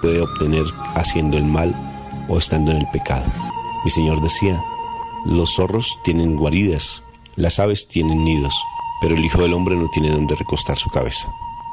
puede 0.00 0.20
obtener 0.20 0.64
haciendo 0.94 1.36
el 1.36 1.44
mal 1.44 1.74
o 2.28 2.38
estando 2.38 2.70
en 2.70 2.78
el 2.78 2.86
pecado. 2.92 3.24
Mi 3.84 3.90
Señor 3.90 4.20
decía, 4.20 4.62
los 5.26 5.54
zorros 5.54 5.98
tienen 6.04 6.36
guaridas, 6.36 7.02
las 7.36 7.58
aves 7.58 7.88
tienen 7.88 8.24
nidos, 8.24 8.54
pero 9.00 9.14
el 9.14 9.24
Hijo 9.24 9.42
del 9.42 9.54
Hombre 9.54 9.76
no 9.76 9.88
tiene 9.92 10.10
donde 10.10 10.34
recostar 10.34 10.76
su 10.76 10.90
cabeza. 10.90 11.28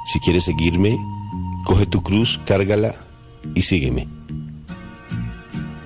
Si 0.06 0.20
quieres 0.20 0.44
seguirme, 0.44 0.98
coge 1.64 1.86
tu 1.86 2.04
cruz, 2.04 2.40
cárgala 2.46 2.96
y 3.56 3.64
sígueme. 3.64 4.08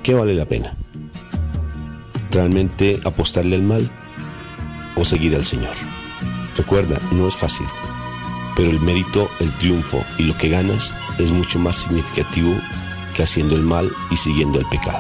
¿Qué 0.04 0.14
vale 0.14 0.34
la 0.34 0.46
pena? 0.46 0.76
¿Realmente 2.32 3.00
apostarle 3.06 3.56
al 3.56 3.64
mal 3.64 3.90
o 4.96 5.06
seguir 5.06 5.36
al 5.36 5.46
Señor? 5.46 5.76
Recuerda, 6.56 7.00
no 7.12 7.28
es 7.28 7.38
fácil, 7.38 7.66
pero 8.60 8.72
el 8.72 8.82
mérito, 8.82 9.30
el 9.40 9.50
triunfo 9.54 10.04
y 10.18 10.24
lo 10.24 10.38
que 10.38 10.50
ganas 10.50 10.94
es 11.18 11.32
mucho 11.32 11.60
más 11.60 11.78
significativo 11.78 12.54
que 13.16 13.24
haciendo 13.24 13.56
el 13.56 13.62
mal 13.62 13.90
y 14.12 14.18
siguiendo 14.18 14.60
el 14.60 14.66
pecado. 14.66 15.00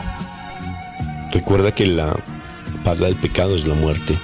Recuerda 1.33 1.75
que 1.75 1.85
la 1.85 2.15
paga 2.85 3.07
del 3.07 3.17
pecado 3.17 3.57
es 3.57 3.67
la 3.67 3.75
muerte 3.75 4.17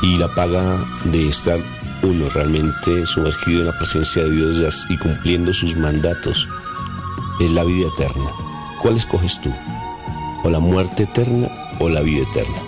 y 0.00 0.16
la 0.16 0.32
paga 0.32 0.78
de 1.06 1.28
estar 1.28 1.58
uno 2.04 2.28
realmente 2.28 3.04
sumergido 3.04 3.62
en 3.62 3.66
la 3.66 3.78
presencia 3.78 4.22
de 4.22 4.30
Dios 4.30 4.86
y 4.88 4.96
cumpliendo 4.96 5.52
sus 5.52 5.76
mandatos 5.76 6.46
es 7.40 7.50
la 7.50 7.64
vida 7.64 7.88
eterna. 7.88 8.30
¿Cuál 8.80 8.94
escoges 8.94 9.40
tú? 9.40 9.52
¿O 10.44 10.50
la 10.50 10.60
muerte 10.60 11.02
eterna 11.02 11.48
o 11.80 11.88
la 11.88 12.00
vida 12.00 12.22
eterna? 12.30 12.58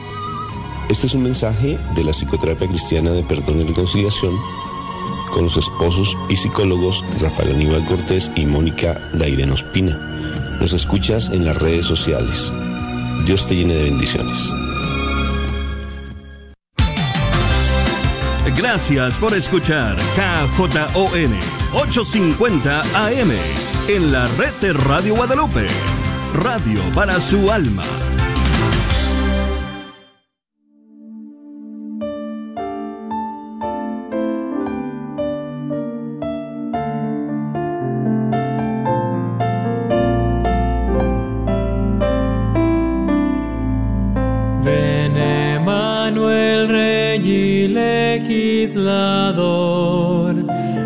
Este 0.88 1.06
es 1.06 1.14
un 1.14 1.22
mensaje 1.22 1.78
de 1.94 2.02
la 2.02 2.10
psicoterapia 2.10 2.66
cristiana 2.66 3.12
de 3.12 3.22
perdón 3.22 3.60
y 3.60 3.64
reconciliación 3.64 4.34
con 5.34 5.44
los 5.44 5.56
esposos 5.56 6.16
y 6.28 6.36
psicólogos 6.36 7.04
Rafael 7.20 7.56
Aníbal 7.56 7.84
Cortés 7.84 8.30
y 8.36 8.46
Mónica 8.46 8.94
Dairén 9.14 9.50
Ospina. 9.50 9.98
Nos 10.60 10.72
escuchas 10.72 11.28
en 11.30 11.44
las 11.44 11.60
redes 11.60 11.86
sociales. 11.86 12.52
Dios 13.26 13.44
te 13.46 13.56
llene 13.56 13.74
de 13.74 13.84
bendiciones. 13.84 14.52
Gracias 18.56 19.18
por 19.18 19.34
escuchar 19.34 19.96
KJON 19.96 21.34
850 21.74 22.80
AM 23.06 23.32
en 23.88 24.12
la 24.12 24.28
red 24.38 24.52
de 24.60 24.72
Radio 24.72 25.16
Guadalupe. 25.16 25.66
Radio 26.32 26.80
para 26.94 27.20
su 27.20 27.50
alma. 27.50 27.82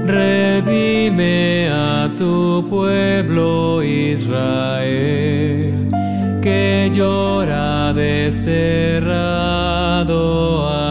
Redime 0.06 1.68
a 1.70 2.10
tu 2.16 2.64
pueblo 2.68 3.82
Israel, 3.82 5.90
que 6.42 6.90
llora 6.92 7.92
desterrado 7.92 9.08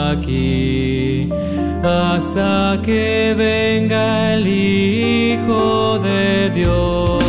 aquí, 0.10 1.30
hasta 1.84 2.80
que 2.82 3.36
venga 3.38 4.34
el 4.34 4.48
Hijo 4.48 6.00
de 6.00 6.50
Dios. 6.50 7.27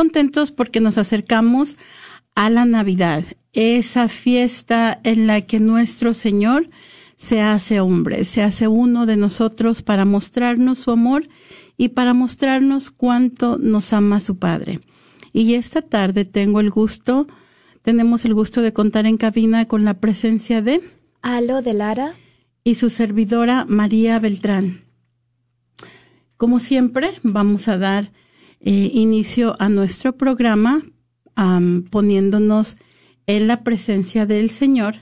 Contentos 0.00 0.50
porque 0.50 0.80
nos 0.80 0.96
acercamos 0.96 1.76
a 2.34 2.48
la 2.48 2.64
Navidad, 2.64 3.22
esa 3.52 4.08
fiesta 4.08 4.98
en 5.04 5.26
la 5.26 5.42
que 5.42 5.60
nuestro 5.60 6.14
Señor 6.14 6.68
se 7.18 7.42
hace 7.42 7.80
hombre, 7.80 8.24
se 8.24 8.42
hace 8.42 8.66
uno 8.66 9.04
de 9.04 9.18
nosotros 9.18 9.82
para 9.82 10.06
mostrarnos 10.06 10.78
su 10.78 10.90
amor 10.90 11.28
y 11.76 11.90
para 11.90 12.14
mostrarnos 12.14 12.90
cuánto 12.90 13.58
nos 13.58 13.92
ama 13.92 14.20
su 14.20 14.38
Padre. 14.38 14.80
Y 15.34 15.52
esta 15.52 15.82
tarde 15.82 16.24
tengo 16.24 16.60
el 16.60 16.70
gusto, 16.70 17.26
tenemos 17.82 18.24
el 18.24 18.32
gusto 18.32 18.62
de 18.62 18.72
contar 18.72 19.04
en 19.04 19.18
cabina 19.18 19.68
con 19.68 19.84
la 19.84 20.00
presencia 20.00 20.62
de 20.62 20.80
Alo 21.20 21.60
de 21.60 21.74
Lara 21.74 22.14
y 22.64 22.76
su 22.76 22.88
servidora 22.88 23.66
María 23.68 24.18
Beltrán. 24.18 24.80
Como 26.38 26.58
siempre, 26.58 27.10
vamos 27.22 27.68
a 27.68 27.76
dar 27.76 28.12
eh, 28.60 28.90
inicio 28.92 29.56
a 29.58 29.68
nuestro 29.68 30.16
programa 30.16 30.82
poniéndonos 31.90 32.76
en 33.26 33.46
la 33.46 33.62
presencia 33.62 34.26
del 34.26 34.50
Señor 34.50 34.96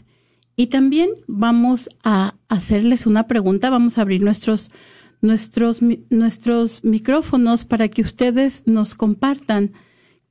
y 0.59 0.67
también 0.67 1.11
vamos 1.29 1.89
a 2.03 2.35
hacerles 2.49 3.07
una 3.07 3.29
pregunta, 3.29 3.71
vamos 3.71 3.97
a 3.97 4.01
abrir 4.01 4.23
nuestros, 4.23 4.73
nuestros, 5.21 5.79
nuestros 6.11 6.83
micrófonos 6.83 7.65
para 7.65 7.87
que 7.87 8.03
ustedes 8.03 8.65
nos 8.67 8.97
compartan 8.97 9.71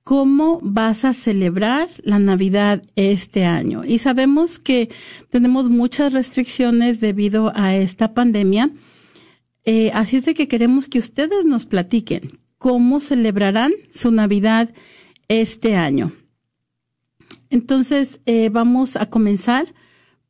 cómo 0.04 0.60
vas 0.62 1.06
a 1.06 1.14
celebrar 1.14 1.88
la 2.04 2.20
Navidad 2.20 2.84
este 2.98 3.46
año. 3.46 3.86
Y 3.86 4.00
sabemos 4.00 4.60
que 4.60 4.90
tenemos 5.30 5.70
muchas 5.70 6.12
restricciones 6.12 7.00
debido 7.00 7.54
a 7.56 7.78
esta 7.78 8.14
pandemia. 8.14 8.72
Eh, 9.64 9.92
así 9.94 10.18
es 10.18 10.26
de 10.26 10.34
que 10.34 10.50
queremos 10.50 10.90
que 10.90 11.00
ustedes 11.00 11.46
nos 11.46 11.66
platiquen 11.66 12.32
cómo 12.58 13.00
celebrarán 13.00 13.72
su 13.92 14.12
Navidad 14.12 14.74
este 15.28 15.76
año. 15.76 16.12
Entonces, 17.50 18.20
eh, 18.26 18.50
vamos 18.50 18.96
a 18.96 19.10
comenzar 19.10 19.74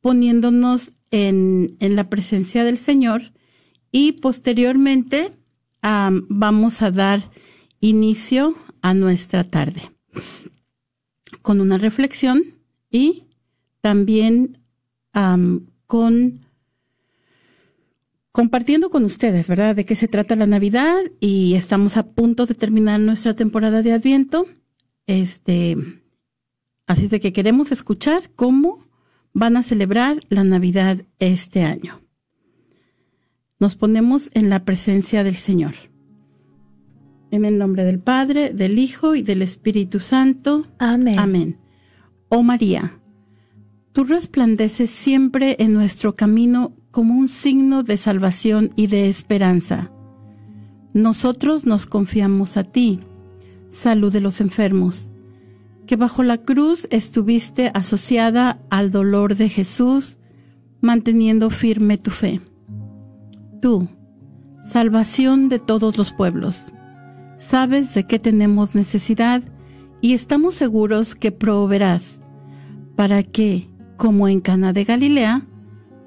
poniéndonos 0.00 0.92
en, 1.10 1.76
la 1.80 2.08
presencia 2.08 2.64
del 2.64 2.78
Señor 2.78 3.32
y 3.90 4.12
posteriormente 4.12 5.32
vamos 5.82 6.82
a 6.82 6.90
dar 6.90 7.30
inicio 7.80 8.54
a 8.82 8.94
nuestra 8.94 9.44
tarde 9.44 9.90
con 11.42 11.60
una 11.60 11.78
reflexión 11.78 12.42
y 12.90 13.24
también 13.80 14.58
con 15.86 16.40
compartiendo 18.38 18.88
con 18.88 19.04
ustedes, 19.04 19.48
¿verdad? 19.48 19.74
De 19.74 19.84
qué 19.84 19.96
se 19.96 20.06
trata 20.06 20.36
la 20.36 20.46
Navidad 20.46 21.00
y 21.18 21.54
estamos 21.54 21.96
a 21.96 22.06
punto 22.06 22.46
de 22.46 22.54
terminar 22.54 23.00
nuestra 23.00 23.34
temporada 23.34 23.82
de 23.82 23.92
Adviento. 23.92 24.46
Este, 25.08 25.76
así 26.86 27.06
es 27.06 27.10
de 27.10 27.18
que 27.18 27.32
queremos 27.32 27.72
escuchar 27.72 28.30
cómo 28.36 28.86
van 29.32 29.56
a 29.56 29.64
celebrar 29.64 30.20
la 30.28 30.44
Navidad 30.44 31.04
este 31.18 31.64
año. 31.64 32.00
Nos 33.58 33.74
ponemos 33.74 34.30
en 34.34 34.50
la 34.50 34.64
presencia 34.64 35.24
del 35.24 35.34
Señor. 35.34 35.74
En 37.32 37.44
el 37.44 37.58
nombre 37.58 37.82
del 37.82 37.98
Padre, 37.98 38.54
del 38.54 38.78
Hijo 38.78 39.16
y 39.16 39.22
del 39.22 39.42
Espíritu 39.42 39.98
Santo. 39.98 40.62
Amén. 40.78 41.18
Amén. 41.18 41.58
Oh 42.28 42.44
María, 42.44 43.00
tú 43.90 44.04
resplandeces 44.04 44.90
siempre 44.90 45.56
en 45.58 45.72
nuestro 45.72 46.14
camino 46.14 46.77
como 46.90 47.14
un 47.14 47.28
signo 47.28 47.82
de 47.82 47.96
salvación 47.96 48.72
y 48.76 48.86
de 48.86 49.08
esperanza. 49.08 49.90
Nosotros 50.94 51.66
nos 51.66 51.86
confiamos 51.86 52.56
a 52.56 52.64
ti, 52.64 53.00
salud 53.68 54.12
de 54.12 54.20
los 54.20 54.40
enfermos, 54.40 55.10
que 55.86 55.96
bajo 55.96 56.22
la 56.22 56.38
cruz 56.38 56.88
estuviste 56.90 57.70
asociada 57.74 58.60
al 58.70 58.90
dolor 58.90 59.36
de 59.36 59.48
Jesús, 59.48 60.18
manteniendo 60.80 61.50
firme 61.50 61.98
tu 61.98 62.10
fe. 62.10 62.40
Tú, 63.60 63.88
salvación 64.70 65.48
de 65.48 65.58
todos 65.58 65.96
los 65.98 66.12
pueblos, 66.12 66.72
sabes 67.38 67.94
de 67.94 68.04
qué 68.04 68.18
tenemos 68.18 68.74
necesidad 68.74 69.42
y 70.00 70.14
estamos 70.14 70.54
seguros 70.54 71.14
que 71.14 71.32
proveerás 71.32 72.20
para 72.96 73.22
que, 73.22 73.68
como 73.96 74.28
en 74.28 74.40
Cana 74.40 74.72
de 74.72 74.84
Galilea, 74.84 75.47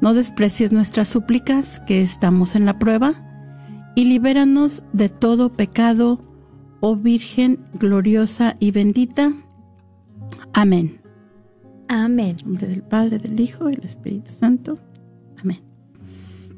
No 0.00 0.14
desprecies 0.14 0.72
nuestras 0.72 1.08
súplicas, 1.08 1.80
que 1.86 2.02
estamos 2.02 2.54
en 2.54 2.64
la 2.64 2.78
prueba, 2.78 3.14
y 3.96 4.04
libéranos 4.04 4.84
de 4.92 5.08
todo 5.08 5.52
pecado, 5.52 6.24
oh 6.80 6.94
Virgen 6.94 7.58
gloriosa 7.74 8.54
y 8.60 8.70
bendita. 8.70 9.32
Amén. 10.52 11.00
Amén. 11.88 12.36
En 12.40 12.46
nombre 12.46 12.66
del 12.68 12.82
Padre, 12.82 13.18
del 13.18 13.40
Hijo 13.40 13.68
y 13.70 13.74
del 13.74 13.84
Espíritu 13.84 14.30
Santo. 14.30 14.78
Amén. 15.40 15.62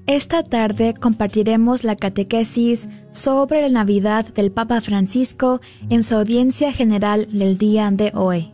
Esta 0.06 0.42
tarde 0.42 0.92
compartiremos 0.92 1.84
la 1.84 1.96
catequesis 1.96 2.88
sobre 3.12 3.62
la 3.62 3.68
Navidad 3.68 4.26
del 4.34 4.50
Papa 4.50 4.80
Francisco 4.80 5.60
en 5.88 6.04
su 6.04 6.16
audiencia 6.16 6.72
general 6.72 7.28
del 7.30 7.58
día 7.58 7.90
de 7.90 8.10
hoy. 8.14 8.52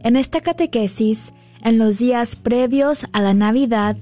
En 0.00 0.16
esta 0.16 0.40
catequesis 0.40 1.32
en 1.62 1.78
los 1.78 1.98
días 1.98 2.36
previos 2.36 3.06
a 3.12 3.20
la 3.20 3.34
Navidad, 3.34 3.96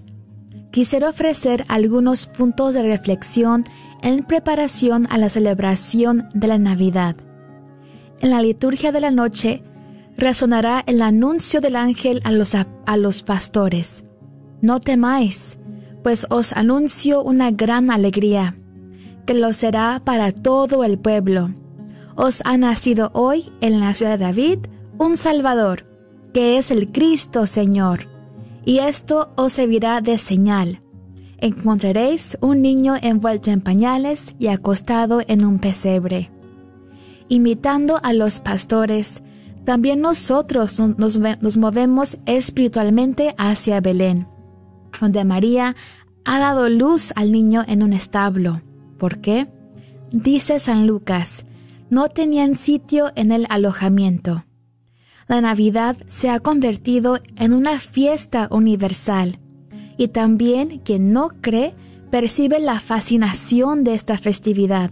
quisiera 0.71 1.09
ofrecer 1.09 1.65
algunos 1.69 2.27
puntos 2.27 2.75
de 2.75 2.83
reflexión 2.83 3.65
en 4.03 4.25
preparación 4.25 5.07
a 5.11 5.19
la 5.19 5.31
celebración 5.31 6.29
de 6.35 6.49
la 6.49 6.59
Navidad. 6.59 7.17
En 8.21 8.31
la 8.31 8.43
liturgia 8.43 8.93
de 8.93 9.01
la 9.01 9.11
noche 9.11 9.63
resonará 10.17 10.83
el 10.87 11.03
anuncio 11.03 11.61
del 11.61 11.77
ángel 11.77 12.21
a 12.25 12.33
los, 12.33 12.55
a, 12.55 12.97
los 12.97 13.23
pastores. 13.23 14.05
No 14.61 14.81
temáis, 14.81 15.59
pues 16.03 16.27
os 16.31 16.53
anuncio 16.53 17.23
una 17.23 17.51
gran 17.51 17.91
alegría, 17.91 18.57
que 19.27 19.35
lo 19.35 19.53
será 19.53 20.01
para 20.05 20.33
todo 20.33 20.85
el 20.85 20.99
pueblo. 20.99 21.55
Os 22.15 22.43
ha 22.45 22.57
nacido 22.57 23.11
hoy 23.13 23.51
en 23.61 23.81
la 23.81 23.95
ciudad 23.95 24.19
de 24.19 24.25
David 24.25 24.59
un 24.99 25.17
Salvador 25.17 25.96
que 26.37 26.59
es 26.59 26.71
el 26.71 26.93
Cristo 26.93 27.47
Señor, 27.47 28.09
y 28.67 28.81
esto 28.81 29.31
os 29.37 29.55
servirá 29.55 30.03
de 30.03 30.19
señal. 30.19 30.83
Encontraréis 31.39 32.37
un 32.43 32.61
niño 32.61 32.95
envuelto 33.01 33.51
en 33.51 33.63
pañales 33.63 34.35
y 34.39 34.49
acostado 34.49 35.23
en 35.29 35.47
un 35.47 35.59
pesebre. 35.59 36.31
Imitando 37.31 37.99
a 38.03 38.13
los 38.13 38.41
pastores, 38.41 39.23
también 39.65 40.03
nosotros 40.03 40.79
nos, 40.79 41.19
nos 41.19 41.57
movemos 41.57 42.19
espiritualmente 42.27 43.35
hacia 43.39 43.81
Belén, 43.81 44.29
donde 45.01 45.25
María 45.25 45.75
ha 46.27 46.39
dado 46.39 46.69
luz 46.69 47.15
al 47.17 47.33
niño 47.33 47.65
en 47.67 47.83
un 47.83 47.95
establo. 47.95 48.61
¿Por 48.99 49.23
qué? 49.23 49.49
Dice 50.13 50.61
San 50.61 50.87
Lucas, 50.87 51.47
no 51.89 52.11
tenían 52.11 52.57
sitio 52.57 53.11
en 53.17 53.33
el 53.33 53.47
alojamiento 53.49 54.46
la 55.29 55.41
Navidad 55.41 55.97
se 56.09 56.31
ha 56.31 56.41
convertido 56.41 57.19
en 57.37 57.53
una 57.53 57.81
fiesta 57.81 58.49
universal. 58.51 59.39
Y 59.97 60.09
también 60.09 60.81
quien 60.85 61.13
no 61.13 61.31
cree 61.41 61.75
percibe 62.11 62.61
la 62.61 62.81
fascinación 62.81 63.83
de 63.83 63.95
esta 63.95 64.19
festividad. 64.19 64.91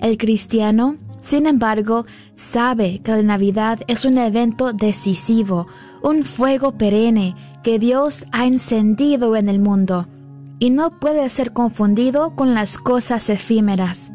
El 0.00 0.16
cristiano, 0.16 0.96
sin 1.22 1.46
embargo, 1.46 2.06
sabe 2.34 3.00
que 3.00 3.12
la 3.12 3.22
Navidad 3.22 3.80
es 3.86 4.04
un 4.04 4.18
evento 4.18 4.72
decisivo, 4.72 5.66
un 6.02 6.24
fuego 6.24 6.72
perenne 6.72 7.34
que 7.62 7.78
Dios 7.78 8.24
ha 8.32 8.46
encendido 8.46 9.36
en 9.36 9.48
el 9.48 9.58
mundo. 9.58 10.08
Y 10.58 10.70
no 10.70 10.98
puede 10.98 11.28
ser 11.30 11.52
confundido 11.52 12.36
con 12.36 12.54
las 12.54 12.78
cosas 12.78 13.28
efímeras 13.28 14.12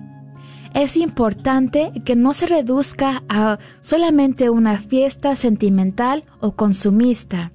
es 0.74 0.98
importante 0.98 1.92
que 2.06 2.16
no 2.16 2.33
se 2.33 2.48
reduzca 2.48 3.24
a 3.30 3.60
solamente 3.81 4.50
una 4.50 4.77
fiesta 4.77 5.36
sentimental 5.36 6.24
o 6.39 6.54
consumista. 6.54 7.51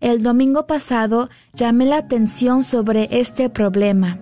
El 0.00 0.22
domingo 0.22 0.66
pasado 0.66 1.28
llamé 1.54 1.86
la 1.86 1.96
atención 1.96 2.62
sobre 2.62 3.08
este 3.10 3.50
problema, 3.50 4.20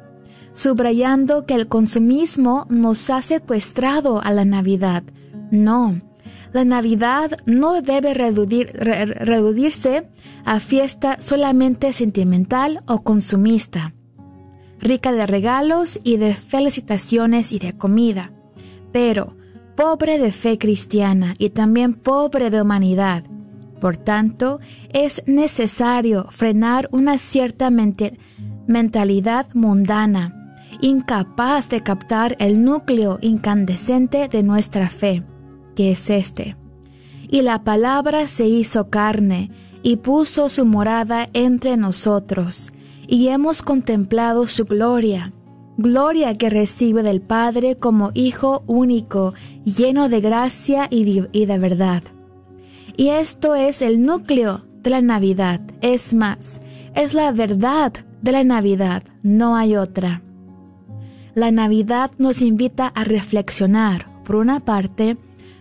subrayando 0.54 1.44
que 1.44 1.54
el 1.54 1.68
consumismo 1.68 2.66
nos 2.70 3.10
ha 3.10 3.20
secuestrado 3.20 4.22
a 4.22 4.32
la 4.32 4.44
Navidad. 4.44 5.02
No, 5.50 5.98
la 6.52 6.64
Navidad 6.64 7.38
no 7.44 7.82
debe 7.82 8.14
reducirse 8.14 10.08
a 10.44 10.60
fiesta 10.60 11.18
solamente 11.20 11.92
sentimental 11.92 12.82
o 12.86 13.02
consumista 13.02 13.92
rica 14.80 15.12
de 15.12 15.26
regalos 15.26 16.00
y 16.04 16.16
de 16.16 16.34
felicitaciones 16.34 17.52
y 17.52 17.58
de 17.58 17.76
comida, 17.76 18.32
pero 18.92 19.36
pobre 19.76 20.18
de 20.18 20.32
fe 20.32 20.58
cristiana 20.58 21.34
y 21.38 21.50
también 21.50 21.94
pobre 21.94 22.50
de 22.50 22.62
humanidad. 22.62 23.24
Por 23.80 23.96
tanto, 23.96 24.58
es 24.92 25.22
necesario 25.26 26.26
frenar 26.30 26.88
una 26.92 27.18
cierta 27.18 27.70
mentalidad 27.70 29.46
mundana, 29.52 30.58
incapaz 30.80 31.68
de 31.68 31.82
captar 31.82 32.36
el 32.38 32.64
núcleo 32.64 33.18
incandescente 33.20 34.28
de 34.28 34.42
nuestra 34.42 34.88
fe, 34.88 35.22
que 35.74 35.92
es 35.92 36.08
este. 36.10 36.56
Y 37.28 37.42
la 37.42 37.64
palabra 37.64 38.26
se 38.28 38.46
hizo 38.46 38.88
carne 38.88 39.50
y 39.82 39.96
puso 39.96 40.48
su 40.48 40.64
morada 40.64 41.28
entre 41.32 41.76
nosotros, 41.76 42.72
y 43.08 43.28
hemos 43.28 43.62
contemplado 43.62 44.46
su 44.46 44.64
gloria, 44.64 45.32
gloria 45.76 46.34
que 46.34 46.50
recibe 46.50 47.02
del 47.02 47.20
Padre 47.20 47.76
como 47.76 48.10
Hijo 48.14 48.62
único, 48.66 49.34
lleno 49.64 50.08
de 50.08 50.20
gracia 50.20 50.88
y 50.90 51.46
de, 51.46 51.58
verdad. 51.58 52.02
Y 52.96 53.08
esto 53.08 53.54
es 53.54 53.82
el 53.82 54.04
núcleo 54.04 54.64
de 54.82 54.90
la 54.90 55.02
Navidad, 55.02 55.60
es 55.80 56.14
más, 56.14 56.60
es 56.94 57.14
la 57.14 57.32
verdad 57.32 57.92
de 58.22 58.32
la 58.32 58.44
Navidad, 58.44 59.02
no 59.22 59.56
hay 59.56 59.76
otra. 59.76 60.22
La 61.34 61.50
Navidad 61.50 62.10
nos 62.18 62.40
invita 62.40 62.86
a 62.88 63.04
reflexionar, 63.04 64.06
por 64.24 64.36
una 64.36 64.60
parte, 64.60 65.18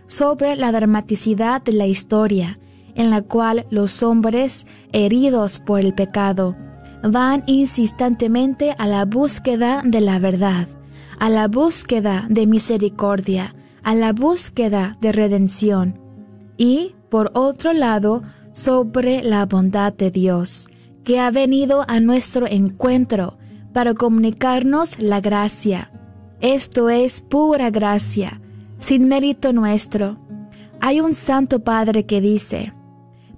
sobre 0.08 0.56
la 0.56 0.72
dramaticidad 0.72 1.62
de 1.62 1.74
la 1.74 1.88
historia, 1.88 2.60
en 2.96 3.10
la 3.10 3.22
cual 3.22 3.66
los 3.70 4.02
hombres, 4.04 4.66
heridos 4.94 5.60
por 5.60 5.82
el 5.82 5.94
pecado, 5.94 6.56
van 7.04 7.44
insistentemente 7.46 8.75
a 8.78 8.88
la 8.88 9.06
búsqueda 9.06 9.82
de 9.86 10.02
la 10.02 10.20
verdad, 10.20 10.68
a 11.20 11.30
la 11.30 11.48
búsqueda 11.48 12.25
de 12.30 12.48
misericordia, 12.48 13.56
a 13.84 13.96
la 13.96 14.14
búsqueda 14.14 14.98
de 15.02 15.12
redención. 15.12 16.00
Y, 16.58 16.96
por 17.10 17.32
otro 17.34 17.74
lado, 17.74 18.24
sobre 18.52 19.24
la 19.24 19.46
bondad 19.46 19.94
de 19.94 20.12
Dios, 20.12 20.68
que 21.04 21.20
ha 21.20 21.30
venido 21.30 21.86
a 21.88 22.00
nuestro 22.00 22.48
encuentro 22.48 23.38
para 23.74 23.94
comunicarnos 23.94 25.00
la 25.00 25.20
gracia. 25.20 25.92
Esto 26.40 26.90
es 26.90 27.22
pura 27.22 27.70
gracia, 27.70 28.40
sin 28.80 29.08
mérito 29.08 29.54
nuestro. 29.54 30.18
Hay 30.80 31.02
un 31.02 31.16
Santo 31.16 31.64
Padre 31.64 32.06
que 32.06 32.22
dice, 32.22 32.74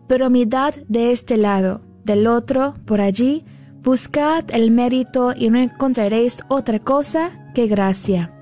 pero 0.07 0.29
mirad 0.29 0.75
de 0.87 1.11
este 1.11 1.37
lado, 1.37 1.81
del 2.07 2.25
otro, 2.25 2.73
por 2.85 3.01
allí, 3.01 3.45
buscad 3.83 4.45
el 4.49 4.71
mérito 4.71 5.33
y 5.37 5.51
no 5.51 5.59
encontraréis 5.59 6.39
otra 6.47 6.79
cosa 6.79 7.51
que 7.53 7.67
gracia. 7.67 8.33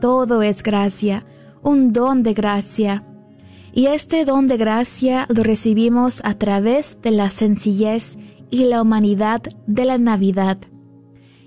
Todo 0.00 0.42
es 0.42 0.62
gracia, 0.62 1.26
un 1.62 1.92
don 1.92 2.22
de 2.22 2.32
gracia. 2.32 3.04
Y 3.72 3.86
este 3.86 4.24
don 4.24 4.46
de 4.46 4.56
gracia 4.56 5.26
lo 5.28 5.42
recibimos 5.42 6.22
a 6.24 6.34
través 6.34 6.96
de 7.02 7.10
la 7.10 7.28
sencillez 7.28 8.16
y 8.50 8.64
la 8.64 8.80
humanidad 8.80 9.42
de 9.66 9.84
la 9.84 9.98
Navidad. 9.98 10.58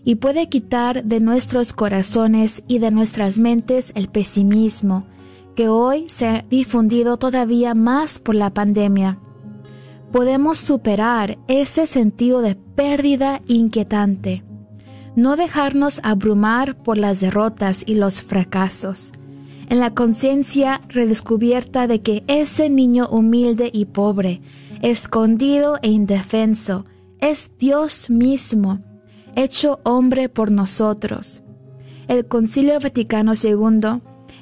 Y 0.04 0.16
puede 0.16 0.50
quitar 0.50 1.04
de 1.06 1.20
nuestros 1.20 1.74
corazones 1.74 2.64
y 2.68 2.80
de 2.80 2.92
nuestras 2.92 3.40
mentes 3.40 3.92
el 3.96 4.10
pesimismo, 4.10 5.06
que 5.56 5.70
hoy 5.70 6.10
se 6.10 6.28
ha 6.28 6.46
difundido 6.50 7.18
todavía 7.18 7.74
más 7.74 8.20
por 8.20 8.36
la 8.36 8.54
pandemia. 8.54 9.20
Podemos 10.12 10.58
superar 10.58 11.38
ese 11.48 11.86
sentido 11.86 12.42
de 12.42 12.56
pérdida 12.56 13.42
inquietante. 13.48 14.44
No 15.16 15.36
dejarnos 15.36 16.00
abrumar 16.04 16.82
por 16.82 16.98
las 16.98 17.20
derrotas 17.20 17.84
y 17.86 17.96
los 17.96 18.22
fracasos. 18.22 19.12
En 19.70 19.80
la 19.80 19.94
conciencia 19.94 20.82
redescubierta 20.88 21.88
de 21.88 22.02
que 22.02 22.24
ese 22.28 22.70
niño 22.70 23.10
humilde 23.10 23.70
y 23.74 23.86
pobre, 23.86 24.42
escondido 24.82 25.78
e 25.82 25.90
indefenso, 25.90 26.86
es 27.20 27.52
Dios 27.58 28.10
mismo, 28.10 28.80
hecho 29.36 29.80
hombre 29.84 30.30
por 30.30 30.52
nosotros. 30.52 31.42
El 32.08 32.28
Concilio 32.28 32.80
Vaticano 32.80 33.34
II 33.34 34.02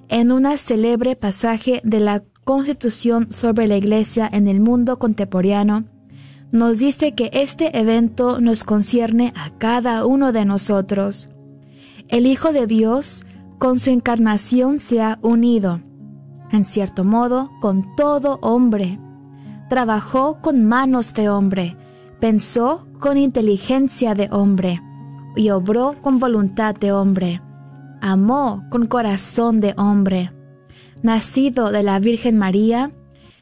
en 0.09 0.31
un 0.31 0.57
célebre 0.57 1.15
pasaje 1.15 1.81
de 1.83 1.99
la 1.99 2.23
Constitución 2.45 3.33
sobre 3.33 3.67
la 3.67 3.75
Iglesia 3.75 4.29
en 4.31 4.47
el 4.47 4.61
mundo 4.61 4.97
contemporáneo, 4.97 5.83
nos 6.53 6.79
dice 6.79 7.13
que 7.13 7.29
este 7.33 7.77
evento 7.77 8.39
nos 8.39 8.63
concierne 8.63 9.33
a 9.35 9.49
cada 9.57 10.05
uno 10.05 10.31
de 10.31 10.45
nosotros. 10.45 11.27
El 12.07 12.25
Hijo 12.25 12.53
de 12.53 12.67
Dios, 12.67 13.25
con 13.59 13.79
su 13.79 13.89
encarnación, 13.89 14.79
se 14.79 15.01
ha 15.01 15.19
unido, 15.21 15.81
en 16.51 16.63
cierto 16.63 17.03
modo, 17.03 17.51
con 17.59 17.95
todo 17.97 18.39
hombre. 18.41 18.97
Trabajó 19.69 20.39
con 20.41 20.63
manos 20.63 21.13
de 21.13 21.27
hombre, 21.27 21.75
pensó 22.21 22.87
con 22.99 23.17
inteligencia 23.17 24.13
de 24.13 24.29
hombre 24.31 24.81
y 25.35 25.49
obró 25.49 25.95
con 26.01 26.19
voluntad 26.19 26.73
de 26.75 26.93
hombre 26.93 27.41
amó 28.05 28.63
con 28.69 28.85
corazón 28.85 29.59
de 29.59 29.73
hombre. 29.77 30.31
Nacido 31.05 31.69
de 31.69 31.83
la 31.83 31.99
Virgen 31.99 32.35
María, 32.35 32.89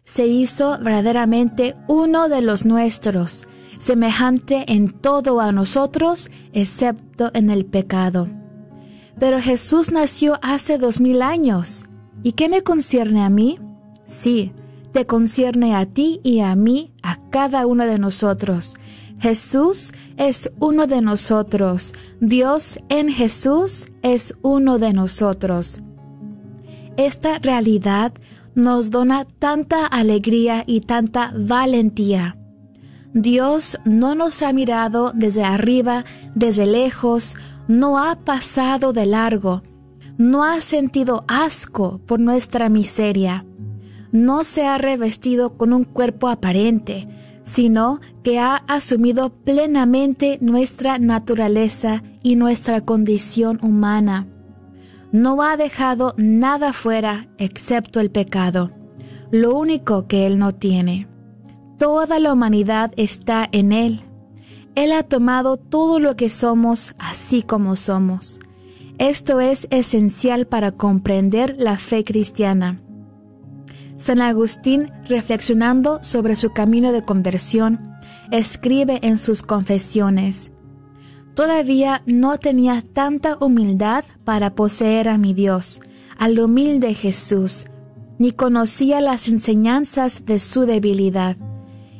se 0.03 0.27
hizo 0.27 0.77
verdaderamente 0.79 1.75
uno 1.87 2.27
de 2.27 2.41
los 2.41 2.65
nuestros, 2.65 3.47
semejante 3.77 4.65
en 4.67 4.91
todo 4.91 5.39
a 5.39 5.53
nosotros, 5.53 6.29
excepto 6.51 7.31
en 7.33 7.49
el 7.49 7.65
pecado. 7.65 8.27
Pero 9.17 9.39
Jesús 9.39 9.93
nació 9.93 10.39
hace 10.41 10.77
dos 10.77 10.99
mil 10.99 11.21
años. 11.21 11.85
¿Y 12.21 12.33
qué 12.33 12.49
me 12.49 12.63
concierne 12.63 13.23
a 13.23 13.29
mí? 13.29 13.59
Sí, 14.05 14.51
te 14.91 15.05
concierne 15.05 15.73
a 15.73 15.85
ti 15.85 16.19
y 16.21 16.41
a 16.41 16.57
mí, 16.57 16.91
a 17.01 17.29
cada 17.29 17.65
uno 17.65 17.85
de 17.85 17.97
nosotros. 17.97 18.75
Jesús 19.19 19.93
es 20.17 20.51
uno 20.59 20.85
de 20.85 20.99
nosotros. 20.99 21.93
Dios 22.19 22.77
en 22.89 23.07
Jesús 23.07 23.87
es 24.01 24.35
uno 24.41 24.79
de 24.79 24.91
nosotros. 24.91 25.79
Esta 26.97 27.39
realidad 27.39 28.13
nos 28.53 28.91
dona 28.91 29.25
tanta 29.25 29.87
alegría 29.87 30.63
y 30.67 30.81
tanta 30.81 31.33
valentía. 31.35 32.37
Dios 33.13 33.79
no 33.83 34.13
nos 34.13 34.41
ha 34.43 34.53
mirado 34.53 35.11
desde 35.13 35.43
arriba, 35.43 36.05
desde 36.35 36.65
lejos, 36.67 37.35
no 37.67 37.97
ha 37.97 38.15
pasado 38.15 38.93
de 38.93 39.05
largo, 39.05 39.63
no 40.17 40.43
ha 40.43 40.61
sentido 40.61 41.23
asco 41.27 41.99
por 42.05 42.19
nuestra 42.19 42.69
miseria, 42.69 43.45
no 44.11 44.43
se 44.43 44.65
ha 44.65 44.77
revestido 44.77 45.57
con 45.57 45.73
un 45.73 45.85
cuerpo 45.85 46.27
aparente, 46.27 47.07
sino 47.43 48.01
que 48.23 48.39
ha 48.39 48.57
asumido 48.67 49.31
plenamente 49.31 50.37
nuestra 50.41 50.99
naturaleza 50.99 52.03
y 52.21 52.35
nuestra 52.35 52.81
condición 52.81 53.59
humana. 53.63 54.27
No 55.13 55.43
ha 55.43 55.57
dejado 55.57 56.15
nada 56.17 56.73
fuera 56.73 57.27
excepto 57.37 57.99
el 57.99 58.09
pecado, 58.09 58.71
lo 59.29 59.55
único 59.55 60.07
que 60.07 60.25
Él 60.25 60.39
no 60.39 60.55
tiene. 60.55 61.07
Toda 61.77 62.17
la 62.17 62.33
humanidad 62.33 62.91
está 62.97 63.47
en 63.51 63.73
Él. 63.73 64.01
Él 64.73 64.91
ha 64.91 65.03
tomado 65.03 65.57
todo 65.57 65.99
lo 65.99 66.15
que 66.15 66.29
somos 66.29 66.95
así 66.97 67.43
como 67.43 67.75
somos. 67.75 68.39
Esto 68.97 69.39
es 69.39 69.67
esencial 69.69 70.47
para 70.47 70.71
comprender 70.71 71.57
la 71.59 71.77
fe 71.77 72.03
cristiana. 72.03 72.81
San 73.97 74.19
Agustín, 74.19 74.91
reflexionando 75.05 76.03
sobre 76.03 76.35
su 76.35 76.53
camino 76.53 76.91
de 76.91 77.03
conversión, 77.03 77.93
escribe 78.31 78.99
en 79.03 79.19
sus 79.19 79.43
confesiones, 79.43 80.52
Todavía 81.35 82.03
no 82.05 82.37
tenía 82.37 82.83
tanta 82.93 83.37
humildad 83.39 84.05
para 84.23 84.53
poseer 84.53 85.09
a 85.09 85.17
mi 85.17 85.33
Dios, 85.33 85.81
al 86.17 86.37
humilde 86.39 86.93
Jesús, 86.93 87.65
ni 88.19 88.31
conocía 88.31 89.01
las 89.01 89.27
enseñanzas 89.27 90.25
de 90.25 90.37
su 90.37 90.61
debilidad. 90.67 91.35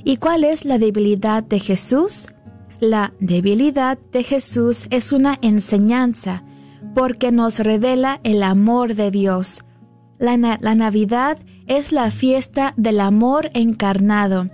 ¿Y 0.04 0.18
cuál 0.18 0.44
es 0.44 0.66
la 0.66 0.78
debilidad 0.78 1.44
de 1.44 1.60
Jesús? 1.60 2.28
La 2.80 3.13
debilidad 3.20 3.98
de 4.12 4.24
Jesús 4.24 4.88
es 4.92 5.12
una 5.12 5.40
enseñanza, 5.42 6.44
porque 6.94 7.32
nos 7.32 7.58
revela 7.58 8.20
el 8.24 8.44
amor 8.44 8.94
de 8.94 9.10
Dios. 9.10 9.63
La, 10.20 10.38
la 10.38 10.75
Navidad 10.75 11.40
es 11.66 11.92
la 11.92 12.12
fiesta 12.12 12.74
del 12.78 13.00
amor 13.00 13.50
encarnado, 13.56 14.50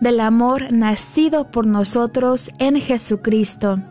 del 0.00 0.20
amor 0.20 0.72
nacido 0.72 1.50
por 1.50 1.66
nosotros 1.66 2.50
en 2.58 2.80
Jesucristo. 2.80 3.82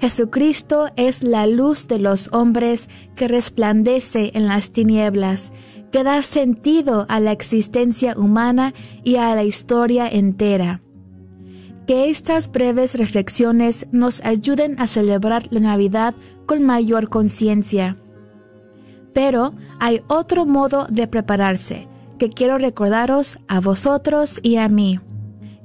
Jesucristo 0.00 0.88
es 0.96 1.22
la 1.22 1.46
luz 1.46 1.88
de 1.88 1.98
los 1.98 2.28
hombres 2.32 2.88
que 3.16 3.28
resplandece 3.28 4.32
en 4.34 4.48
las 4.48 4.70
tinieblas, 4.70 5.52
que 5.92 6.02
da 6.02 6.22
sentido 6.22 7.06
a 7.08 7.20
la 7.20 7.32
existencia 7.32 8.14
humana 8.18 8.74
y 9.04 9.16
a 9.16 9.34
la 9.34 9.44
historia 9.44 10.08
entera. 10.08 10.82
Que 11.86 12.10
estas 12.10 12.50
breves 12.50 12.96
reflexiones 12.96 13.86
nos 13.92 14.20
ayuden 14.24 14.80
a 14.80 14.86
celebrar 14.86 15.46
la 15.50 15.60
Navidad 15.60 16.14
con 16.46 16.64
mayor 16.64 17.08
conciencia. 17.08 17.96
Pero 19.12 19.54
hay 19.78 20.02
otro 20.08 20.46
modo 20.46 20.86
de 20.90 21.06
prepararse, 21.06 21.86
que 22.18 22.28
quiero 22.28 22.58
recordaros 22.58 23.38
a 23.48 23.60
vosotros 23.60 24.40
y 24.42 24.56
a 24.56 24.68
mí, 24.68 24.98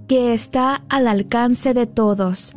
que 0.07 0.33
está 0.33 0.83
al 0.89 1.07
alcance 1.07 1.74
de 1.74 1.88
todos. 1.88 2.53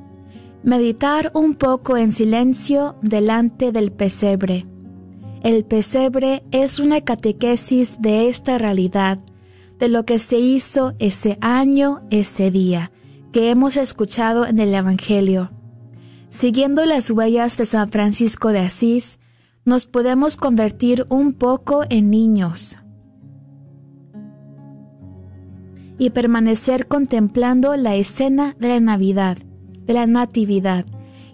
Meditar 0.65 1.33
un 1.35 1.55
poco 1.55 1.97
en 1.97 2.13
silencio 2.13 2.95
delante 3.03 3.73
del 3.73 3.91
pesebre. 3.91 4.65
El 5.43 5.65
pesebre 5.65 6.45
es 6.53 6.79
una 6.79 7.01
catequesis 7.01 8.01
de 8.01 8.29
esta 8.29 8.59
realidad, 8.59 9.19
de 9.81 9.89
lo 9.89 10.05
que 10.05 10.21
se 10.21 10.39
hizo 10.39 10.95
ese 11.01 11.37
año, 11.41 12.03
ese 12.11 12.53
día, 12.53 12.93
que 13.33 13.51
hemos 13.51 13.77
escuchado 13.77 14.47
en 14.47 14.61
el 14.61 14.73
Evangelio. 14.73 15.51
Siguiendo 16.29 16.87
las 16.87 17.11
huellas 17.11 17.57
de 17.57 17.67
San 17.67 17.91
Francisco 17.91 18.53
de 18.53 18.61
Asís, 18.61 19.19
nos 19.65 19.87
podemos 19.87 20.37
convertir 20.37 21.07
un 21.09 21.33
poco 21.33 21.83
en 21.91 22.09
niños, 22.09 22.79
y 25.99 26.11
permanecer 26.11 26.87
contemplando 26.87 27.75
la 27.75 27.97
escena 27.97 28.55
de 28.61 28.69
la 28.69 28.81
Navidad, 28.81 29.39
de 29.87 29.95
la 29.95 30.07
Natividad, 30.07 30.85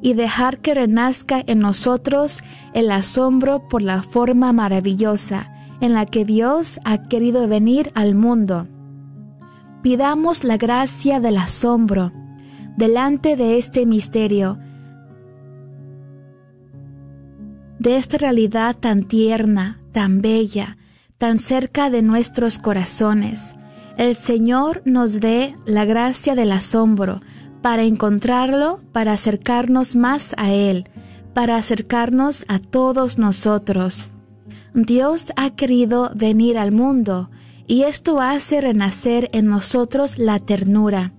y 0.00 0.14
dejar 0.14 0.59
que 0.59 0.75
renazca 0.75 1.43
en 1.47 1.59
nosotros 1.59 2.43
el 2.73 2.90
asombro 2.90 3.69
por 3.69 3.83
la 3.83 4.02
forma 4.02 4.52
maravillosa 4.52 5.52
en 5.81 5.95
la 5.95 6.07
que 6.07 6.25
Dios 6.25 6.78
ha 6.85 7.02
querido 7.02 7.49
venir 7.49 7.90
al 7.95 8.14
mundo. 8.14 8.67
Pidamos 9.83 10.45
la 10.45 10.57
gracia 10.57 11.21
del 11.21 11.37
asombro 11.37 12.12
delante 12.76 13.37
de 13.37 13.59
este 13.59 13.87
misterio, 13.87 14.59
de 17.78 17.97
esta 17.97 18.19
realidad 18.19 18.76
tan 18.78 19.05
tierna, 19.05 19.81
tan 19.93 20.21
bella, 20.21 20.76
tan 21.17 21.38
cerca 21.38 21.90
de 21.90 22.02
nuestros 22.02 22.59
corazones, 22.59 23.57
el 23.99 24.14
Señor 24.14 24.81
nos 24.85 25.19
dé 25.19 25.57
la 25.67 25.85
gracia 25.85 26.37
del 26.37 26.52
asombro 26.52 27.21
para 27.62 27.85
encontrarlo, 27.85 28.81
para 28.93 29.12
acercarnos 29.12 29.97
más 29.97 30.35
a 30.37 30.53
Él, 30.53 30.88
para 31.35 31.57
acercarnos 31.57 32.45
a 32.49 32.59
todos 32.59 33.19
nosotros. 33.19 34.09
Dios 34.75 35.33
ha 35.37 35.50
querido 35.50 36.11
venir 36.15 36.59
al 36.59 36.73
mundo 36.73 37.31
y 37.67 37.83
esto 37.83 38.21
hace 38.21 38.61
renacer 38.61 39.29
en 39.33 39.47
nosotros 39.47 40.19
la 40.19 40.38
ternura, 40.38 41.12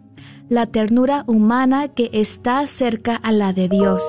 la 0.50 0.66
ternura 0.66 1.24
humana 1.28 1.90
que 1.90 2.10
está 2.14 2.66
cerca 2.68 3.16
a 3.16 3.32
la 3.32 3.54
de 3.54 3.70
Dios. 3.70 4.04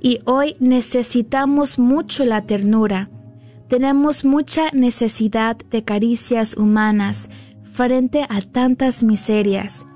Y 0.00 0.18
hoy 0.24 0.56
necesitamos 0.58 1.78
mucho 1.78 2.24
la 2.24 2.42
ternura. 2.42 3.10
Tenemos 3.68 4.24
mucha 4.24 4.70
necesidad 4.72 5.56
de 5.56 5.84
caricias 5.84 6.56
humanas 6.56 7.30
frente 7.62 8.26
a 8.28 8.40
tantas 8.40 9.04
miserias. 9.04 9.86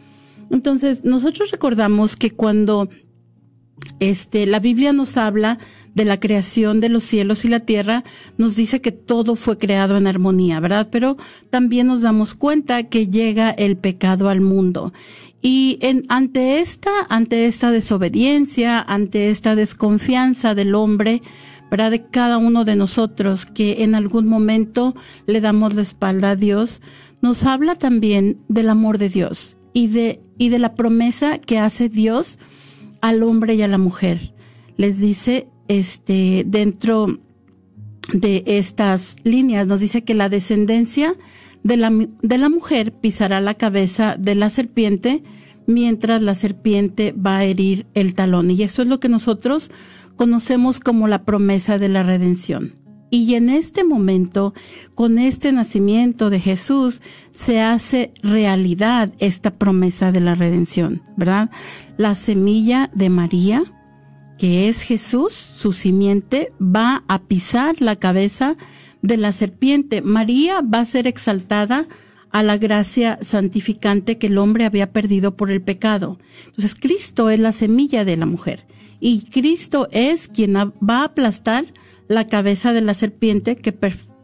Entonces, 0.49 1.03
nosotros 1.03 1.51
recordamos 1.51 2.15
que 2.15 2.31
cuando 2.31 2.87
este, 3.99 4.45
la 4.45 4.59
Biblia 4.59 4.93
nos 4.93 5.17
habla 5.17 5.57
de 5.93 6.05
la 6.05 6.19
creación 6.19 6.81
de 6.81 6.89
los 6.89 7.03
cielos 7.03 7.45
y 7.45 7.49
la 7.49 7.59
tierra, 7.59 8.03
nos 8.37 8.55
dice 8.55 8.81
que 8.81 8.91
todo 8.91 9.35
fue 9.35 9.57
creado 9.57 9.95
en 9.97 10.07
armonía, 10.07 10.59
¿verdad? 10.59 10.89
Pero 10.91 11.17
también 11.49 11.87
nos 11.87 12.01
damos 12.01 12.33
cuenta 12.33 12.83
que 12.83 13.07
llega 13.07 13.51
el 13.51 13.77
pecado 13.77 14.29
al 14.29 14.41
mundo. 14.41 14.93
Y 15.41 15.77
en, 15.81 16.03
ante 16.09 16.59
esta, 16.59 16.91
ante 17.07 17.45
esta 17.45 17.71
desobediencia, 17.71 18.81
ante 18.81 19.29
esta 19.29 19.55
desconfianza 19.55 20.55
del 20.55 20.75
hombre, 20.75 21.21
¿verdad? 21.71 21.91
De 21.91 22.05
cada 22.05 22.37
uno 22.37 22.65
de 22.65 22.75
nosotros 22.75 23.45
que 23.45 23.83
en 23.83 23.95
algún 23.95 24.27
momento 24.27 24.95
le 25.27 25.41
damos 25.41 25.73
la 25.73 25.81
espalda 25.81 26.31
a 26.31 26.35
Dios, 26.35 26.81
nos 27.21 27.43
habla 27.45 27.75
también 27.75 28.39
del 28.49 28.69
amor 28.69 28.97
de 28.97 29.09
Dios 29.09 29.55
y 29.71 29.87
de, 29.87 30.21
y 30.37 30.49
de 30.49 30.59
la 30.59 30.75
promesa 30.75 31.37
que 31.37 31.59
hace 31.59 31.89
Dios 31.89 32.39
al 33.01 33.23
hombre 33.23 33.55
y 33.55 33.61
a 33.61 33.67
la 33.67 33.77
mujer. 33.77 34.33
Les 34.77 34.99
dice, 34.99 35.47
este, 35.67 36.43
dentro 36.45 37.19
de 38.13 38.43
estas 38.45 39.15
líneas, 39.23 39.67
nos 39.67 39.79
dice 39.79 40.03
que 40.03 40.13
la 40.13 40.29
descendencia 40.29 41.15
de 41.63 41.77
la, 41.77 41.91
de 42.21 42.37
la 42.37 42.49
mujer 42.49 42.93
pisará 42.93 43.41
la 43.41 43.55
cabeza 43.55 44.15
de 44.19 44.35
la 44.35 44.49
serpiente, 44.49 45.23
mientras 45.65 46.21
la 46.21 46.35
serpiente 46.35 47.13
va 47.13 47.37
a 47.37 47.43
herir 47.43 47.87
el 47.93 48.13
talón. 48.13 48.51
Y 48.51 48.61
eso 48.61 48.81
es 48.81 48.87
lo 48.87 48.99
que 48.99 49.09
nosotros 49.09 49.71
conocemos 50.15 50.79
como 50.79 51.07
la 51.07 51.23
promesa 51.23 51.79
de 51.79 51.89
la 51.89 52.03
redención. 52.03 52.84
Y 53.09 53.35
en 53.35 53.49
este 53.49 53.83
momento, 53.83 54.53
con 54.93 55.19
este 55.19 55.51
nacimiento 55.51 56.29
de 56.29 56.39
Jesús, 56.39 57.01
se 57.31 57.61
hace 57.61 58.13
realidad 58.23 59.13
esta 59.19 59.51
promesa 59.51 60.11
de 60.11 60.19
la 60.19 60.35
redención, 60.35 61.03
¿verdad? 61.15 61.49
La 61.97 62.15
semilla 62.15 62.89
de 62.93 63.09
María, 63.09 63.63
que 64.37 64.67
es 64.67 64.81
Jesús, 64.81 65.33
su 65.33 65.71
simiente, 65.71 66.51
va 66.59 67.03
a 67.07 67.23
pisar 67.23 67.75
la 67.79 67.95
cabeza 67.95 68.57
de 69.01 69.17
la 69.17 69.31
serpiente. 69.31 70.01
María 70.01 70.61
va 70.61 70.79
a 70.79 70.85
ser 70.85 71.07
exaltada 71.07 71.87
a 72.31 72.43
la 72.43 72.57
gracia 72.57 73.17
santificante 73.21 74.17
que 74.17 74.27
el 74.27 74.37
hombre 74.37 74.65
había 74.65 74.91
perdido 74.91 75.37
por 75.37 75.51
el 75.51 75.61
pecado. 75.61 76.19
Entonces, 76.47 76.75
Cristo 76.75 77.29
es 77.29 77.39
la 77.39 77.53
semilla 77.53 78.03
de 78.03 78.17
la 78.17 78.25
mujer 78.25 78.65
y 78.99 79.21
Cristo 79.25 79.87
es 79.91 80.27
quien 80.27 80.55
va 80.55 81.01
a 81.01 81.05
aplastar 81.05 81.65
la 82.07 82.27
cabeza 82.27 82.73
de 82.73 82.81
la 82.81 82.93
serpiente 82.93 83.55
que 83.55 83.73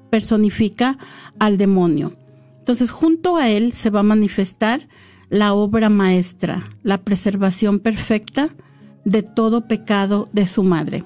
personifica 0.10 0.98
al 1.40 1.58
demonio. 1.58 2.14
Entonces, 2.60 2.92
junto 2.92 3.38
a 3.38 3.50
él 3.50 3.74
se 3.74 3.90
va 3.90 4.02
a 4.02 4.04
manifestar 4.04 4.88
la 5.30 5.54
obra 5.54 5.90
maestra, 5.90 6.70
la 6.84 7.00
preservación 7.00 7.80
perfecta 7.80 8.50
de 9.06 9.24
todo 9.24 9.68
pecado 9.68 10.30
de 10.34 10.46
su 10.46 10.64
madre. 10.64 11.04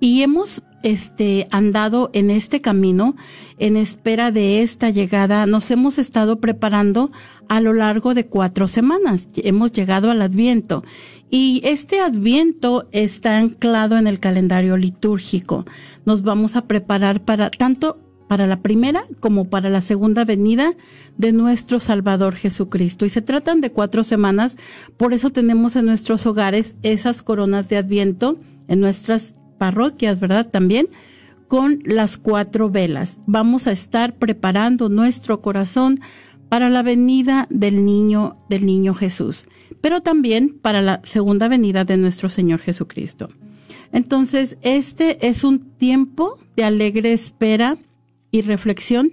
Y 0.00 0.22
hemos 0.22 0.62
este, 0.84 1.48
andado 1.50 2.10
en 2.12 2.30
este 2.30 2.60
camino 2.60 3.16
en 3.58 3.76
espera 3.76 4.30
de 4.30 4.62
esta 4.62 4.90
llegada. 4.90 5.46
Nos 5.46 5.70
hemos 5.72 5.98
estado 5.98 6.40
preparando 6.40 7.10
a 7.48 7.60
lo 7.60 7.72
largo 7.72 8.14
de 8.14 8.26
cuatro 8.26 8.68
semanas. 8.68 9.26
Hemos 9.36 9.72
llegado 9.72 10.10
al 10.10 10.22
Adviento 10.22 10.84
y 11.30 11.62
este 11.64 12.00
Adviento 12.00 12.86
está 12.92 13.38
anclado 13.38 13.98
en 13.98 14.06
el 14.06 14.20
calendario 14.20 14.76
litúrgico. 14.76 15.64
Nos 16.04 16.22
vamos 16.22 16.54
a 16.54 16.66
preparar 16.66 17.24
para 17.24 17.50
tanto 17.50 17.98
para 18.28 18.46
la 18.46 18.60
primera 18.60 19.06
como 19.20 19.48
para 19.48 19.70
la 19.70 19.80
segunda 19.80 20.24
venida 20.24 20.74
de 21.16 21.32
nuestro 21.32 21.80
Salvador 21.80 22.36
Jesucristo. 22.36 23.06
Y 23.06 23.08
se 23.08 23.22
tratan 23.22 23.60
de 23.60 23.72
cuatro 23.72 24.04
semanas, 24.04 24.56
por 24.96 25.12
eso 25.12 25.30
tenemos 25.30 25.76
en 25.76 25.86
nuestros 25.86 26.26
hogares 26.26 26.74
esas 26.82 27.22
coronas 27.22 27.68
de 27.68 27.76
Adviento, 27.76 28.38
en 28.68 28.80
nuestras 28.80 29.34
parroquias, 29.64 30.20
¿verdad? 30.20 30.50
También 30.50 30.88
con 31.48 31.80
las 31.86 32.18
cuatro 32.18 32.68
velas. 32.68 33.18
Vamos 33.24 33.66
a 33.66 33.72
estar 33.72 34.16
preparando 34.16 34.90
nuestro 34.90 35.40
corazón 35.40 36.00
para 36.50 36.68
la 36.68 36.82
venida 36.82 37.46
del 37.48 37.86
niño, 37.86 38.36
del 38.50 38.66
niño 38.66 38.92
Jesús, 38.92 39.48
pero 39.80 40.02
también 40.02 40.58
para 40.60 40.82
la 40.82 41.00
segunda 41.04 41.48
venida 41.48 41.86
de 41.86 41.96
nuestro 41.96 42.28
Señor 42.28 42.60
Jesucristo. 42.60 43.28
Entonces, 43.90 44.58
este 44.60 45.26
es 45.26 45.44
un 45.44 45.60
tiempo 45.60 46.38
de 46.56 46.64
alegre 46.64 47.14
espera 47.14 47.78
y 48.30 48.42
reflexión 48.42 49.12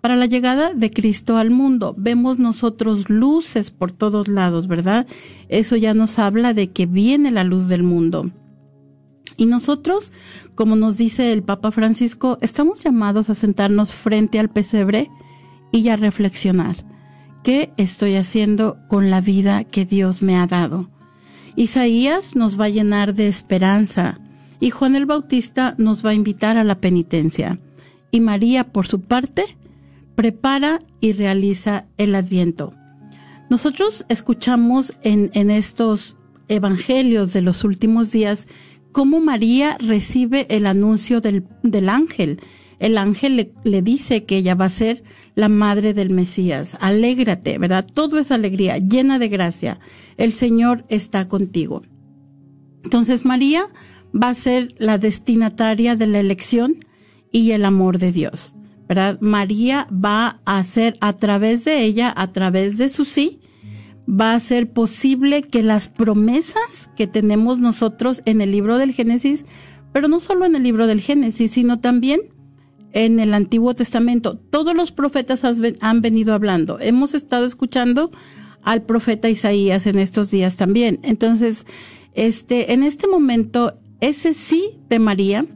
para 0.00 0.16
la 0.16 0.26
llegada 0.26 0.74
de 0.74 0.90
Cristo 0.90 1.36
al 1.36 1.50
mundo. 1.50 1.94
Vemos 1.96 2.40
nosotros 2.40 3.08
luces 3.08 3.70
por 3.70 3.92
todos 3.92 4.26
lados, 4.26 4.66
¿verdad? 4.66 5.06
Eso 5.48 5.76
ya 5.76 5.94
nos 5.94 6.18
habla 6.18 6.54
de 6.54 6.72
que 6.72 6.86
viene 6.86 7.30
la 7.30 7.44
luz 7.44 7.68
del 7.68 7.84
mundo. 7.84 8.32
Y 9.36 9.46
nosotros, 9.46 10.12
como 10.54 10.76
nos 10.76 10.96
dice 10.96 11.32
el 11.32 11.42
Papa 11.42 11.70
Francisco, 11.70 12.38
estamos 12.40 12.82
llamados 12.82 13.30
a 13.30 13.34
sentarnos 13.34 13.92
frente 13.92 14.38
al 14.38 14.50
pesebre 14.50 15.10
y 15.72 15.88
a 15.88 15.96
reflexionar. 15.96 16.76
¿Qué 17.42 17.72
estoy 17.76 18.16
haciendo 18.16 18.78
con 18.88 19.10
la 19.10 19.20
vida 19.20 19.64
que 19.64 19.84
Dios 19.84 20.22
me 20.22 20.36
ha 20.36 20.46
dado? 20.46 20.88
Isaías 21.56 22.36
nos 22.36 22.58
va 22.58 22.66
a 22.66 22.70
llenar 22.70 23.14
de 23.14 23.28
esperanza 23.28 24.18
y 24.60 24.70
Juan 24.70 24.94
el 24.94 25.06
Bautista 25.06 25.74
nos 25.76 26.06
va 26.06 26.10
a 26.10 26.14
invitar 26.14 26.56
a 26.56 26.64
la 26.64 26.80
penitencia. 26.80 27.58
Y 28.12 28.20
María, 28.20 28.64
por 28.64 28.86
su 28.86 29.00
parte, 29.00 29.56
prepara 30.14 30.82
y 31.00 31.12
realiza 31.12 31.86
el 31.98 32.14
adviento. 32.14 32.72
Nosotros 33.50 34.04
escuchamos 34.08 34.92
en, 35.02 35.30
en 35.34 35.50
estos 35.50 36.16
evangelios 36.48 37.32
de 37.32 37.42
los 37.42 37.64
últimos 37.64 38.12
días 38.12 38.46
cómo 38.92 39.20
María 39.20 39.76
recibe 39.78 40.46
el 40.48 40.66
anuncio 40.66 41.20
del, 41.20 41.44
del 41.62 41.88
ángel. 41.88 42.40
El 42.78 42.98
ángel 42.98 43.36
le, 43.36 43.52
le, 43.64 43.82
dice 43.82 44.24
que 44.24 44.36
ella 44.36 44.54
va 44.54 44.66
a 44.66 44.70
ser 44.70 45.02
la 45.34 45.48
madre 45.48 45.94
del 45.94 46.10
Mesías. 46.10 46.76
Alégrate, 46.80 47.58
¿verdad? 47.58 47.86
Todo 47.92 48.18
es 48.18 48.30
alegría, 48.30 48.78
llena 48.78 49.18
de 49.18 49.28
gracia. 49.28 49.78
El 50.16 50.32
Señor 50.32 50.84
está 50.88 51.28
contigo. 51.28 51.82
Entonces 52.84 53.24
María 53.24 53.66
va 54.14 54.30
a 54.30 54.34
ser 54.34 54.74
la 54.78 54.98
destinataria 54.98 55.96
de 55.96 56.06
la 56.06 56.20
elección 56.20 56.76
y 57.30 57.52
el 57.52 57.64
amor 57.64 57.98
de 57.98 58.12
Dios. 58.12 58.54
¿verdad? 58.88 59.18
María 59.20 59.86
va 59.90 60.40
a 60.44 60.58
hacer 60.58 60.96
a 61.00 61.16
través 61.16 61.64
de 61.64 61.82
ella, 61.82 62.12
a 62.14 62.32
través 62.32 62.76
de 62.76 62.88
su 62.88 63.04
sí, 63.04 63.40
va 64.08 64.34
a 64.34 64.40
ser 64.40 64.72
posible 64.72 65.42
que 65.42 65.62
las 65.62 65.88
promesas 65.88 66.90
que 66.96 67.06
tenemos 67.06 67.58
nosotros 67.58 68.22
en 68.24 68.40
el 68.40 68.50
libro 68.50 68.78
del 68.78 68.92
Génesis, 68.92 69.44
pero 69.92 70.08
no 70.08 70.20
solo 70.20 70.44
en 70.44 70.56
el 70.56 70.62
libro 70.62 70.86
del 70.86 71.00
Génesis, 71.00 71.52
sino 71.52 71.80
también 71.80 72.22
en 72.92 73.20
el 73.20 73.34
Antiguo 73.34 73.74
Testamento. 73.74 74.36
Todos 74.36 74.74
los 74.74 74.92
profetas 74.92 75.42
han 75.80 76.02
venido 76.02 76.34
hablando. 76.34 76.78
Hemos 76.80 77.14
estado 77.14 77.46
escuchando 77.46 78.10
al 78.62 78.82
profeta 78.82 79.28
Isaías 79.28 79.86
en 79.86 79.98
estos 79.98 80.30
días 80.30 80.56
también. 80.56 80.98
Entonces, 81.02 81.66
este, 82.14 82.72
en 82.72 82.82
este 82.82 83.06
momento, 83.08 83.78
ese 84.00 84.34
sí 84.34 84.78
de 84.88 84.98
María, 84.98 85.46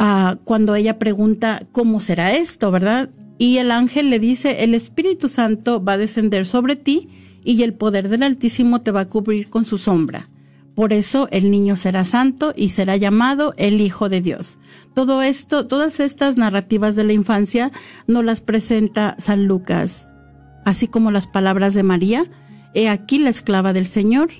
uh, 0.00 0.36
cuando 0.44 0.74
ella 0.74 0.98
pregunta 0.98 1.62
cómo 1.72 2.00
será 2.00 2.32
esto, 2.32 2.70
¿verdad? 2.70 3.10
Y 3.38 3.58
el 3.58 3.70
ángel 3.70 4.10
le 4.10 4.18
dice, 4.18 4.64
el 4.64 4.74
Espíritu 4.74 5.28
Santo 5.28 5.82
va 5.82 5.94
a 5.94 5.98
descender 5.98 6.46
sobre 6.46 6.76
ti 6.76 7.08
y 7.44 7.62
el 7.62 7.74
poder 7.74 8.08
del 8.08 8.24
Altísimo 8.24 8.82
te 8.82 8.90
va 8.90 9.00
a 9.00 9.08
cubrir 9.08 9.48
con 9.48 9.64
su 9.64 9.78
sombra. 9.78 10.28
Por 10.74 10.92
eso 10.92 11.28
el 11.30 11.50
niño 11.50 11.76
será 11.76 12.04
santo 12.04 12.52
y 12.56 12.70
será 12.70 12.96
llamado 12.96 13.54
el 13.56 13.80
Hijo 13.80 14.08
de 14.08 14.20
Dios. 14.20 14.58
Todo 14.94 15.22
esto, 15.22 15.66
todas 15.66 15.98
estas 15.98 16.36
narrativas 16.36 16.94
de 16.94 17.04
la 17.04 17.12
infancia 17.12 17.72
nos 18.06 18.24
las 18.24 18.40
presenta 18.40 19.16
San 19.18 19.46
Lucas, 19.46 20.14
así 20.64 20.86
como 20.86 21.10
las 21.10 21.26
palabras 21.26 21.74
de 21.74 21.82
María, 21.82 22.30
He 22.74 22.88
aquí 22.88 23.18
la 23.18 23.30
esclava 23.30 23.72
del 23.72 23.86
Señor, 23.86 24.30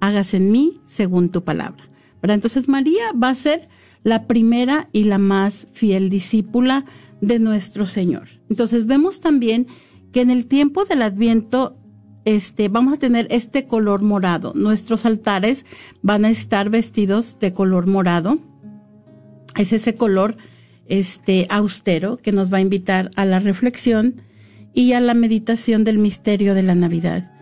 hágase 0.00 0.36
en 0.36 0.52
mí 0.52 0.80
según 0.84 1.30
tu 1.30 1.42
palabra. 1.42 1.84
Entonces 2.22 2.68
María 2.68 3.12
va 3.12 3.30
a 3.30 3.34
ser 3.34 3.68
la 4.02 4.26
primera 4.26 4.88
y 4.92 5.04
la 5.04 5.18
más 5.18 5.66
fiel 5.72 6.10
discípula 6.10 6.84
de 7.20 7.38
nuestro 7.38 7.86
Señor. 7.86 8.28
Entonces 8.48 8.86
vemos 8.86 9.20
también 9.20 9.66
que 10.12 10.20
en 10.20 10.30
el 10.30 10.46
tiempo 10.46 10.84
del 10.84 11.02
Adviento 11.02 11.76
este, 12.24 12.68
vamos 12.68 12.94
a 12.94 12.98
tener 12.98 13.26
este 13.30 13.66
color 13.66 14.02
morado. 14.02 14.52
Nuestros 14.54 15.06
altares 15.06 15.64
van 16.02 16.24
a 16.24 16.30
estar 16.30 16.70
vestidos 16.70 17.38
de 17.40 17.52
color 17.52 17.86
morado. 17.86 18.38
Es 19.56 19.72
ese 19.72 19.94
color 19.94 20.36
este, 20.86 21.46
austero 21.50 22.18
que 22.18 22.32
nos 22.32 22.52
va 22.52 22.58
a 22.58 22.62
invitar 22.62 23.10
a 23.16 23.24
la 23.24 23.38
reflexión 23.38 24.22
y 24.74 24.92
a 24.92 25.00
la 25.00 25.14
meditación 25.14 25.84
del 25.84 25.98
misterio 25.98 26.54
de 26.54 26.62
la 26.62 26.74
Navidad. 26.74 27.32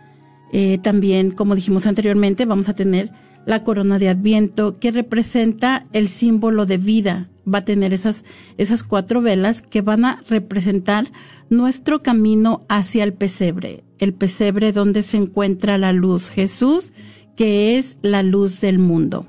Eh, 0.52 0.78
también, 0.78 1.30
como 1.30 1.54
dijimos 1.54 1.86
anteriormente, 1.86 2.46
vamos 2.46 2.68
a 2.68 2.74
tener 2.74 3.10
la 3.48 3.64
corona 3.64 3.98
de 3.98 4.10
Adviento, 4.10 4.78
que 4.78 4.90
representa 4.90 5.86
el 5.94 6.10
símbolo 6.10 6.66
de 6.66 6.76
vida. 6.76 7.30
Va 7.50 7.60
a 7.60 7.64
tener 7.64 7.94
esas, 7.94 8.26
esas 8.58 8.82
cuatro 8.82 9.22
velas 9.22 9.62
que 9.62 9.80
van 9.80 10.04
a 10.04 10.22
representar 10.28 11.10
nuestro 11.48 12.02
camino 12.02 12.66
hacia 12.68 13.04
el 13.04 13.14
pesebre, 13.14 13.84
el 14.00 14.12
pesebre 14.12 14.72
donde 14.72 15.02
se 15.02 15.16
encuentra 15.16 15.78
la 15.78 15.94
luz, 15.94 16.28
Jesús, 16.28 16.92
que 17.36 17.78
es 17.78 17.96
la 18.02 18.22
luz 18.22 18.60
del 18.60 18.78
mundo. 18.78 19.26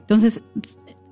Entonces, 0.00 0.42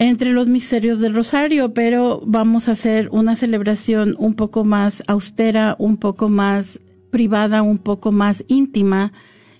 entre 0.00 0.32
los 0.32 0.48
misterios 0.48 1.00
del 1.00 1.14
rosario, 1.14 1.72
pero 1.72 2.20
vamos 2.26 2.68
a 2.68 2.72
hacer 2.72 3.10
una 3.12 3.36
celebración 3.36 4.16
un 4.18 4.34
poco 4.34 4.64
más 4.64 5.04
austera, 5.06 5.76
un 5.78 5.98
poco 5.98 6.28
más 6.28 6.80
privada, 7.12 7.62
un 7.62 7.78
poco 7.78 8.10
más 8.10 8.44
íntima, 8.48 9.12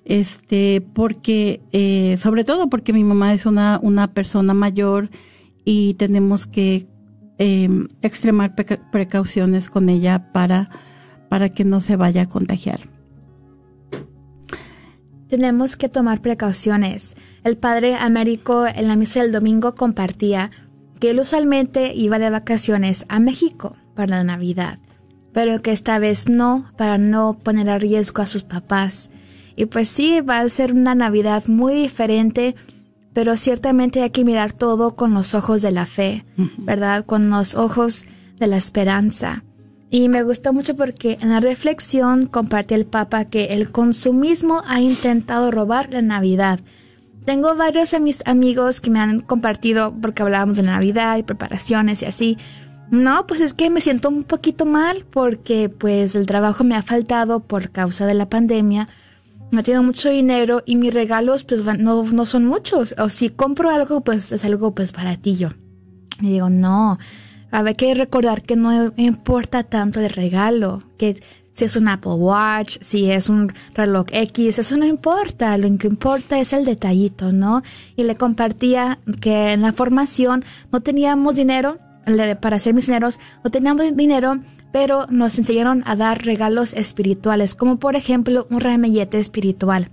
este, 0.05 0.81
porque, 0.93 1.61
eh, 1.71 2.17
sobre 2.17 2.43
todo 2.43 2.69
porque 2.69 2.93
mi 2.93 3.05
mamá 3.05 3.33
es 3.33 3.47
una, 3.47 3.79
una 3.81 4.13
persona 4.13 4.55
mayor 4.55 5.09
y 5.65 5.95
tenemos 5.95 6.47
que 6.47 6.89
eh, 7.39 7.69
extremar 8.03 8.57
precauciones 8.91 9.69
con 9.69 9.89
ella 9.89 10.33
para 10.33 10.69
para 11.29 11.51
que 11.51 11.65
no 11.65 11.81
se 11.81 11.97
vaya 11.97 12.23
a 12.23 12.29
contagiar. 12.29 12.81
Tenemos 15.29 15.77
que 15.77 15.91
tomar 15.91 16.23
precauciones. 16.23 17.15
El 17.45 17.59
padre 17.59 17.97
Américo 17.97 18.67
en 18.67 18.89
la 18.89 18.97
misa 18.97 19.21
del 19.23 19.33
domingo 19.33 19.75
compartía 19.75 20.51
que 20.99 21.11
él 21.11 21.21
usualmente 21.21 21.95
iba 21.95 22.19
de 22.19 22.31
vacaciones 22.31 23.05
a 23.09 23.21
México 23.21 23.77
para 23.95 24.17
la 24.17 24.25
Navidad, 24.25 24.79
pero 25.33 25.61
que 25.61 25.73
esta 25.73 25.99
vez 25.99 26.29
no, 26.29 26.67
para 26.77 26.99
no 26.99 27.39
poner 27.39 27.69
a 27.69 27.79
riesgo 27.79 28.23
a 28.23 28.27
sus 28.27 28.43
papás. 28.43 29.11
Y 29.55 29.67
pues 29.67 29.89
sí, 29.89 30.21
va 30.21 30.41
a 30.41 30.49
ser 30.49 30.73
una 30.73 30.95
Navidad 30.95 31.45
muy 31.47 31.75
diferente, 31.75 32.55
pero 33.13 33.37
ciertamente 33.37 34.03
hay 34.03 34.11
que 34.11 34.25
mirar 34.25 34.53
todo 34.53 34.95
con 34.95 35.13
los 35.13 35.35
ojos 35.35 35.61
de 35.63 35.73
la 35.73 35.85
fe, 35.85 36.25
¿verdad? 36.59 37.05
Con 37.05 37.29
los 37.29 37.55
ojos 37.55 38.07
de 38.39 38.47
la 38.47 38.57
esperanza. 38.57 39.45
Y 39.91 40.09
me 40.09 40.23
gustó 40.23 40.53
mucho 40.53 40.77
porque 40.77 41.19
en 41.21 41.31
la 41.31 41.41
reflexión 41.41 42.27
compartió 42.27 42.77
el 42.77 42.85
Papa 42.85 43.25
que 43.25 43.47
el 43.47 43.71
consumismo 43.71 44.63
ha 44.67 44.81
intentado 44.81 45.51
robar 45.51 45.91
la 45.91 46.03
Navidad. 46.03 46.61
Tengo 47.25 47.55
varios 47.55 47.91
de 47.91 48.01
mis 48.01 48.27
amigos 48.27 48.81
que 48.81 48.91
me 48.91 49.01
han 49.01 49.21
compartido 49.21 49.95
porque 50.01 50.23
hablábamos 50.23 50.59
de 50.59 50.63
la 50.63 50.73
Navidad 50.73 51.17
y 51.17 51.23
preparaciones 51.23 52.03
y 52.03 52.07
así. 52.07 52.39
No, 52.91 53.27
pues 53.27 53.41
es 53.41 53.55
que 53.55 53.71
me 53.71 53.81
siento 53.81 54.09
un 54.09 54.25
poquito 54.25 54.67
mal 54.67 55.05
porque 55.11 55.69
pues 55.69 56.15
el 56.15 56.27
trabajo 56.27 56.65
me 56.65 56.75
ha 56.75 56.83
faltado 56.83 57.41
por 57.41 57.71
causa 57.71 58.07
de 58.07 58.15
la 58.15 58.29
pandemia. 58.29 58.89
No 59.51 59.63
tengo 59.63 59.83
mucho 59.83 60.11
dinero 60.11 60.63
y 60.67 60.77
mis 60.77 60.93
regalos 60.93 61.45
pues 61.45 61.65
no, 61.79 62.03
no 62.05 62.27
son 62.27 62.45
muchos. 62.45 62.95
O 62.99 63.09
si 63.09 63.31
compro 63.31 63.71
algo 63.71 64.03
pues 64.03 64.33
es 64.33 64.45
algo 64.45 64.75
pues 64.75 64.93
baratillo. 64.93 65.51
Y 66.21 66.31
digo, 66.31 66.51
no, 66.51 66.99
hay 67.51 67.75
que 67.75 67.95
recordar 67.95 68.43
que 68.43 68.57
no 68.57 68.93
importa 68.97 69.65
tanto 69.65 70.01
el 70.01 70.11
regalo, 70.11 70.83
que 70.99 71.21
si 71.53 71.65
es 71.65 71.75
un 71.75 71.89
Apple 71.89 72.13
Watch, 72.13 72.79
si 72.83 73.11
es 73.11 73.29
un 73.29 73.53
reloj 73.75 74.07
X, 74.13 74.61
eso 74.61 74.77
no 74.77 74.87
importa, 74.87 75.59
lo 75.59 75.77
que 75.77 75.89
importa 75.89 76.39
es 76.39 76.53
el 76.53 76.65
detallito, 76.65 77.33
¿no? 77.33 77.63
Y 77.97 78.05
le 78.05 78.15
compartía 78.15 79.01
que 79.21 79.55
en 79.55 79.63
la 79.63 79.73
formación 79.73 80.45
no 80.71 80.81
teníamos 80.83 81.35
dinero, 81.35 81.79
para 82.41 82.59
ser 82.59 82.75
misioneros 82.75 83.19
no 83.45 83.51
teníamos 83.51 83.97
dinero, 83.97 84.39
pero 84.73 85.07
nos 85.11 85.39
enseñaron 85.39 85.83
a 85.87 85.97
dar 85.97 86.25
regalos 86.25 86.75
espirituales, 86.75 87.55
como 87.55 87.79
por 87.79 87.97
ejemplo 87.97 88.47
un 88.51 88.61
ramillete 88.61 89.19
espiritual. 89.19 89.91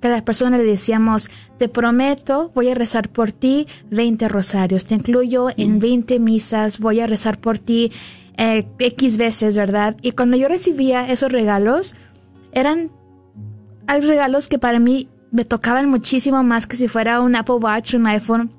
Cada 0.00 0.24
persona 0.24 0.58
le 0.58 0.64
decíamos, 0.64 1.30
te 1.58 1.68
prometo, 1.68 2.50
voy 2.54 2.68
a 2.68 2.74
rezar 2.74 3.08
por 3.08 3.32
ti 3.32 3.66
20 3.90 4.28
rosarios, 4.28 4.84
te 4.84 4.94
incluyo 4.94 5.48
en 5.56 5.78
20 5.78 6.18
misas, 6.18 6.78
voy 6.78 7.00
a 7.00 7.06
rezar 7.06 7.38
por 7.38 7.58
ti 7.58 7.92
eh, 8.36 8.66
X 8.78 9.16
veces, 9.16 9.56
¿verdad? 9.56 9.96
Y 10.02 10.12
cuando 10.12 10.36
yo 10.36 10.48
recibía 10.48 11.10
esos 11.10 11.32
regalos, 11.32 11.94
eran 12.52 12.90
hay 13.86 14.00
regalos 14.00 14.48
que 14.48 14.58
para 14.58 14.78
mí 14.78 15.08
me 15.30 15.44
tocaban 15.44 15.88
muchísimo 15.88 16.42
más 16.42 16.66
que 16.66 16.76
si 16.76 16.88
fuera 16.88 17.20
un 17.20 17.36
Apple 17.36 17.56
Watch, 17.56 17.94
un 17.94 18.06
iPhone, 18.06 18.50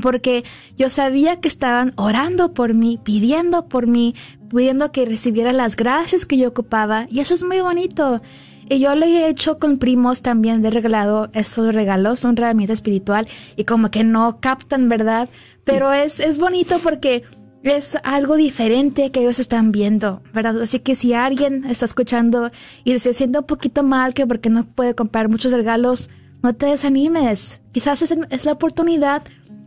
porque 0.00 0.44
yo 0.76 0.90
sabía 0.90 1.40
que 1.40 1.48
estaban 1.48 1.92
orando 1.96 2.54
por 2.54 2.74
mí, 2.74 2.98
pidiendo 3.02 3.68
por 3.68 3.86
mí, 3.86 4.14
pidiendo 4.48 4.90
que 4.90 5.06
recibiera 5.06 5.52
las 5.52 5.76
gracias 5.76 6.26
que 6.26 6.36
yo 6.36 6.48
ocupaba, 6.48 7.06
y 7.10 7.20
eso 7.20 7.34
es 7.34 7.44
muy 7.44 7.60
bonito. 7.60 8.20
Y 8.68 8.78
yo 8.78 8.94
lo 8.94 9.04
he 9.04 9.28
hecho 9.28 9.58
con 9.58 9.78
primos 9.78 10.22
también, 10.22 10.62
de 10.62 10.70
regalado 10.70 11.28
esos 11.32 11.74
regalos, 11.74 12.24
una 12.24 12.32
herramienta 12.32 12.72
espiritual, 12.72 13.26
y 13.56 13.64
como 13.64 13.90
que 13.90 14.04
no 14.04 14.40
captan, 14.40 14.88
¿verdad? 14.88 15.28
Pero 15.64 15.92
es, 15.92 16.20
es 16.20 16.38
bonito 16.38 16.78
porque 16.82 17.24
es 17.62 17.96
algo 18.04 18.36
diferente 18.36 19.10
que 19.10 19.20
ellos 19.20 19.38
están 19.38 19.72
viendo, 19.72 20.22
¿verdad? 20.34 20.62
Así 20.62 20.80
que 20.80 20.94
si 20.94 21.14
alguien 21.14 21.64
está 21.64 21.86
escuchando 21.86 22.50
y 22.84 22.98
se 22.98 23.14
siente 23.14 23.38
un 23.38 23.46
poquito 23.46 23.82
mal 23.82 24.12
que 24.12 24.26
porque 24.26 24.50
no 24.50 24.64
puede 24.64 24.94
comprar 24.94 25.28
muchos 25.28 25.52
regalos, 25.52 26.10
no 26.42 26.54
te 26.54 26.66
desanimes. 26.66 27.62
Quizás 27.72 28.02
es, 28.02 28.14
es 28.28 28.44
la 28.44 28.52
oportunidad 28.52 29.22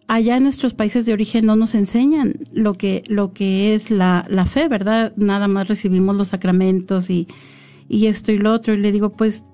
allá 0.09 0.37
en 0.37 0.45
nuestros 0.45 0.73
países 0.75 1.05
de 1.05 1.13
origen 1.13 1.45
no 1.45 1.57
nos 1.57 1.75
enseñan 1.75 2.35
lo 2.53 2.75
que, 2.75 3.03
lo 3.07 3.33
que 3.33 3.75
es 3.75 3.91
la, 3.91 4.27
la 4.29 4.47
fe, 4.47 4.69
¿verdad? 4.69 5.13
Nada 5.17 5.49
más 5.49 5.69
recibimos 5.69 6.17
los 6.17 6.29
sacramentos 6.29 7.11
y, 7.11 7.29
y 7.89 8.07
esto 8.07 8.33
y 8.33 8.39
lo 8.39 8.53
otro. 8.53 8.75
Y 8.75 8.79
le 8.79 8.93
digo, 8.93 9.11
pues, 9.11 9.45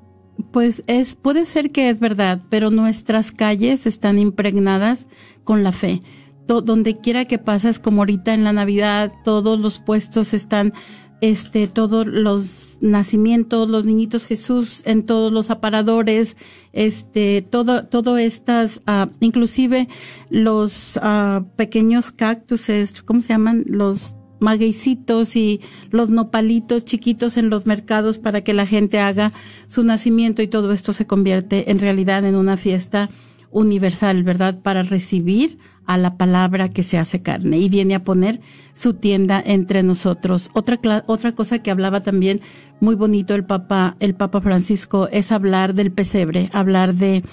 pues 0.51 0.83
es, 0.87 1.15
puede 1.15 1.45
ser 1.45 1.71
que 1.71 1.89
es 1.89 2.01
verdad, 2.01 2.43
pero 2.49 2.71
nuestras 2.71 3.33
calles 3.33 3.87
están 3.87 4.19
impregnadas 4.19 5.07
con 5.45 5.63
la 5.63 5.73
fe. 5.73 6.01
donde 6.47 6.99
quiera 6.99 7.25
que 7.25 7.39
pasas, 7.39 7.79
como 7.79 8.03
ahorita 8.03 8.35
en 8.35 8.45
la 8.45 8.53
Navidad, 8.53 9.13
todos 9.25 9.59
los 9.59 9.79
puestos 9.79 10.35
están, 10.35 10.75
este, 11.23 11.67
todos 11.69 12.07
los 12.07 12.79
nacimientos, 12.83 13.71
los 13.71 13.87
niñitos 13.87 14.25
Jesús 14.25 14.83
en 14.85 15.07
todos 15.07 15.33
los 15.33 15.51
aparadores, 15.51 16.37
este, 16.73 17.43
todo, 17.43 17.87
todo 17.87 18.19
estas, 18.19 18.83
uh, 18.89 19.09
inclusive 19.21 19.89
los 20.31 20.97
uh, 20.97 21.45
pequeños 21.57 22.11
cactuses, 22.11 23.01
¿cómo 23.03 23.23
se 23.23 23.29
llaman? 23.29 23.65
Los 23.67 24.17
magueycitos 24.43 25.37
y 25.37 25.61
los 25.91 26.11
nopalitos 26.11 26.85
chiquitos 26.85 27.37
en 27.37 27.49
los 27.49 27.67
mercados 27.67 28.19
para 28.19 28.43
que 28.43 28.53
la 28.53 28.67
gente 28.67 29.01
haga 29.01 29.33
su 29.67 29.85
nacimiento 29.85 30.43
y 30.43 30.49
todo 30.49 30.73
esto 30.73 30.93
se 30.93 31.07
convierte 31.07 31.71
en 31.71 31.79
realidad 31.79 32.25
en 32.27 32.35
una 32.35 32.57
fiesta 32.57 33.09
universal, 33.51 34.23
¿verdad? 34.23 34.61
Para 34.61 34.83
recibir 34.83 35.59
a 35.87 35.99
la 35.99 36.17
palabra 36.17 36.69
que 36.69 36.83
se 36.83 36.99
hace 36.99 37.23
carne 37.23 37.59
y 37.59 37.69
viene 37.69 37.95
a 37.95 38.05
poner 38.05 38.41
su 38.75 38.95
tienda 38.95 39.43
entre 39.45 39.83
nosotros. 39.83 40.51
Otra, 40.55 41.05
otra 41.07 41.33
cosa 41.35 41.61
que 41.61 41.71
hablaba 41.71 42.01
también 42.01 42.41
muy 42.81 42.95
bonito 42.95 43.35
el 43.35 43.45
Papa, 43.45 43.97
el 44.01 44.15
Papa 44.15 44.41
Francisco 44.41 45.09
es 45.13 45.33
hablar 45.33 45.75
del 45.75 45.93
pesebre, 45.93 46.51
hablar 46.53 46.95
de, 46.95 47.25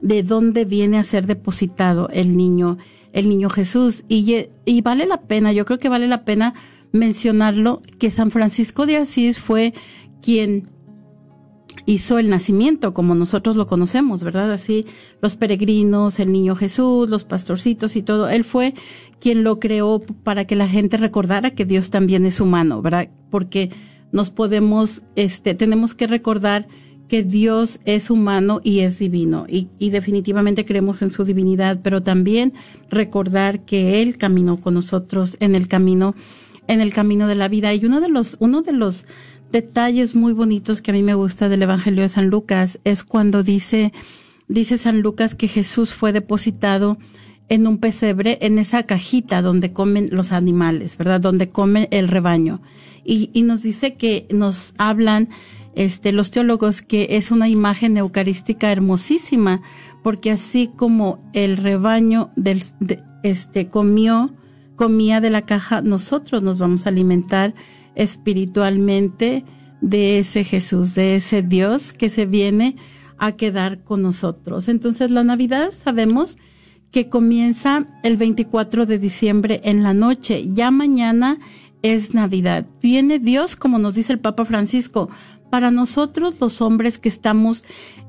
de 0.00 0.22
dónde 0.22 0.64
viene 0.64 0.98
a 0.98 1.02
ser 1.02 1.26
depositado 1.26 2.08
el 2.10 2.36
niño, 2.36 2.78
el 3.12 3.28
niño 3.28 3.50
Jesús. 3.50 4.04
Y, 4.08 4.46
y 4.64 4.80
vale 4.82 5.06
la 5.06 5.22
pena, 5.22 5.52
yo 5.52 5.64
creo 5.64 5.78
que 5.78 5.88
vale 5.88 6.08
la 6.08 6.24
pena 6.24 6.54
mencionarlo, 6.92 7.82
que 7.98 8.10
San 8.10 8.30
Francisco 8.30 8.86
de 8.86 8.96
Asís 8.96 9.38
fue 9.38 9.74
quien 10.22 10.70
hizo 11.86 12.18
el 12.18 12.28
nacimiento 12.28 12.92
como 12.92 13.14
nosotros 13.14 13.56
lo 13.56 13.66
conocemos, 13.66 14.22
¿verdad? 14.22 14.52
Así 14.52 14.86
los 15.22 15.36
peregrinos, 15.36 16.18
el 16.18 16.32
niño 16.32 16.54
Jesús, 16.54 17.08
los 17.08 17.24
pastorcitos 17.24 17.96
y 17.96 18.02
todo. 18.02 18.28
Él 18.28 18.44
fue 18.44 18.74
quien 19.20 19.44
lo 19.44 19.58
creó 19.58 20.00
para 20.00 20.46
que 20.46 20.56
la 20.56 20.68
gente 20.68 20.96
recordara 20.96 21.52
que 21.52 21.64
Dios 21.64 21.90
también 21.90 22.26
es 22.26 22.40
humano, 22.40 22.82
¿verdad? 22.82 23.08
Porque 23.30 23.70
nos 24.12 24.30
podemos, 24.30 25.02
este, 25.16 25.54
tenemos 25.54 25.94
que 25.94 26.06
recordar 26.06 26.68
que 27.08 27.22
Dios 27.22 27.80
es 27.84 28.10
humano 28.10 28.60
y 28.62 28.80
es 28.80 28.98
divino 28.98 29.46
y, 29.48 29.68
y 29.78 29.90
definitivamente 29.90 30.64
creemos 30.64 31.02
en 31.02 31.10
su 31.10 31.24
divinidad, 31.24 31.80
pero 31.82 32.02
también 32.02 32.52
recordar 32.90 33.64
que 33.64 34.02
Él 34.02 34.18
caminó 34.18 34.60
con 34.60 34.74
nosotros 34.74 35.36
en 35.40 35.54
el 35.54 35.68
camino, 35.68 36.14
en 36.66 36.80
el 36.80 36.92
camino 36.92 37.26
de 37.26 37.34
la 37.34 37.48
vida. 37.48 37.72
Y 37.74 37.84
uno 37.84 38.00
de 38.00 38.10
los, 38.10 38.36
uno 38.40 38.62
de 38.62 38.72
los 38.72 39.06
detalles 39.50 40.14
muy 40.14 40.32
bonitos 40.32 40.82
que 40.82 40.90
a 40.90 40.94
mí 40.94 41.02
me 41.02 41.14
gusta 41.14 41.48
del 41.48 41.62
Evangelio 41.62 42.02
de 42.02 42.08
San 42.08 42.28
Lucas 42.28 42.78
es 42.84 43.04
cuando 43.04 43.42
dice, 43.42 43.92
dice 44.46 44.78
San 44.78 45.00
Lucas 45.00 45.34
que 45.34 45.48
Jesús 45.48 45.94
fue 45.94 46.12
depositado 46.12 46.98
en 47.48 47.66
un 47.66 47.78
pesebre, 47.78 48.38
en 48.42 48.58
esa 48.58 48.82
cajita 48.82 49.40
donde 49.40 49.72
comen 49.72 50.10
los 50.12 50.32
animales, 50.32 50.98
¿verdad? 50.98 51.20
Donde 51.20 51.48
come 51.48 51.88
el 51.90 52.08
rebaño. 52.08 52.60
Y, 53.04 53.30
y 53.32 53.40
nos 53.40 53.62
dice 53.62 53.94
que 53.94 54.26
nos 54.30 54.74
hablan, 54.76 55.30
este, 55.78 56.10
los 56.10 56.32
teólogos 56.32 56.82
que 56.82 57.06
es 57.10 57.30
una 57.30 57.48
imagen 57.48 57.96
eucarística 57.96 58.72
hermosísima, 58.72 59.62
porque 60.02 60.32
así 60.32 60.68
como 60.74 61.20
el 61.34 61.56
rebaño 61.56 62.32
del, 62.34 62.64
este, 63.22 63.68
comió, 63.68 64.34
comía 64.74 65.20
de 65.20 65.30
la 65.30 65.42
caja, 65.42 65.80
nosotros 65.80 66.42
nos 66.42 66.58
vamos 66.58 66.84
a 66.84 66.88
alimentar 66.88 67.54
espiritualmente 67.94 69.44
de 69.80 70.18
ese 70.18 70.42
Jesús, 70.42 70.96
de 70.96 71.14
ese 71.14 71.42
Dios 71.42 71.92
que 71.92 72.10
se 72.10 72.26
viene 72.26 72.74
a 73.16 73.36
quedar 73.36 73.84
con 73.84 74.02
nosotros. 74.02 74.66
Entonces 74.66 75.12
la 75.12 75.22
Navidad 75.22 75.70
sabemos 75.70 76.38
que 76.90 77.08
comienza 77.08 77.86
el 78.02 78.16
24 78.16 78.84
de 78.84 78.98
diciembre 78.98 79.60
en 79.62 79.84
la 79.84 79.94
noche. 79.94 80.48
Ya 80.52 80.72
mañana 80.72 81.38
es 81.82 82.14
Navidad. 82.14 82.66
Viene 82.82 83.18
Dios, 83.18 83.56
como 83.56 83.78
nos 83.78 83.94
dice 83.94 84.12
el 84.12 84.18
Papa 84.18 84.44
Francisco, 84.44 85.08
para 85.50 85.70
nosotros 85.70 86.34
los 86.40 86.60
hombres 86.60 86.98
que 86.98 87.08
estamos 87.08 87.64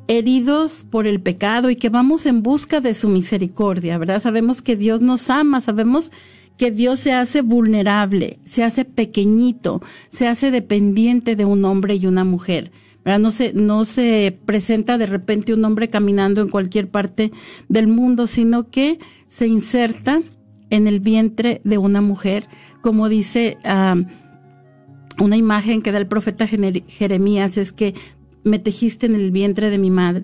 heridos 0.08 0.86
por 0.89 1.08
el 1.08 1.21
pecado 1.21 1.69
y 1.69 1.75
que 1.75 1.89
vamos 1.89 2.25
en 2.25 2.41
busca 2.41 2.82
de 2.82 2.95
su 2.95 3.10
misericordia, 3.10 3.97
¿verdad? 3.97 4.21
Sabemos 4.21 4.62
que 4.62 4.75
Dios 4.75 5.02
nos 5.02 5.30
ama, 5.30 5.62
sabemos 5.62 6.12
que 6.58 6.71
Dios 6.71 6.99
se 6.99 7.13
hace 7.13 7.41
vulnerable, 7.41 8.39
se 8.45 8.63
hace 8.63 8.86
pequeñito, 8.86 9.82
se 10.10 10.28
hace 10.28 10.52
dependiente 10.52 11.36
de 11.36 11.45
un 11.45 11.63
hombre 11.63 11.95
y 11.95 12.06
una 12.06 12.25
mujer. 12.25 12.71
No 13.06 13.32
se, 13.32 13.54
no 13.54 13.86
se 13.86 14.38
presenta 14.45 14.99
de 14.99 15.08
repente 15.08 15.54
un 15.54 15.65
hombre 15.65 15.88
caminando 15.88 16.41
en 16.41 16.49
cualquier 16.49 16.89
parte 16.89 17.32
del 17.67 17.88
mundo, 17.88 18.28
sino 18.28 18.69
que 18.69 18.99
se 19.28 19.47
inserta 19.47 20.21
en 20.69 20.88
el 20.88 20.99
vientre 20.99 21.62
de 21.63 21.80
una 21.80 22.02
mujer, 22.02 22.47
como 22.82 23.10
dice 23.10 23.58
ah, 23.63 23.95
una 25.19 25.38
imagen 25.38 25.82
que 25.82 25.91
da 25.91 25.97
el 25.97 26.08
profeta 26.08 26.47
Jeremías, 26.47 27.58
es 27.58 27.71
que 27.71 27.93
me 28.43 28.60
tejiste 28.60 29.05
en 29.05 29.15
el 29.15 29.32
vientre 29.32 29.69
de 29.69 29.77
mi 29.77 29.91
madre, 29.91 30.23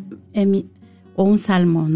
o 1.16 1.24
un 1.24 1.40
salmo, 1.40 1.88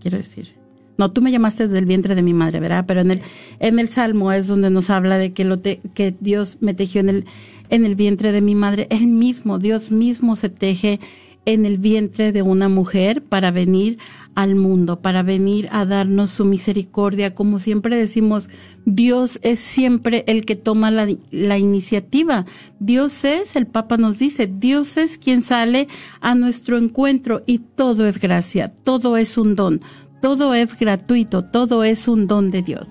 quiero 0.00 0.18
decir. 0.18 0.56
No, 0.98 1.12
tú 1.12 1.22
me 1.22 1.30
llamaste 1.30 1.66
desde 1.66 1.78
el 1.78 1.86
vientre 1.86 2.16
de 2.16 2.22
mi 2.22 2.34
madre, 2.34 2.58
¿verdad? 2.58 2.84
Pero 2.86 3.00
en 3.00 3.12
el, 3.12 3.22
en 3.60 3.78
el 3.78 3.88
salmo 3.88 4.32
es 4.32 4.48
donde 4.48 4.68
nos 4.68 4.90
habla 4.90 5.16
de 5.16 5.32
que, 5.32 5.44
lo 5.44 5.60
que 5.62 6.14
Dios 6.18 6.58
me 6.60 6.74
tejió 6.74 7.00
en 7.00 7.08
el, 7.08 7.24
en 7.70 7.84
el 7.84 7.94
vientre 7.94 8.32
de 8.32 8.40
mi 8.40 8.56
madre. 8.56 8.88
Él 8.90 9.06
mismo, 9.06 9.60
Dios 9.60 9.92
mismo 9.92 10.34
se 10.34 10.48
teje 10.48 10.98
en 11.44 11.66
el 11.66 11.78
vientre 11.78 12.32
de 12.32 12.42
una 12.42 12.68
mujer 12.68 13.22
para 13.22 13.52
venir 13.52 13.98
al 14.38 14.54
mundo, 14.54 15.02
para 15.02 15.24
venir 15.24 15.68
a 15.72 15.84
darnos 15.84 16.30
su 16.30 16.44
misericordia. 16.44 17.34
Como 17.34 17.58
siempre 17.58 17.96
decimos, 17.96 18.48
Dios 18.84 19.40
es 19.42 19.58
siempre 19.58 20.22
el 20.28 20.44
que 20.44 20.54
toma 20.54 20.92
la, 20.92 21.08
la, 21.32 21.58
iniciativa. 21.58 22.46
Dios 22.78 23.24
es, 23.24 23.56
el 23.56 23.66
Papa 23.66 23.96
nos 23.96 24.20
dice, 24.20 24.46
Dios 24.46 24.96
es 24.96 25.18
quien 25.18 25.42
sale 25.42 25.88
a 26.20 26.36
nuestro 26.36 26.78
encuentro 26.78 27.42
y 27.46 27.58
todo 27.58 28.06
es 28.06 28.20
gracia, 28.20 28.68
todo 28.68 29.16
es 29.16 29.38
un 29.38 29.56
don, 29.56 29.80
todo 30.22 30.54
es 30.54 30.78
gratuito, 30.78 31.44
todo 31.44 31.82
es 31.82 32.06
un 32.06 32.28
don 32.28 32.52
de 32.52 32.62
Dios. 32.62 32.90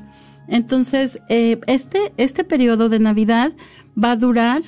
Entonces, 0.50 1.18
eh, 1.30 1.62
este, 1.68 2.12
este 2.18 2.44
periodo 2.44 2.90
de 2.90 3.00
Navidad 3.00 3.54
va 3.98 4.12
a 4.12 4.18
durar 4.18 4.64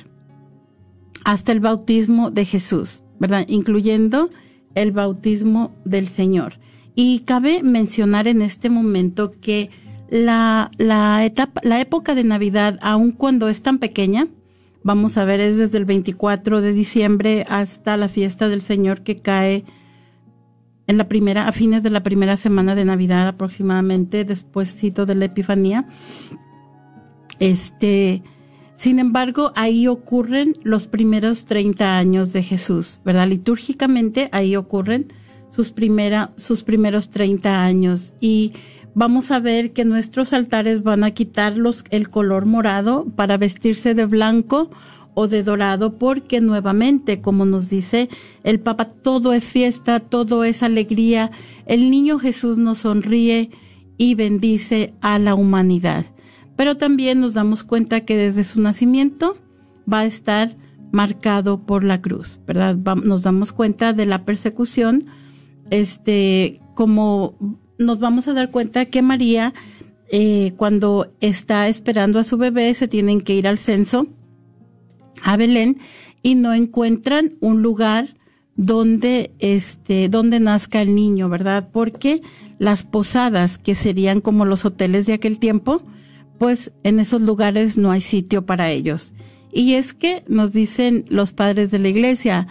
hasta 1.26 1.52
el 1.52 1.60
bautismo 1.60 2.32
de 2.32 2.46
Jesús, 2.46 3.04
¿verdad? 3.20 3.44
Incluyendo 3.50 4.30
el 4.76 4.94
bautismo 4.94 5.76
del 5.84 6.08
Señor. 6.08 6.54
Y 7.02 7.20
cabe 7.20 7.64
mencionar 7.64 8.28
en 8.28 8.42
este 8.42 8.70
momento 8.70 9.32
que 9.32 9.70
la, 10.10 10.70
la, 10.78 11.24
etapa, 11.24 11.62
la 11.64 11.80
época 11.80 12.14
de 12.14 12.26
Navidad, 12.26 12.78
aun 12.82 13.14
cuando 13.14 13.48
es 13.48 13.62
tan 13.62 13.78
pequeña, 13.78 14.28
vamos 14.84 15.18
a 15.18 15.24
ver, 15.24 15.40
es 15.40 15.58
desde 15.58 15.78
el 15.78 15.86
24 15.86 16.60
de 16.60 16.74
diciembre 16.74 17.46
hasta 17.48 17.96
la 17.96 18.10
fiesta 18.10 18.50
del 18.50 18.62
Señor 18.62 19.04
que 19.04 19.22
cae 19.22 19.64
en 20.88 20.98
la 20.98 21.08
primera, 21.08 21.48
a 21.48 21.54
fines 21.54 21.84
de 21.84 21.90
la 21.90 22.04
primera 22.04 22.36
semana 22.36 22.76
de 22.76 22.84
Navidad 22.84 23.30
aproximadamente, 23.30 24.26
despuésito 24.26 25.06
de 25.06 25.16
la 25.16 25.24
Epifanía. 25.24 25.88
Este, 27.40 28.24
sin 28.74 29.00
embargo, 29.00 29.54
ahí 29.56 29.88
ocurren 29.88 30.54
los 30.64 30.88
primeros 30.88 31.46
30 31.46 31.98
años 31.98 32.34
de 32.34 32.44
Jesús, 32.44 33.00
¿verdad? 33.06 33.30
Litúrgicamente 33.30 34.28
ahí 34.34 34.58
ocurren 34.58 35.14
sus, 35.52 35.72
primera, 35.72 36.32
sus 36.38 36.64
primeros 36.64 37.10
30 37.10 37.64
años 37.64 38.14
y 38.20 38.54
vamos 38.94 39.32
a 39.32 39.40
ver 39.40 39.74
que 39.74 39.86
nuestros 39.86 40.34
altares 40.34 40.84
van 40.84 41.04
a 41.04 41.12
quitarlos 41.12 41.84
el 41.90 42.10
color 42.10 42.46
morado 42.46 43.06
para 43.16 43.38
vestirse 43.38 43.94
de 43.94 44.06
blanco 44.06 44.70
o 45.14 45.28
de 45.28 45.44
dorado 45.44 45.98
porque 45.98 46.42
nuevamente, 46.42 47.22
como 47.22 47.46
nos 47.46 47.70
dice 47.70 48.10
el 48.44 48.60
Papa, 48.60 48.86
todo 48.86 49.34
es 49.34 49.46
fiesta, 49.46 50.00
todo 50.00 50.44
es 50.44 50.64
alegría. 50.64 51.32
El 51.66 51.90
niño 51.92 52.20
Jesús 52.20 52.58
nos 52.58 52.80
sonríe 52.80 53.50
y 53.98 54.16
bendice 54.16 54.94
a 55.02 55.20
la 55.20 55.36
humanidad. 55.36 56.06
Pero 56.56 56.78
también 56.78 57.20
nos 57.20 57.34
damos 57.34 57.64
cuenta 57.64 58.02
que 58.02 58.18
desde 58.18 58.44
su 58.44 58.62
nacimiento 58.62 59.38
va 59.92 60.00
a 60.00 60.06
estar 60.06 60.56
marcado 60.92 61.66
por 61.66 61.84
la 61.84 62.02
cruz, 62.02 62.40
¿verdad? 62.48 62.76
Nos 63.04 63.24
damos 63.24 63.52
cuenta 63.52 63.94
de 63.94 64.06
la 64.06 64.26
persecución 64.26 65.06
este, 65.70 66.62
como 66.76 67.36
nos 67.78 68.00
vamos 68.00 68.28
a 68.28 68.34
dar 68.34 68.52
cuenta 68.52 68.86
que 68.86 69.02
María, 69.02 69.54
eh, 70.12 70.54
cuando 70.58 71.14
está 71.22 71.68
esperando 71.68 72.20
a 72.20 72.24
su 72.24 72.38
bebé, 72.38 72.74
se 72.74 72.88
tienen 72.88 73.22
que 73.22 73.36
ir 73.36 73.48
al 73.48 73.58
censo 73.58 74.08
a 75.24 75.38
Belén 75.38 75.78
y 76.22 76.36
no 76.36 76.54
encuentran 76.54 77.32
un 77.40 77.62
lugar 77.62 78.16
donde 78.56 79.32
este 79.40 80.10
donde 80.10 80.42
nazca 80.42 80.82
el 80.82 80.94
niño, 80.94 81.30
¿verdad? 81.30 81.70
Porque 81.72 82.22
las 82.58 82.84
posadas 82.84 83.58
que 83.58 83.74
serían 83.74 84.20
como 84.20 84.46
los 84.46 84.66
hoteles 84.66 85.06
de 85.06 85.14
aquel 85.14 85.40
tiempo, 85.40 85.82
pues 86.38 86.74
en 86.84 87.00
esos 87.00 87.22
lugares 87.22 87.78
no 87.78 87.92
hay 87.92 88.02
sitio 88.02 88.46
para 88.46 88.70
ellos. 88.70 89.14
Y 89.52 89.76
es 89.76 89.94
que 89.94 90.24
nos 90.28 90.52
dicen 90.52 91.06
los 91.10 91.32
padres 91.32 91.72
de 91.72 91.80
la 91.80 91.88
iglesia, 91.88 92.48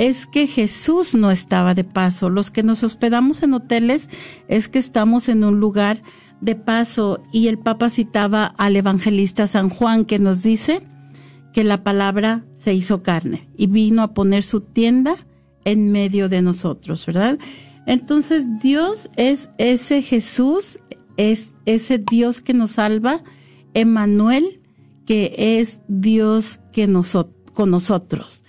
es 0.00 0.26
que 0.26 0.46
Jesús 0.46 1.14
no 1.14 1.30
estaba 1.30 1.74
de 1.74 1.84
paso. 1.84 2.30
Los 2.30 2.50
que 2.50 2.62
nos 2.62 2.82
hospedamos 2.82 3.42
en 3.42 3.52
hoteles 3.52 4.08
es 4.48 4.70
que 4.70 4.78
estamos 4.78 5.28
en 5.28 5.44
un 5.44 5.60
lugar 5.60 6.02
de 6.40 6.54
paso 6.54 7.20
y 7.34 7.48
el 7.48 7.58
Papa 7.58 7.90
citaba 7.90 8.46
al 8.56 8.76
evangelista 8.76 9.46
San 9.46 9.68
Juan 9.68 10.06
que 10.06 10.18
nos 10.18 10.42
dice 10.42 10.80
que 11.52 11.64
la 11.64 11.84
palabra 11.84 12.46
se 12.56 12.72
hizo 12.72 13.02
carne 13.02 13.46
y 13.58 13.66
vino 13.66 14.00
a 14.00 14.14
poner 14.14 14.42
su 14.42 14.62
tienda 14.62 15.16
en 15.66 15.92
medio 15.92 16.30
de 16.30 16.40
nosotros, 16.40 17.04
¿verdad? 17.04 17.38
Entonces 17.84 18.46
Dios 18.62 19.10
es 19.16 19.50
ese 19.58 20.00
Jesús, 20.00 20.78
es 21.18 21.52
ese 21.66 21.98
Dios 21.98 22.40
que 22.40 22.54
nos 22.54 22.72
salva, 22.72 23.22
Emmanuel, 23.74 24.62
que 25.04 25.58
es 25.60 25.80
Dios 25.88 26.58
que 26.72 26.86
nos, 26.86 27.14
con 27.52 27.70
nosotros. 27.70 28.44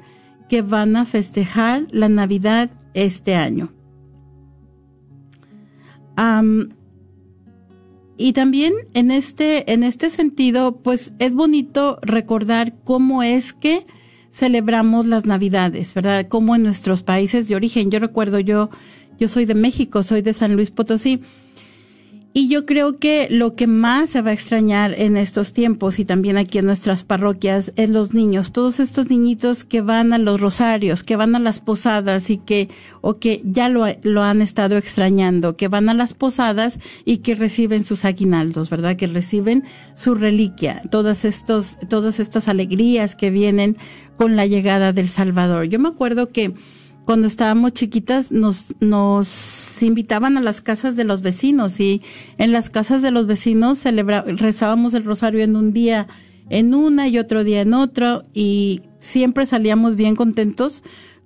que 0.49 0.63
van 0.63 0.95
a 0.97 1.05
festejar 1.07 1.87
la 1.91 2.09
Navidad 2.09 2.71
este 2.95 3.35
año. 3.35 3.73
Y 8.17 8.33
también 8.33 8.75
en 8.95 9.11
este, 9.11 9.73
en 9.73 9.83
este 9.83 10.11
sentido, 10.11 10.77
pues 10.77 11.13
es 11.19 11.33
bonito 11.33 11.99
recordar 12.03 12.75
cómo 12.85 13.23
es 13.23 13.53
que 13.53 13.87
celebramos 14.31 15.07
las 15.07 15.27
Navidades, 15.27 15.95
¿verdad? 15.95 16.27
Como 16.29 16.55
en 16.57 16.63
nuestros 16.63 17.03
países 17.03 17.49
de 17.49 17.57
origen. 17.57 17.91
Yo 17.91 17.99
recuerdo, 17.99 18.39
yo, 18.41 18.71
yo 19.19 19.29
soy 19.29 19.45
de 19.45 19.55
México, 19.55 20.03
soy 20.03 20.23
de 20.23 20.33
San 20.33 20.55
Luis 20.55 20.71
Potosí. 20.71 21.21
Y 22.35 22.49
yo 22.49 22.65
creo 22.65 22.99
que 22.99 23.29
lo 23.31 23.57
que 23.57 23.67
más 23.67 24.09
se 24.09 24.23
va 24.23 24.31
a 24.31 24.33
extrañar 24.33 24.99
en 24.99 25.19
estos 25.19 25.53
tiempos 25.53 25.99
y 25.99 26.07
también 26.07 26.39
aquí 26.39 26.57
en 26.57 26.65
nuestras 26.65 27.05
parroquias 27.05 27.75
es 27.77 27.91
los 27.91 28.15
niños, 28.15 28.53
todos 28.53 28.81
estos 28.81 29.11
niñitos 29.11 29.65
que 29.65 29.83
van 29.83 30.15
a 30.15 30.19
los 30.19 30.41
rosarios, 30.41 31.03
que 31.03 31.17
van 31.17 31.35
a 31.35 31.39
las 31.39 31.61
posadas 31.61 32.31
y 32.31 32.39
que, 32.39 32.71
o 33.03 33.19
que 33.19 33.43
ya 33.45 33.69
lo, 33.69 33.85
lo 34.03 34.23
han 34.23 34.41
estado 34.41 34.79
extrañando, 34.79 35.57
que 35.57 35.69
van 35.69 35.91
a 35.91 35.95
las 35.95 36.15
posadas 36.15 36.79
y 37.05 37.19
que 37.19 37.35
reciben 37.35 37.85
sus 37.85 38.07
aguinaldos, 38.07 38.71
¿verdad? 38.71 38.97
Que 38.97 39.09
reciben 39.09 39.65
su 39.95 40.15
reliquia, 40.15 40.81
todas 40.91 41.27
estos, 41.27 41.77
todas 41.91 42.19
estas 42.19 42.49
alegrías 42.49 43.15
que 43.15 43.29
vienen 43.29 43.77
con 44.17 44.37
la 44.37 44.47
llegada 44.47 44.95
del 44.95 45.11
Salvador. 45.11 45.67
Yo 45.67 45.79
me 45.79 45.89
acuerdo 45.89 46.31
que, 46.31 46.55
cuando 47.05 47.27
estábamos 47.27 47.73
chiquitas 47.73 48.31
nos, 48.31 48.75
nos 48.81 49.83
invitaban 49.83 50.37
a 50.37 50.41
las 50.41 50.61
casas 50.61 50.97
de 50.97 51.05
los 51.05 51.23
vecinos 51.23 51.81
y 51.81 52.03
en 52.39 52.53
las 52.53 52.71
casas 52.71 53.03
de 53.03 53.11
los 53.11 53.27
vecinos 53.27 53.79
celebra, 53.79 54.23
rezábamos 54.23 54.95
el 54.95 55.05
rosario 55.05 55.43
en 55.43 55.57
un 55.57 55.73
día 55.73 56.07
en 56.49 56.75
una 56.75 57.09
y 57.09 57.19
otro 57.19 57.45
día 57.45 57.63
en 57.63 57.75
otro 57.75 58.23
y 58.35 58.83
siempre 59.01 59.47
salíamos 59.47 59.97
bien 59.97 60.17
contentos 60.17 60.83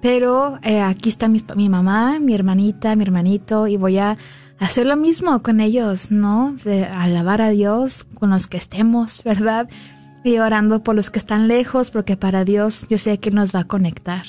pero 0.00 0.60
eh, 0.62 0.80
aquí 0.80 1.08
está 1.08 1.26
mi, 1.26 1.44
mi, 1.56 1.68
mamá, 1.68 2.20
mi 2.20 2.32
hermanita, 2.32 2.94
mi 2.94 3.02
hermanito 3.02 3.66
y 3.66 3.76
voy 3.76 3.98
a 3.98 4.18
hacer 4.60 4.86
lo 4.86 4.96
mismo 4.96 5.42
con 5.42 5.58
ellos, 5.58 6.12
¿no? 6.12 6.54
De 6.64 6.84
alabar 6.84 7.42
a 7.42 7.50
Dios 7.50 8.04
con 8.04 8.30
los 8.30 8.46
que 8.46 8.58
estemos, 8.58 9.24
¿verdad? 9.24 9.68
Y 10.24 10.38
orando 10.38 10.82
por 10.82 10.94
los 10.94 11.10
que 11.10 11.18
están 11.18 11.48
lejos, 11.48 11.90
porque 11.90 12.16
para 12.16 12.44
Dios 12.44 12.86
yo 12.88 12.98
sé 12.98 13.18
que 13.18 13.30
nos 13.30 13.54
va 13.54 13.60
a 13.60 13.64
conectar. 13.64 14.24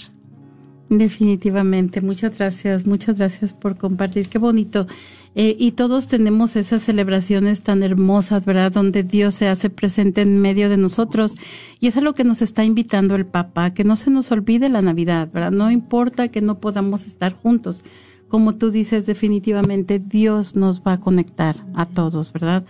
Definitivamente, 0.89 2.01
muchas 2.01 2.37
gracias, 2.37 2.85
muchas 2.85 3.17
gracias 3.17 3.53
por 3.53 3.77
compartir, 3.77 4.29
qué 4.29 4.37
bonito. 4.37 4.87
Eh, 5.35 5.55
y 5.57 5.71
todos 5.71 6.07
tenemos 6.07 6.55
esas 6.55 6.83
celebraciones 6.83 7.63
tan 7.63 7.81
hermosas, 7.81 8.45
¿verdad? 8.45 8.71
Donde 8.71 9.01
Dios 9.01 9.33
se 9.33 9.47
hace 9.47 9.69
presente 9.69 10.21
en 10.21 10.39
medio 10.39 10.69
de 10.69 10.77
nosotros. 10.77 11.35
Y 11.79 11.87
eso 11.87 11.99
es 11.99 12.03
lo 12.03 12.13
que 12.13 12.23
nos 12.23 12.41
está 12.41 12.63
invitando 12.63 13.15
el 13.15 13.25
Papa, 13.25 13.73
que 13.73 13.83
no 13.83 13.95
se 13.95 14.11
nos 14.11 14.31
olvide 14.31 14.69
la 14.69 14.81
Navidad, 14.81 15.29
¿verdad? 15.33 15.51
No 15.51 15.71
importa 15.71 16.27
que 16.27 16.41
no 16.41 16.59
podamos 16.59 17.07
estar 17.07 17.33
juntos. 17.33 17.83
Como 18.27 18.55
tú 18.55 18.69
dices, 18.69 19.05
definitivamente 19.05 19.99
Dios 19.99 20.55
nos 20.55 20.81
va 20.81 20.93
a 20.93 20.99
conectar 20.99 21.65
a 21.73 21.85
todos, 21.85 22.31
¿verdad? 22.31 22.65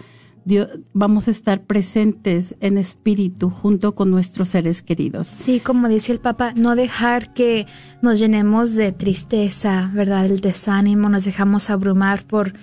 Dios, 0.45 0.67
vamos 0.93 1.27
a 1.27 1.31
estar 1.31 1.61
presentes 1.61 2.55
en 2.59 2.77
espíritu 2.77 3.49
junto 3.49 3.95
con 3.95 4.11
nuestros 4.11 4.49
seres 4.49 4.81
queridos. 4.81 5.27
Sí, 5.27 5.59
como 5.59 5.87
dice 5.87 6.11
el 6.11 6.19
Papa, 6.19 6.53
no 6.55 6.75
dejar 6.75 7.33
que 7.33 7.65
nos 8.01 8.19
llenemos 8.19 8.73
de 8.73 8.91
tristeza, 8.91 9.89
¿verdad? 9.93 10.25
El 10.25 10.41
desánimo, 10.41 11.07
nos 11.07 11.25
dejamos 11.25 11.69
abrumar 11.69 12.25
por 12.25 12.53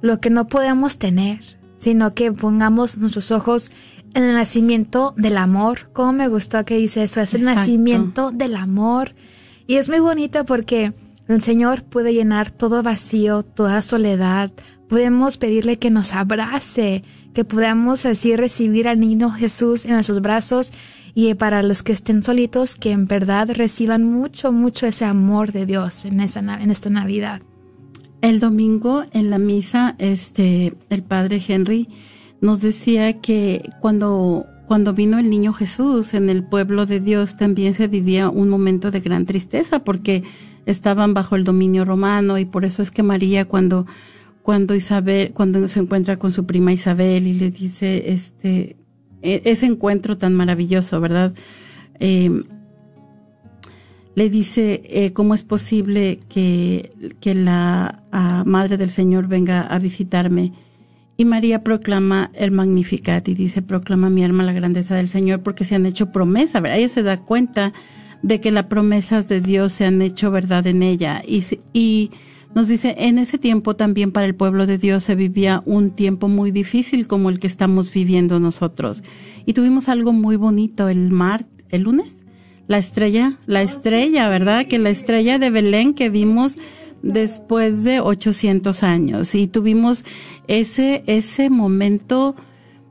lo 0.00 0.20
que 0.20 0.30
no 0.30 0.46
podemos 0.46 0.98
tener, 0.98 1.40
sino 1.78 2.14
que 2.14 2.32
pongamos 2.32 2.96
nuestros 2.96 3.30
ojos 3.30 3.70
en 4.14 4.22
el 4.24 4.34
nacimiento 4.34 5.12
del 5.18 5.36
amor. 5.36 5.90
¿Cómo 5.92 6.12
me 6.12 6.28
gustó 6.28 6.64
que 6.64 6.78
dice 6.78 7.02
eso? 7.02 7.20
Es 7.20 7.34
el 7.34 7.44
nacimiento 7.44 8.30
del 8.30 8.56
amor. 8.56 9.14
Y 9.66 9.74
es 9.76 9.90
muy 9.90 10.00
bonito 10.00 10.44
porque 10.46 10.94
el 11.28 11.42
Señor 11.42 11.82
puede 11.82 12.14
llenar 12.14 12.50
todo 12.50 12.82
vacío, 12.82 13.42
toda 13.42 13.82
soledad, 13.82 14.52
podemos 14.88 15.36
pedirle 15.36 15.78
que 15.78 15.90
nos 15.90 16.12
abrace, 16.12 17.02
que 17.36 17.44
podamos 17.44 18.06
así 18.06 18.34
recibir 18.34 18.88
al 18.88 18.98
niño 18.98 19.30
Jesús 19.30 19.84
en 19.84 19.92
nuestros 19.92 20.22
brazos 20.22 20.72
y 21.14 21.34
para 21.34 21.62
los 21.62 21.82
que 21.82 21.92
estén 21.92 22.22
solitos, 22.22 22.76
que 22.76 22.92
en 22.92 23.04
verdad 23.04 23.50
reciban 23.52 24.04
mucho, 24.04 24.52
mucho 24.52 24.86
ese 24.86 25.04
amor 25.04 25.52
de 25.52 25.66
Dios 25.66 26.06
en, 26.06 26.20
esa, 26.20 26.40
en 26.40 26.70
esta 26.70 26.88
Navidad. 26.88 27.42
El 28.22 28.40
domingo 28.40 29.04
en 29.12 29.28
la 29.28 29.36
misa, 29.36 29.96
este, 29.98 30.72
el 30.88 31.02
padre 31.02 31.42
Henry 31.46 31.90
nos 32.40 32.62
decía 32.62 33.20
que 33.20 33.70
cuando, 33.82 34.46
cuando 34.66 34.94
vino 34.94 35.18
el 35.18 35.28
niño 35.28 35.52
Jesús 35.52 36.14
en 36.14 36.30
el 36.30 36.42
pueblo 36.42 36.86
de 36.86 37.00
Dios 37.00 37.36
también 37.36 37.74
se 37.74 37.86
vivía 37.86 38.30
un 38.30 38.48
momento 38.48 38.90
de 38.90 39.00
gran 39.00 39.26
tristeza 39.26 39.84
porque 39.84 40.22
estaban 40.64 41.12
bajo 41.12 41.36
el 41.36 41.44
dominio 41.44 41.84
romano 41.84 42.38
y 42.38 42.46
por 42.46 42.64
eso 42.64 42.80
es 42.80 42.90
que 42.90 43.02
María 43.02 43.44
cuando 43.44 43.84
cuando 44.46 44.76
Isabel, 44.76 45.32
cuando 45.32 45.66
se 45.66 45.80
encuentra 45.80 46.20
con 46.20 46.30
su 46.30 46.46
prima 46.46 46.72
Isabel 46.72 47.26
y 47.26 47.34
le 47.34 47.50
dice 47.50 48.12
este 48.12 48.76
e, 49.20 49.42
ese 49.44 49.66
encuentro 49.66 50.16
tan 50.16 50.34
maravilloso, 50.34 51.00
¿verdad? 51.00 51.34
Em, 51.98 52.44
le 54.14 54.30
dice 54.30 54.82
eh, 54.84 55.12
cómo 55.12 55.34
es 55.34 55.42
posible 55.42 56.20
que, 56.28 56.92
que 57.18 57.34
la 57.34 58.04
Madre 58.46 58.76
del 58.76 58.90
Señor 58.90 59.26
venga 59.26 59.62
a 59.62 59.80
visitarme. 59.80 60.52
Y 61.16 61.24
María 61.24 61.64
proclama 61.64 62.30
el 62.32 62.52
Magnificat 62.52 63.26
y 63.26 63.34
dice, 63.34 63.62
proclama 63.62 64.10
mi 64.10 64.22
alma 64.22 64.44
la 64.44 64.52
grandeza 64.52 64.94
del 64.94 65.08
Señor 65.08 65.42
porque 65.42 65.64
se 65.64 65.74
han 65.74 65.86
hecho 65.86 66.12
promesas, 66.12 66.62
¿verdad? 66.62 66.78
Ella 66.78 66.88
se 66.88 67.02
da 67.02 67.16
cuenta 67.20 67.72
de 68.22 68.40
que 68.40 68.52
las 68.52 68.66
promesas 68.66 69.26
de 69.26 69.40
Dios 69.40 69.72
se 69.72 69.86
han 69.86 70.00
hecho 70.02 70.30
verdad 70.30 70.68
en 70.68 70.84
ella. 70.84 71.20
Y, 71.26 71.42
y 71.72 72.10
nos 72.56 72.68
dice, 72.68 72.94
en 72.96 73.18
ese 73.18 73.36
tiempo 73.36 73.76
también 73.76 74.12
para 74.12 74.24
el 74.24 74.34
pueblo 74.34 74.66
de 74.66 74.78
Dios 74.78 75.04
se 75.04 75.14
vivía 75.14 75.60
un 75.66 75.90
tiempo 75.90 76.26
muy 76.26 76.52
difícil 76.52 77.06
como 77.06 77.28
el 77.28 77.38
que 77.38 77.46
estamos 77.46 77.92
viviendo 77.92 78.40
nosotros. 78.40 79.02
Y 79.44 79.52
tuvimos 79.52 79.90
algo 79.90 80.14
muy 80.14 80.36
bonito 80.36 80.88
el 80.88 81.10
mar, 81.10 81.44
el 81.68 81.82
lunes, 81.82 82.24
la 82.66 82.78
estrella, 82.78 83.38
la 83.44 83.60
estrella, 83.60 84.30
¿verdad? 84.30 84.68
Que 84.68 84.78
la 84.78 84.88
estrella 84.88 85.38
de 85.38 85.50
Belén 85.50 85.92
que 85.92 86.08
vimos 86.08 86.56
después 87.02 87.84
de 87.84 88.00
800 88.00 88.82
años 88.82 89.34
y 89.34 89.48
tuvimos 89.48 90.06
ese, 90.48 91.04
ese 91.06 91.50
momento 91.50 92.36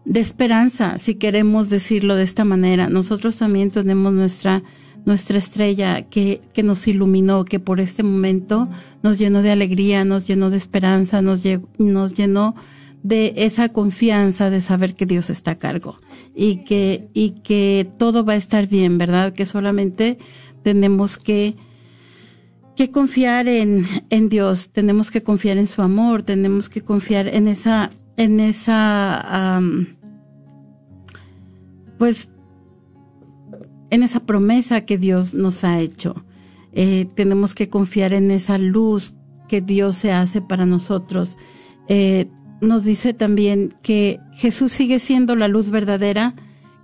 de 0.06 0.20
esperanza, 0.20 1.00
si 1.00 1.16
queremos 1.16 1.72
decirlo 1.72 2.14
de 2.14 2.24
esta 2.24 2.46
manera. 2.46 2.88
Nosotros 2.88 3.38
también 3.38 3.72
tenemos 3.72 4.14
nuestra 4.14 4.62
nuestra 5.06 5.38
estrella 5.38 6.04
que, 6.04 6.42
que 6.54 6.64
nos 6.64 6.88
iluminó, 6.88 7.46
que 7.46 7.60
por 7.60 7.80
este 7.80 8.04
momento 8.04 8.68
nos 9.04 9.18
llenó 9.18 9.42
de 9.42 9.52
alegría, 9.52 10.04
nos 10.04 10.28
llenó 10.28 10.50
de 10.50 10.58
esperanza, 10.58 11.22
nos, 11.22 11.42
nos 11.78 12.14
llenó 12.14 12.56
de 13.04 13.34
esa 13.38 13.70
confianza 13.70 14.50
de 14.50 14.62
saber 14.62 14.96
que 14.96 15.06
Dios 15.06 15.30
está 15.30 15.52
a 15.52 15.60
cargo 15.60 16.00
y 16.34 16.64
que, 16.64 17.08
y 17.14 17.32
que 17.44 17.88
todo 18.00 18.26
va 18.26 18.34
a 18.34 18.38
estar 18.38 18.68
bien, 18.68 18.98
¿verdad? 18.98 19.32
Que 19.34 19.46
solamente 19.46 20.18
tenemos 20.64 21.20
que, 21.20 21.56
que 22.76 22.90
confiar 22.90 23.48
en, 23.48 23.86
en 24.10 24.28
Dios, 24.28 24.70
tenemos 24.72 25.12
que 25.12 25.22
confiar 25.22 25.58
en 25.58 25.68
su 25.68 25.84
amor, 25.84 26.24
tenemos 26.24 26.68
que 26.68 26.82
confiar 26.82 27.28
en 27.28 27.48
esa, 27.48 27.92
en 28.18 28.40
esa, 28.40 29.62
pues 32.00 32.30
en 33.90 34.04
esa 34.04 34.22
promesa 34.22 34.82
que 34.82 34.98
Dios 34.98 35.34
nos 35.34 35.64
ha 35.64 35.80
hecho. 35.80 36.26
Eh, 36.74 37.08
tenemos 37.16 37.56
que 37.56 37.70
confiar 37.70 38.14
en 38.14 38.32
esa 38.32 38.58
luz 38.58 39.14
que 39.48 39.62
Dios 39.62 39.96
se 39.96 40.12
hace 40.12 40.42
para 40.42 40.66
nosotros. 40.66 41.38
Eh, 41.88 42.28
nos 42.62 42.84
dice 42.84 43.14
también 43.14 43.74
que 43.82 44.20
Jesús 44.34 44.74
sigue 44.74 45.00
siendo 45.00 45.36
la 45.36 45.48
luz 45.48 45.70
verdadera 45.70 46.36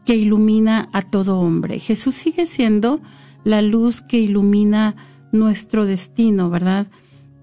que 0.05 0.15
ilumina 0.15 0.89
a 0.93 1.01
todo 1.01 1.39
hombre. 1.39 1.79
Jesús 1.79 2.15
sigue 2.15 2.45
siendo 2.45 3.01
la 3.43 3.61
luz 3.61 4.01
que 4.01 4.19
ilumina 4.19 4.95
nuestro 5.31 5.85
destino, 5.85 6.49
¿verdad? 6.49 6.87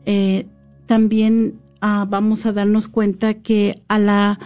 Eh, 0.06 0.46
también 0.86 1.60
ah, 1.80 2.06
vamos 2.08 2.46
a 2.46 2.52
darnos 2.52 2.88
cuenta 2.88 3.34
que 3.34 3.82
a 3.88 3.98
la, 3.98 4.38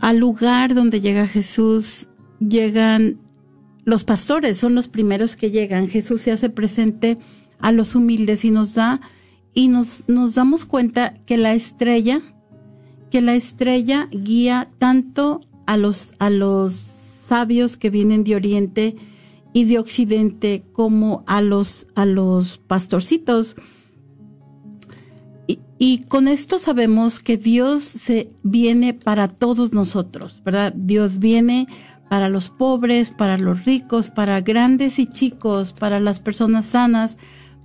al 0.00 0.18
lugar 0.18 0.74
donde 0.74 1.00
llega 1.00 1.26
Jesús 1.26 2.08
llegan 2.40 3.18
los 3.84 4.04
pastores 4.04 4.56
son 4.58 4.74
los 4.74 4.88
primeros 4.88 5.36
que 5.36 5.50
llegan. 5.50 5.88
Jesús 5.88 6.22
se 6.22 6.32
hace 6.32 6.50
presente 6.50 7.18
a 7.58 7.72
los 7.72 7.94
humildes 7.94 8.44
y 8.44 8.50
nos 8.50 8.74
da 8.74 9.00
y 9.54 9.68
nos, 9.68 10.04
nos 10.06 10.34
damos 10.34 10.64
cuenta 10.64 11.14
que 11.26 11.36
la 11.36 11.54
estrella, 11.54 12.20
que 13.10 13.20
la 13.20 13.34
estrella 13.34 14.08
guía 14.10 14.70
tanto 14.78 15.40
a 15.66 15.76
los, 15.76 16.14
a 16.18 16.30
los 16.30 16.72
sabios 17.28 17.76
que 17.76 17.90
vienen 17.90 18.24
de 18.24 18.36
Oriente 18.36 18.96
y 19.52 19.64
de 19.64 19.78
Occidente 19.78 20.64
como 20.72 21.22
a 21.26 21.42
los, 21.42 21.86
a 21.94 22.06
los 22.06 22.58
pastorcitos. 22.58 23.56
Y, 25.78 26.04
con 26.04 26.28
esto 26.28 26.60
sabemos 26.60 27.18
que 27.18 27.36
Dios 27.36 27.82
se 27.82 28.30
viene 28.44 28.94
para 28.94 29.26
todos 29.26 29.72
nosotros, 29.72 30.40
¿verdad? 30.44 30.72
Dios 30.76 31.18
viene 31.18 31.66
para 32.12 32.28
los 32.28 32.50
pobres, 32.50 33.10
para 33.10 33.38
los 33.38 33.64
ricos, 33.64 34.10
para 34.10 34.42
grandes 34.42 34.98
y 34.98 35.06
chicos, 35.06 35.72
para 35.72 35.98
las 35.98 36.20
personas 36.20 36.66
sanas, 36.66 37.16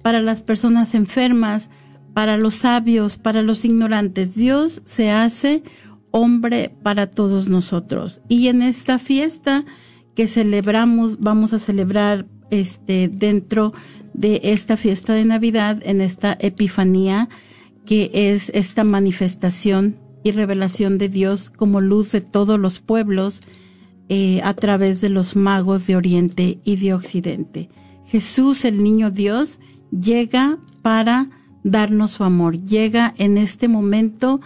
para 0.01 0.21
las 0.21 0.41
personas 0.41 0.95
enfermas, 0.95 1.69
para 2.13 2.37
los 2.37 2.55
sabios, 2.55 3.17
para 3.17 3.41
los 3.41 3.65
ignorantes. 3.65 4.35
Dios 4.35 4.81
se 4.85 5.11
hace 5.11 5.63
hombre 6.11 6.73
para 6.81 7.09
todos 7.09 7.49
nosotros. 7.49 8.21
Y 8.29 8.47
en 8.47 8.61
esta 8.61 8.99
fiesta 8.99 9.65
que 10.15 10.29
celebramos, 10.29 11.19
vamos 11.19 11.51
a 11.51 11.59
celebrar 11.59 12.25
este 12.49 13.09
dentro 13.09 13.73
de 14.13 14.39
esta 14.43 14.77
fiesta 14.77 15.11
de 15.11 15.25
Navidad, 15.25 15.81
en 15.83 15.99
esta 15.99 16.37
Epifanía, 16.39 17.27
que 17.85 18.11
es 18.13 18.49
esta 18.55 18.85
manifestación 18.85 19.97
y 20.23 20.31
revelación 20.31 20.97
de 20.97 21.09
Dios 21.09 21.49
como 21.49 21.81
luz 21.81 22.13
de 22.13 22.21
todos 22.21 22.57
los 22.57 22.79
pueblos 22.79 23.41
eh, 24.09 24.41
a 24.43 24.53
través 24.53 25.01
de 25.01 25.09
los 25.09 25.35
magos 25.35 25.87
de 25.87 25.95
Oriente 25.95 26.59
y 26.63 26.77
de 26.77 26.93
Occidente. 26.93 27.69
Jesús, 28.05 28.63
el 28.65 28.81
niño 28.81 29.11
Dios, 29.11 29.59
llega 29.91 30.57
para 30.81 31.29
darnos 31.63 32.11
su 32.11 32.23
amor, 32.23 32.63
llega 32.63 33.13
en 33.17 33.37
este 33.37 33.67
momento 33.67 34.39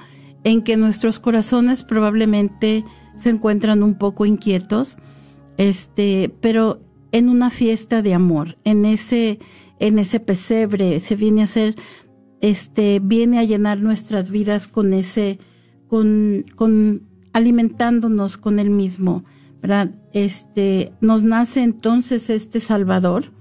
en 0.43 0.63
que 0.63 0.77
nuestros 0.77 1.19
corazones 1.19 1.83
probablemente 1.83 2.83
se 3.15 3.29
encuentran 3.29 3.83
un 3.83 3.95
poco 3.95 4.25
inquietos, 4.25 4.97
este, 5.57 6.33
pero 6.41 6.81
en 7.11 7.29
una 7.29 7.49
fiesta 7.49 8.01
de 8.01 8.13
amor, 8.13 8.57
en 8.63 8.85
ese, 8.85 9.39
en 9.79 9.99
ese 9.99 10.19
pesebre, 10.19 10.99
se 10.99 11.15
viene 11.15 11.43
a 11.43 11.47
ser, 11.47 11.75
este, 12.41 12.99
viene 12.99 13.37
a 13.39 13.43
llenar 13.43 13.79
nuestras 13.79 14.31
vidas 14.31 14.67
con 14.67 14.93
ese, 14.93 15.37
con, 15.87 16.45
con 16.55 17.03
alimentándonos 17.33 18.37
con 18.37 18.59
el 18.59 18.69
mismo, 18.69 19.23
Este, 20.13 20.91
nos 21.01 21.23
nace 21.23 21.63
entonces 21.63 22.29
este 22.29 22.59
Salvador. 22.59 23.31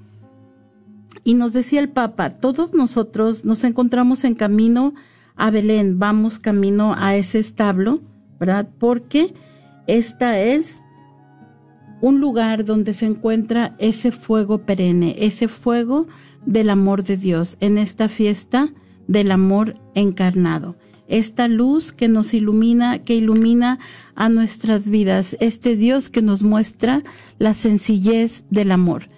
Y 1.25 1.35
nos 1.35 1.53
decía 1.53 1.81
el 1.81 1.91
Papa, 1.91 2.31
todos 2.31 2.73
nosotros 2.73 3.45
nos 3.45 3.65
encontramos 3.65 4.25
en 4.25 4.35
camino 4.35 4.95
a 5.37 5.51
Belén, 5.51 5.99
vamos 5.99 6.39
camino 6.39 6.95
a 6.97 7.15
ese 7.17 7.39
establo, 7.39 8.01
¿verdad? 8.39 8.69
Porque 8.79 9.35
esta 9.87 10.41
es 10.41 10.83
un 12.01 12.21
lugar 12.21 12.65
donde 12.65 12.95
se 12.95 13.07
encuentra 13.07 13.75
ese 13.79 14.13
fuego 14.13 14.65
perenne, 14.65 15.17
ese 15.19 15.49
fuego 15.49 16.07
del 16.47 16.71
amor 16.71 17.05
de 17.05 17.17
Dios, 17.17 17.57
en 17.61 17.77
esta 17.77 18.09
fiesta 18.09 18.73
del 19.07 19.31
amor 19.31 19.75
encarnado. 19.95 20.77
Esta 21.11 21.49
luz 21.49 21.93
que 21.93 22.09
nos 22.09 22.33
ilumina, 22.33 23.01
que 23.01 23.15
ilumina 23.15 23.79
a 24.15 24.31
nuestras 24.31 24.89
vidas, 24.89 25.37
este 25.41 25.77
Dios 25.77 26.09
que 26.09 26.23
nos 26.23 26.43
muestra 26.43 27.03
la 27.39 27.53
sencillez 27.53 28.45
del 28.49 28.73
amor. 28.73 29.11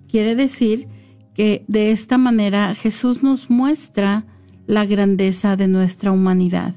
Quiere 0.08 0.34
decir 0.34 0.88
que 1.34 1.64
de 1.68 1.92
esta 1.92 2.18
manera 2.18 2.74
Jesús 2.74 3.22
nos 3.22 3.48
muestra 3.48 4.26
la 4.66 4.84
grandeza 4.84 5.56
de 5.56 5.68
nuestra 5.68 6.12
humanidad, 6.12 6.74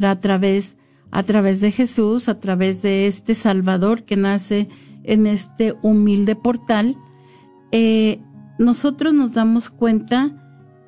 a 0.00 0.20
través 0.20 0.76
a 1.10 1.22
través 1.22 1.60
de 1.60 1.72
Jesús, 1.72 2.28
a 2.28 2.40
través 2.40 2.82
de 2.82 3.06
este 3.06 3.34
Salvador 3.34 4.04
que 4.04 4.16
nace 4.16 4.68
en 5.04 5.26
este 5.26 5.74
humilde 5.82 6.36
portal, 6.36 6.96
eh, 7.72 8.20
nosotros 8.58 9.14
nos 9.14 9.34
damos 9.34 9.70
cuenta 9.70 10.45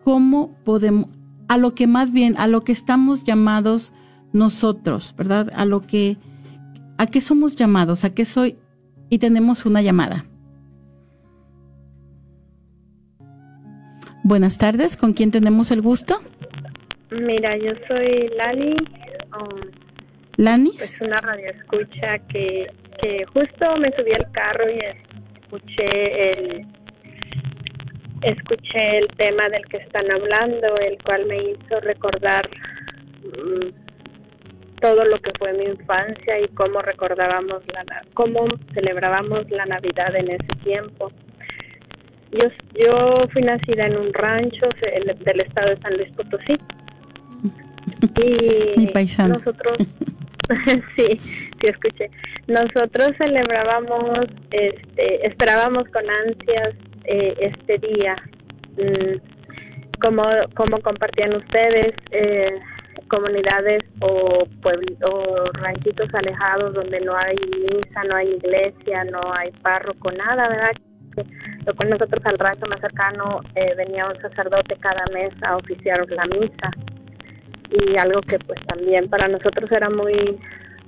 cómo 0.09 0.57
podemos, 0.65 1.05
a 1.51 1.59
lo 1.59 1.75
que 1.75 1.87
más 1.87 2.15
bien, 2.15 2.35
a 2.39 2.47
lo 2.47 2.65
que 2.65 2.73
estamos 2.73 3.25
llamados 3.25 3.93
nosotros, 4.33 5.15
¿verdad? 5.19 5.53
A 5.55 5.67
lo 5.67 5.83
que, 5.83 6.17
a 6.97 7.09
qué 7.09 7.21
somos 7.21 7.57
llamados, 7.57 8.07
a 8.07 8.15
qué 8.15 8.25
soy, 8.25 8.57
y 9.11 9.19
tenemos 9.19 9.67
una 9.67 9.83
llamada. 9.83 10.25
Buenas 14.25 14.57
tardes, 14.57 14.97
¿con 14.97 15.13
quién 15.13 15.31
tenemos 15.31 15.71
el 15.73 15.83
gusto? 15.83 16.15
Mira, 17.11 17.55
yo 17.59 17.73
soy 17.87 18.31
Lani. 18.35 18.77
Um, 19.39 19.61
¿Lani? 20.39 20.71
Es 20.81 20.99
una 21.03 21.19
radio 21.19 21.51
escucha 21.51 22.19
que, 22.33 22.67
que 23.03 23.27
justo 23.27 23.77
me 23.77 23.91
subí 23.91 24.13
al 24.19 24.33
carro 24.33 24.71
y 24.71 24.79
escuché 25.43 26.31
el 26.31 26.78
escuché 28.23 28.99
el 28.99 29.09
tema 29.17 29.49
del 29.49 29.65
que 29.67 29.79
están 29.79 30.11
hablando, 30.11 30.67
el 30.81 31.03
cual 31.03 31.27
me 31.27 31.37
hizo 31.37 31.81
recordar 31.81 32.49
mm, 33.25 33.89
todo 34.81 35.05
lo 35.05 35.19
que 35.19 35.31
fue 35.39 35.53
mi 35.55 35.65
infancia 35.65 36.41
y 36.41 36.49
cómo 36.49 36.81
recordábamos 36.83 37.63
la 37.75 38.03
cómo 38.15 38.47
celebrábamos 38.75 39.51
la 39.51 39.67
Navidad 39.67 40.15
en 40.17 40.31
ese 40.31 40.65
tiempo. 40.65 41.11
Yo, 42.31 42.49
yo 42.75 43.15
fui 43.33 43.43
nacida 43.43 43.87
en 43.87 43.97
un 43.97 44.13
rancho 44.13 44.69
del 44.83 45.41
estado 45.41 45.75
de 45.75 45.81
San 45.81 45.97
Luis 45.97 46.11
Potosí. 46.13 46.53
Y 48.21 48.87
nosotros, 49.29 49.77
sí, 50.97 51.19
sí 51.21 51.63
escuché. 51.63 52.11
Nosotros 52.47 53.11
celebrábamos, 53.19 54.27
este, 54.51 55.27
esperábamos 55.27 55.85
con 55.89 56.05
ansias 56.09 56.75
eh, 57.09 57.35
este 57.41 57.79
día. 57.79 58.17
Mm, 58.77 59.19
como, 60.01 60.23
como 60.55 60.81
compartían 60.81 61.35
ustedes, 61.35 61.95
eh, 62.13 62.47
comunidades 63.09 63.83
o, 64.01 64.45
o 65.11 65.45
ranchitos 65.55 66.09
alejados 66.15 66.75
donde 66.75 67.01
no 67.01 67.15
hay 67.17 67.37
misa, 67.73 68.05
no 68.05 68.17
hay 68.17 68.29
iglesia, 68.35 69.05
no 69.05 69.21
hay 69.39 69.51
párroco, 69.63 70.13
nada, 70.17 70.49
¿verdad? 70.49 70.73
lo 71.67 71.75
cual 71.75 71.91
nosotros 71.91 72.21
al 72.25 72.39
rancho 72.39 72.65
más 72.71 72.81
cercano 72.81 73.41
eh, 73.55 73.75
venía 73.77 74.07
un 74.07 74.21
sacerdote 74.21 74.77
cada 74.77 75.05
mes 75.13 75.33
a 75.43 75.57
oficiar 75.57 76.09
la 76.11 76.27
misa 76.27 76.71
y 77.71 77.99
algo 77.99 78.21
que 78.23 78.39
pues 78.39 78.59
también 78.69 79.09
para 79.09 79.29
nosotros 79.29 79.71
era 79.73 79.91
muy 79.91 80.39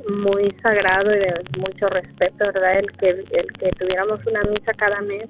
muy 0.09 0.51
sagrado 0.63 1.15
y 1.15 1.19
de 1.19 1.35
mucho 1.59 1.89
respeto 1.89 2.51
verdad 2.55 2.79
el 2.79 2.91
que 2.93 3.11
el 3.11 3.53
que 3.59 3.71
tuviéramos 3.79 4.25
una 4.27 4.43
misa 4.45 4.73
cada 4.77 5.01
mes 5.03 5.29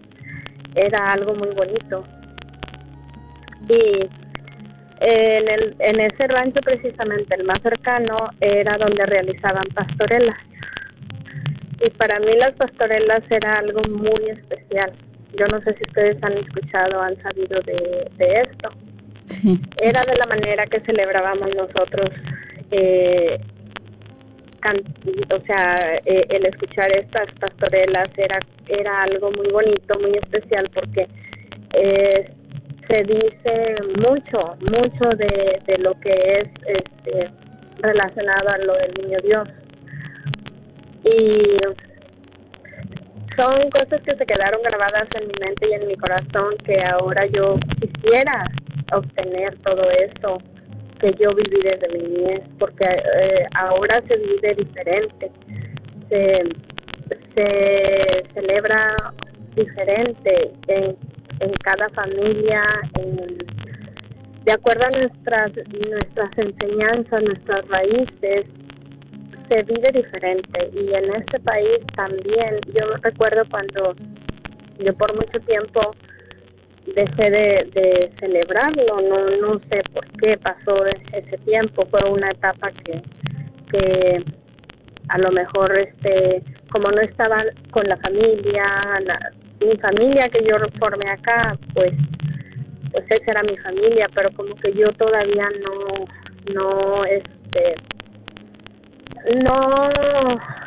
era 0.75 1.09
algo 1.11 1.35
muy 1.35 1.55
bonito 1.55 2.05
y 3.69 4.09
en 5.03 5.51
el 5.51 5.77
en 5.79 6.01
ese 6.01 6.27
rancho 6.29 6.61
precisamente 6.63 7.35
el 7.35 7.45
más 7.45 7.61
cercano 7.61 8.17
era 8.41 8.77
donde 8.79 9.07
realizaban 9.07 9.65
pastorelas 9.75 10.37
y 11.81 11.91
para 11.91 12.19
mí 12.21 12.35
las 12.39 12.53
pastorelas 12.53 13.21
era 13.31 13.55
algo 13.55 13.81
muy 13.89 14.31
especial. 14.31 14.93
Yo 15.39 15.47
no 15.51 15.61
sé 15.63 15.73
si 15.75 15.81
ustedes 15.89 16.23
han 16.23 16.37
escuchado, 16.37 17.01
han 17.01 17.17
sabido 17.23 17.61
de, 17.63 18.41
esto. 18.41 18.69
Sí. 19.27 19.61
Era 19.81 20.03
de 20.03 20.15
la 20.19 20.27
manera 20.27 20.67
que 20.67 20.81
celebrábamos 20.81 21.49
nosotros, 21.57 22.11
eh, 22.71 23.41
o 25.35 25.41
sea, 25.47 25.75
eh, 26.05 26.21
el 26.29 26.47
escuchar 26.47 26.89
estas 26.97 27.33
pastorelas 27.39 28.09
era, 28.17 28.41
era 28.69 29.03
algo 29.03 29.31
muy 29.37 29.51
bonito, 29.51 29.99
muy 30.01 30.17
especial, 30.19 30.69
porque 30.75 31.09
eh, 31.75 32.31
se 32.89 33.05
dice 33.05 33.75
mucho, 33.97 34.57
mucho 34.61 35.17
de, 35.17 35.61
de 35.67 35.83
lo 35.83 35.99
que 36.01 36.13
es 36.13 36.49
este, 36.67 37.31
relacionado 37.79 38.49
a 38.53 38.59
lo 38.59 38.75
del 38.75 38.95
niño 39.03 39.19
Dios. 39.23 39.49
Y 41.05 41.57
son 43.37 43.71
cosas 43.71 44.03
que 44.03 44.17
se 44.17 44.27
quedaron 44.27 44.63
grabadas 44.63 45.09
en 45.15 45.29
mi 45.29 45.35
mente 45.41 45.69
y 45.69 45.73
en 45.73 45.87
mi 45.87 45.97
corazón 45.97 46.57
que 46.65 46.79
ahora 46.91 47.27
yo 47.27 47.57
quisiera 47.81 48.45
obtener 48.93 49.57
todo 49.65 49.83
eso 49.91 50.39
que 51.01 51.13
yo 51.19 51.31
viví 51.35 51.59
desde 51.63 51.89
mi 51.89 52.09
niñez 52.09 52.43
porque 52.59 52.87
eh, 52.87 53.47
ahora 53.55 54.01
se 54.07 54.17
vive 54.17 54.55
diferente 54.55 55.31
se, 56.09 56.33
se 57.35 58.35
celebra 58.35 58.95
diferente 59.55 60.53
en, 60.69 60.97
en 61.41 61.53
cada 61.65 61.89
familia 61.91 62.63
en, 62.99 63.39
de 64.45 64.53
acuerdo 64.53 64.85
a 64.85 64.99
nuestras 64.99 65.53
nuestras 65.89 66.39
enseñanzas 66.39 67.23
nuestras 67.23 67.67
raíces 67.69 68.47
se 69.51 69.63
vive 69.65 69.91
diferente. 69.93 70.71
Y 70.73 70.95
en 70.95 71.15
este 71.15 71.41
país 71.41 71.81
también 71.97 72.61
yo 72.67 72.95
recuerdo 73.03 73.43
cuando 73.51 73.95
yo 74.79 74.95
por 74.95 75.15
mucho 75.15 75.39
tiempo 75.41 75.81
dejé 76.95 77.31
de, 77.31 77.71
de 77.73 78.11
celebrarlo, 78.19 79.01
no, 79.09 79.37
no 79.37 79.61
sé 79.71 79.83
por 79.93 80.07
qué 80.07 80.37
pasó 80.39 80.77
ese 81.13 81.39
tiempo, 81.39 81.87
fue 81.91 82.11
una 82.11 82.31
etapa 82.31 82.71
que, 82.85 83.03
que 83.71 84.25
a 85.11 85.19
lo 85.19 85.31
mejor 85.33 85.77
este 85.77 86.43
como 86.71 86.85
no 86.95 87.01
estaba 87.03 87.37
con 87.73 87.85
la 87.85 87.97
familia 87.97 88.65
mi 89.61 89.77
familia 89.79 90.29
que 90.29 90.45
yo 90.45 90.57
formé 90.79 91.11
acá 91.11 91.57
pues 91.75 91.93
pues 92.93 93.05
esa 93.09 93.33
era 93.33 93.43
mi 93.51 93.57
familia 93.59 94.05
pero 94.15 94.31
como 94.33 94.55
que 94.57 94.73
yo 94.73 94.93
todavía 94.93 95.49
no 95.65 96.55
no 96.55 97.03
este 97.05 97.75
no 99.45 99.89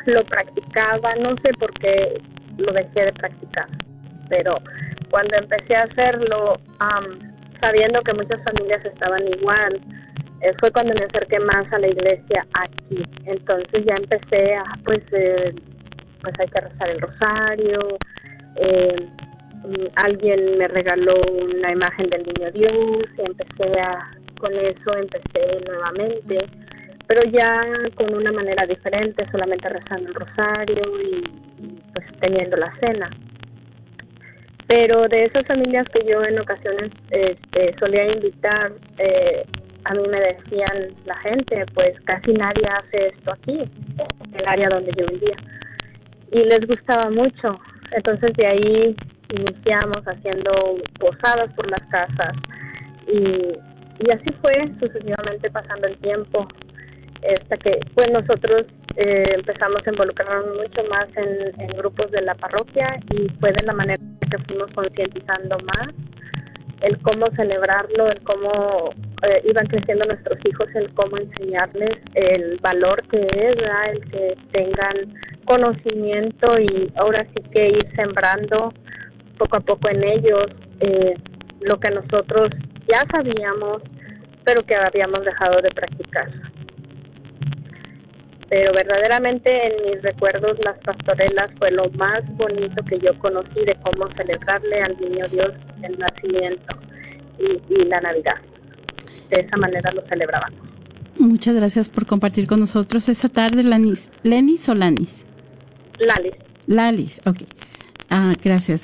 lo 0.05 0.23
practicaba 0.25 1.09
no 1.25 1.35
sé 1.41 1.53
por 1.57 1.71
qué 1.79 2.21
lo 2.57 2.67
dejé 2.73 3.05
de 3.05 3.13
practicar 3.13 3.67
pero 4.29 4.57
cuando 5.13 5.37
empecé 5.37 5.75
a 5.75 5.83
hacerlo 5.83 6.57
sabiendo 7.61 8.01
que 8.01 8.13
muchas 8.13 8.41
familias 8.49 8.83
estaban 8.83 9.21
igual 9.37 9.79
eh, 10.41 10.51
fue 10.59 10.71
cuando 10.71 10.91
me 10.99 11.05
acerqué 11.05 11.39
más 11.39 11.71
a 11.71 11.77
la 11.77 11.87
iglesia 11.87 12.43
aquí. 12.59 13.03
Entonces 13.25 13.85
ya 13.85 13.93
empecé 14.01 14.55
a, 14.55 14.63
pues, 14.83 15.03
eh, 15.11 15.53
pues 16.19 16.33
hay 16.39 16.47
que 16.47 16.61
rezar 16.61 16.89
el 16.89 16.99
rosario. 16.99 17.79
Eh, 18.55 18.87
alguien 19.97 20.57
me 20.57 20.67
regaló 20.67 21.21
una 21.31 21.71
imagen 21.71 22.09
del 22.09 22.23
niño 22.23 22.51
Dios 22.51 23.05
y 23.15 23.21
empecé 23.21 23.79
a, 23.79 24.17
con 24.39 24.51
eso 24.51 24.97
empecé 24.97 25.61
nuevamente, 25.67 26.39
pero 27.05 27.21
ya 27.29 27.61
con 27.93 28.15
una 28.15 28.31
manera 28.31 28.65
diferente, 28.65 29.29
solamente 29.31 29.69
rezando 29.69 30.09
el 30.09 30.15
rosario 30.15 30.81
y, 31.03 31.21
pues 31.93 32.05
teniendo 32.19 32.57
la 32.57 32.73
cena 32.79 33.11
pero 34.73 35.07
de 35.07 35.25
esas 35.25 35.45
familias 35.45 35.85
que 35.93 36.03
yo 36.03 36.23
en 36.23 36.39
ocasiones 36.39 36.91
este, 37.11 37.75
solía 37.77 38.05
invitar, 38.05 38.71
eh, 38.97 39.45
a 39.85 39.93
mí 39.93 40.01
me 40.09 40.19
decían 40.19 40.95
la 41.05 41.15
gente, 41.17 41.63
pues 41.75 41.93
casi 42.05 42.33
nadie 42.33 42.65
hace 42.71 43.09
esto 43.09 43.33
aquí, 43.33 43.59
en 43.61 44.33
el 44.33 44.47
área 44.47 44.69
donde 44.69 44.91
yo 44.97 45.05
vivía. 45.11 45.35
Y 46.31 46.39
les 46.45 46.61
gustaba 46.65 47.11
mucho. 47.11 47.59
Entonces 47.91 48.33
de 48.35 48.47
ahí 48.47 48.95
iniciamos 49.29 50.01
haciendo 50.07 50.51
posadas 50.99 51.53
por 51.53 51.69
las 51.69 51.81
casas 51.91 52.33
y, 53.07 53.53
y 53.99 54.11
así 54.11 54.25
fue 54.41 54.71
sucesivamente 54.79 55.51
pasando 55.51 55.85
el 55.85 55.97
tiempo 55.97 56.47
hasta 57.39 57.57
que 57.57 57.71
pues 57.95 58.09
nosotros 58.11 58.65
eh, 58.95 59.23
empezamos 59.35 59.85
a 59.85 59.89
involucrarnos 59.89 60.57
mucho 60.57 60.83
más 60.89 61.07
en, 61.15 61.67
grupos 61.77 62.11
de 62.11 62.21
la 62.21 62.35
parroquia 62.35 62.99
y 63.11 63.29
fue 63.39 63.51
de 63.51 63.65
la 63.65 63.73
manera 63.73 64.01
que 64.29 64.37
fuimos 64.39 64.71
concientizando 64.73 65.57
más 65.59 65.89
el 66.81 66.97
cómo 67.01 67.27
celebrarlo, 67.37 68.07
el 68.07 68.21
cómo 68.23 68.89
eh, 69.23 69.41
iban 69.45 69.65
creciendo 69.67 70.03
nuestros 70.07 70.37
hijos, 70.45 70.67
el 70.75 70.93
cómo 70.93 71.17
enseñarles 71.17 71.97
el 72.13 72.59
valor 72.59 73.01
que 73.07 73.21
es, 73.21 73.55
el 73.89 74.11
que 74.11 74.37
tengan 74.51 75.13
conocimiento 75.45 76.49
y 76.59 76.91
ahora 76.95 77.25
sí 77.33 77.41
que 77.53 77.69
ir 77.69 77.95
sembrando 77.95 78.73
poco 79.37 79.57
a 79.57 79.61
poco 79.61 79.89
en 79.89 80.03
ellos 80.03 80.47
eh, 80.81 81.15
lo 81.61 81.79
que 81.79 81.89
nosotros 81.89 82.49
ya 82.91 83.03
sabíamos, 83.11 83.81
pero 84.43 84.65
que 84.65 84.75
habíamos 84.75 85.21
dejado 85.23 85.61
de 85.61 85.69
practicar. 85.69 86.27
Pero 88.53 88.71
verdaderamente 88.71 89.49
en 89.49 89.89
mis 89.89 90.03
recuerdos 90.03 90.59
las 90.63 90.77
pastorelas 90.81 91.49
fue 91.57 91.71
lo 91.71 91.89
más 91.93 92.21
bonito 92.37 92.85
que 92.85 92.99
yo 92.99 93.17
conocí 93.17 93.65
de 93.65 93.75
cómo 93.81 94.07
celebrarle 94.15 94.79
al 94.79 94.95
niño 95.01 95.27
Dios 95.27 95.53
el 95.81 95.97
nacimiento 95.97 96.75
y, 97.39 97.85
la 97.85 97.99
Navidad. 98.01 98.35
De 99.31 99.41
esa 99.41 99.57
manera 99.57 99.91
lo 99.93 100.03
celebramos. 100.03 100.53
Muchas 101.17 101.55
gracias 101.55 101.89
por 101.89 102.05
compartir 102.05 102.45
con 102.45 102.59
nosotros 102.59 103.09
esta 103.09 103.27
tarde, 103.27 103.63
Lanis. 103.63 104.11
¿Lenis 104.21 104.69
o 104.69 104.75
Lanis? 104.75 105.25
Lalis. 105.97 106.35
Lalis, 106.67 107.21
ok. 107.25 107.37
Ah, 108.11 108.35
gracias. 108.39 108.83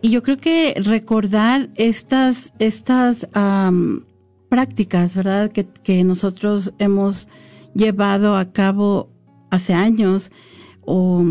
y 0.00 0.10
yo 0.10 0.22
creo 0.22 0.38
que 0.38 0.72
recordar 0.82 1.68
estas, 1.76 2.54
estas 2.58 3.28
prácticas, 4.48 5.14
¿verdad? 5.14 5.52
Que, 5.52 5.66
que 5.66 6.02
nosotros 6.02 6.72
hemos 6.78 7.28
llevado 7.74 8.36
a 8.36 8.52
cabo 8.52 9.10
hace 9.50 9.74
años 9.74 10.30
o 10.80 11.24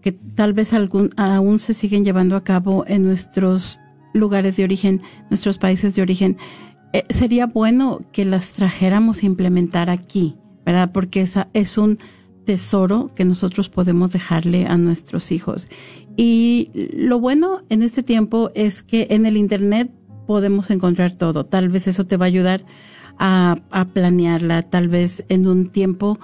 que 0.00 0.12
tal 0.12 0.52
vez 0.52 0.72
algún, 0.72 1.10
aún 1.16 1.60
se 1.60 1.74
siguen 1.74 2.04
llevando 2.04 2.36
a 2.36 2.44
cabo 2.44 2.84
en 2.86 3.04
nuestros 3.04 3.80
lugares 4.12 4.56
de 4.56 4.64
origen, 4.64 5.02
nuestros 5.30 5.58
países 5.58 5.94
de 5.94 6.02
origen, 6.02 6.36
eh, 6.92 7.04
sería 7.10 7.46
bueno 7.46 8.00
que 8.12 8.24
las 8.24 8.52
trajéramos 8.52 9.22
a 9.22 9.26
implementar 9.26 9.90
aquí, 9.90 10.36
¿verdad? 10.64 10.92
Porque 10.92 11.22
esa 11.22 11.48
es 11.52 11.78
un 11.78 11.98
tesoro 12.44 13.08
que 13.16 13.24
nosotros 13.24 13.70
podemos 13.70 14.12
dejarle 14.12 14.66
a 14.66 14.76
nuestros 14.76 15.32
hijos. 15.32 15.68
Y 16.16 16.70
lo 16.74 17.18
bueno 17.18 17.62
en 17.70 17.82
este 17.82 18.02
tiempo 18.02 18.50
es 18.54 18.82
que 18.82 19.08
en 19.10 19.26
el 19.26 19.36
Internet 19.36 19.90
podemos 20.26 20.70
encontrar 20.70 21.14
todo. 21.14 21.44
Tal 21.44 21.68
vez 21.68 21.86
eso 21.88 22.06
te 22.06 22.16
va 22.16 22.26
a 22.26 22.28
ayudar 22.28 22.64
a, 23.18 23.56
a 23.70 23.84
planearla, 23.86 24.62
tal 24.62 24.88
vez 24.88 25.24
en 25.28 25.46
un 25.46 25.70
tiempo 25.70 26.18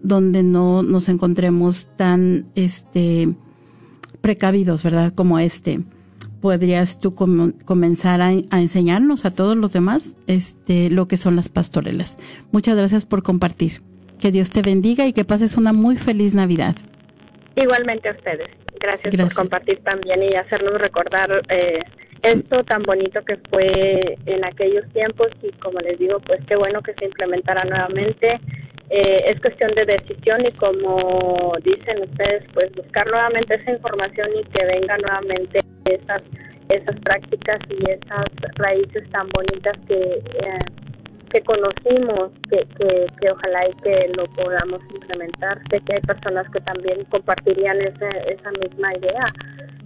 donde 0.00 0.42
no 0.42 0.82
nos 0.82 1.08
encontremos 1.08 1.88
tan 1.96 2.46
este 2.54 3.28
precavidos, 4.20 4.82
¿verdad? 4.82 5.12
Como 5.14 5.38
este 5.38 5.80
podrías 6.40 7.00
tú 7.00 7.14
comenzar 7.14 8.20
a, 8.20 8.30
enseñarnos 8.30 9.24
a 9.24 9.32
todos 9.32 9.56
los 9.56 9.72
demás 9.72 10.16
este, 10.26 10.90
lo 10.90 11.08
que 11.08 11.16
son 11.16 11.34
las 11.34 11.48
pastorelas. 11.48 12.18
Muchas 12.52 12.76
gracias 12.76 13.04
por 13.04 13.22
compartir. 13.22 13.82
Que 14.20 14.30
Dios 14.30 14.50
te 14.50 14.62
bendiga 14.62 15.06
y 15.06 15.12
que 15.12 15.24
pases 15.24 15.56
una 15.56 15.72
muy 15.72 15.96
feliz 15.96 16.34
Navidad. 16.34 16.76
Igualmente 17.56 18.08
a 18.08 18.12
ustedes. 18.12 18.48
Gracias, 18.78 19.16
por 19.16 19.34
compartir 19.34 19.80
también 19.82 20.22
y 20.22 20.36
hacernos 20.36 20.80
recordar 20.80 21.42
eh, 21.48 21.80
esto 22.26 22.64
tan 22.64 22.82
bonito 22.82 23.22
que 23.24 23.36
fue 23.50 23.66
en 24.26 24.46
aquellos 24.46 24.84
tiempos 24.92 25.28
y 25.42 25.50
como 25.58 25.78
les 25.80 25.98
digo, 25.98 26.18
pues 26.20 26.40
qué 26.46 26.56
bueno 26.56 26.82
que 26.82 26.94
se 26.94 27.04
implementara 27.04 27.64
nuevamente. 27.68 28.40
Eh, 28.88 29.24
es 29.26 29.40
cuestión 29.40 29.74
de 29.74 29.84
decisión 29.84 30.46
y 30.46 30.52
como 30.52 31.52
dicen 31.62 32.02
ustedes, 32.02 32.44
pues 32.52 32.72
buscar 32.74 33.06
nuevamente 33.06 33.54
esa 33.54 33.72
información 33.72 34.28
y 34.38 34.44
que 34.44 34.66
venga 34.66 34.96
nuevamente 34.98 35.58
esas 35.90 36.22
esas 36.68 36.98
prácticas 37.00 37.60
y 37.70 37.90
esas 37.90 38.24
raíces 38.56 39.08
tan 39.10 39.28
bonitas 39.28 39.76
que 39.86 39.94
eh, 39.94 40.58
que 41.36 41.44
conocimos 41.44 42.30
que, 42.50 42.66
que, 43.20 43.30
ojalá 43.30 43.68
y 43.68 43.72
que 43.82 44.12
lo 44.16 44.24
podamos 44.34 44.80
implementar 44.94 45.58
sé 45.70 45.80
que 45.80 45.94
hay 45.94 46.02
personas 46.06 46.50
que 46.50 46.60
también 46.60 47.04
compartirían 47.10 47.80
esa, 47.82 48.08
esa 48.08 48.50
misma 48.52 48.94
idea 48.94 49.26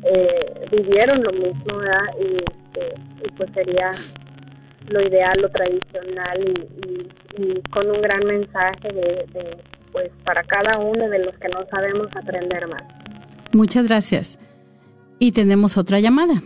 eh, 0.05 0.69
vivieron 0.71 1.23
lo 1.23 1.33
mismo 1.33 1.79
¿verdad? 1.79 2.07
Y, 2.21 2.35
este, 2.35 2.95
y 3.25 3.31
pues 3.33 3.51
sería 3.55 3.91
lo 4.89 5.01
ideal 5.01 5.33
lo 5.41 5.49
tradicional 5.49 6.55
y, 6.57 7.11
con 7.71 7.89
un 7.91 8.03
gran 8.03 8.27
mensaje 8.27 8.93
de 8.93 9.57
pues 9.93 10.11
para 10.25 10.43
cada 10.45 10.79
uno 10.79 11.09
de 11.09 11.21
los 11.21 11.35
que 11.39 11.49
no 11.49 11.65
sabemos 11.71 12.09
aprender 12.15 12.67
más 12.69 12.83
muchas 13.53 13.89
gracias 13.89 14.39
y 15.19 15.33
tenemos 15.33 15.77
otra 15.77 16.01
llamada. 16.01 16.43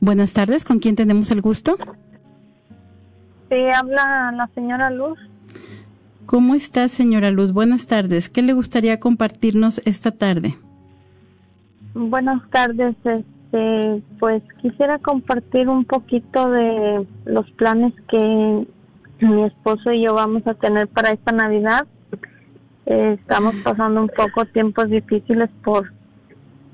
Buenas 0.00 0.32
tardes, 0.32 0.64
¿con 0.64 0.78
quién 0.78 0.96
tenemos 0.96 1.30
el 1.30 1.42
gusto? 1.42 1.76
Sí, 3.50 3.56
habla 3.76 4.32
la 4.32 4.48
señora 4.54 4.90
Luz. 4.90 5.18
¿Cómo 6.24 6.54
está, 6.54 6.86
señora 6.86 7.32
Luz? 7.32 7.52
Buenas 7.52 7.88
tardes. 7.88 8.30
¿Qué 8.30 8.42
le 8.42 8.52
gustaría 8.52 9.00
compartirnos 9.00 9.82
esta 9.84 10.12
tarde? 10.12 10.54
Buenas 11.92 12.48
tardes. 12.50 12.94
Este, 13.04 14.02
pues 14.20 14.44
quisiera 14.62 15.00
compartir 15.00 15.68
un 15.68 15.84
poquito 15.84 16.48
de 16.48 17.04
los 17.24 17.50
planes 17.52 17.92
que 18.08 18.66
mi 19.20 19.44
esposo 19.44 19.90
y 19.90 20.04
yo 20.04 20.14
vamos 20.14 20.46
a 20.46 20.54
tener 20.54 20.86
para 20.86 21.10
esta 21.10 21.32
Navidad. 21.32 21.88
Eh, 22.86 23.18
estamos 23.20 23.56
pasando 23.64 24.00
un 24.00 24.10
poco 24.16 24.44
tiempos 24.46 24.88
difíciles 24.88 25.50
por 25.64 25.92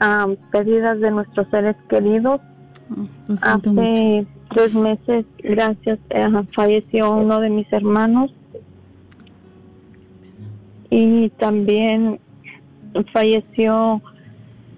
um, 0.02 0.36
pérdidas 0.52 1.00
de 1.00 1.10
nuestros 1.10 1.48
seres 1.48 1.76
queridos. 1.88 2.42
Oh, 2.90 3.32
Hace 3.42 4.26
tres 4.56 4.74
meses, 4.74 5.26
gracias, 5.40 5.98
falleció 6.54 7.12
uno 7.12 7.40
de 7.40 7.50
mis 7.50 7.70
hermanos 7.74 8.32
y 10.88 11.28
también 11.38 12.18
falleció 13.12 14.00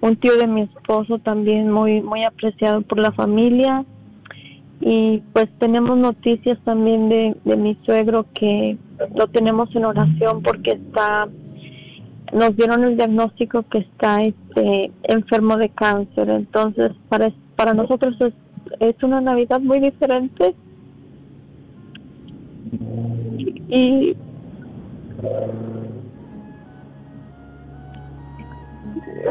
un 0.01 0.15
tío 0.17 0.35
de 0.35 0.47
mi 0.47 0.63
esposo 0.63 1.19
también 1.19 1.71
muy 1.71 2.01
muy 2.01 2.25
apreciado 2.25 2.81
por 2.81 2.99
la 2.99 3.13
familia 3.13 3.85
y 4.81 5.23
pues 5.31 5.47
tenemos 5.59 5.97
noticias 5.97 6.59
también 6.65 7.07
de, 7.07 7.37
de 7.45 7.55
mi 7.55 7.75
suegro 7.85 8.25
que 8.33 8.77
lo 9.15 9.27
tenemos 9.27 9.73
en 9.77 9.85
oración 9.85 10.43
porque 10.43 10.71
está 10.71 11.29
nos 12.33 12.53
dieron 12.57 12.83
el 12.83 12.97
diagnóstico 12.97 13.63
que 13.63 13.79
está 13.79 14.23
este 14.23 14.91
enfermo 15.03 15.57
de 15.57 15.69
cáncer. 15.69 16.29
Entonces, 16.29 16.91
para 17.07 17.31
para 17.55 17.73
nosotros 17.73 18.15
es, 18.21 18.33
es 18.79 19.01
una 19.03 19.21
Navidad 19.21 19.59
muy 19.59 19.79
diferente. 19.79 20.55
Y 23.69 24.15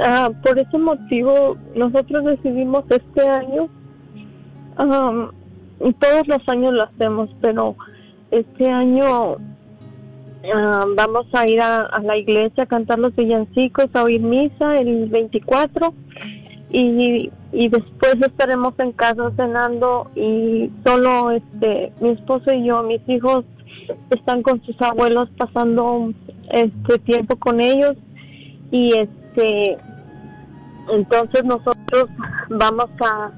ah, 0.04 0.30
por 0.42 0.58
ese 0.58 0.78
motivo 0.78 1.56
nosotros 1.74 2.24
decidimos 2.24 2.84
este 2.90 3.28
año 3.28 3.68
todos 6.00 6.26
los 6.28 6.48
años 6.48 6.74
lo 6.74 6.84
hacemos, 6.84 7.30
pero 7.40 7.76
este 8.30 8.68
año 8.68 9.36
vamos 10.96 11.26
a 11.32 11.48
ir 11.48 11.60
a, 11.60 12.00
la 12.02 12.16
iglesia 12.16 12.64
a 12.64 12.66
cantar 12.66 12.98
los 12.98 13.14
villancicos, 13.14 13.86
a 13.94 14.04
oír 14.04 14.20
misa 14.20 14.76
el 14.76 15.08
24 15.08 15.94
y, 16.70 17.30
y 17.52 17.68
después 17.68 18.16
estaremos 18.20 18.74
en 18.78 18.92
casa 18.92 19.30
cenando 19.36 20.10
y 20.14 20.70
solo 20.84 21.30
este 21.30 21.92
mi 22.00 22.10
esposo 22.10 22.52
y 22.52 22.64
yo, 22.64 22.82
mis 22.82 23.00
hijos 23.08 23.44
están 24.10 24.42
con 24.42 24.62
sus 24.64 24.80
abuelos 24.82 25.28
pasando 25.38 26.12
este 26.50 26.98
tiempo 27.00 27.36
con 27.36 27.60
ellos 27.60 27.96
y 28.70 28.92
este 28.98 29.78
entonces 30.92 31.44
nosotros 31.44 32.06
vamos 32.50 32.90
a 33.00 33.32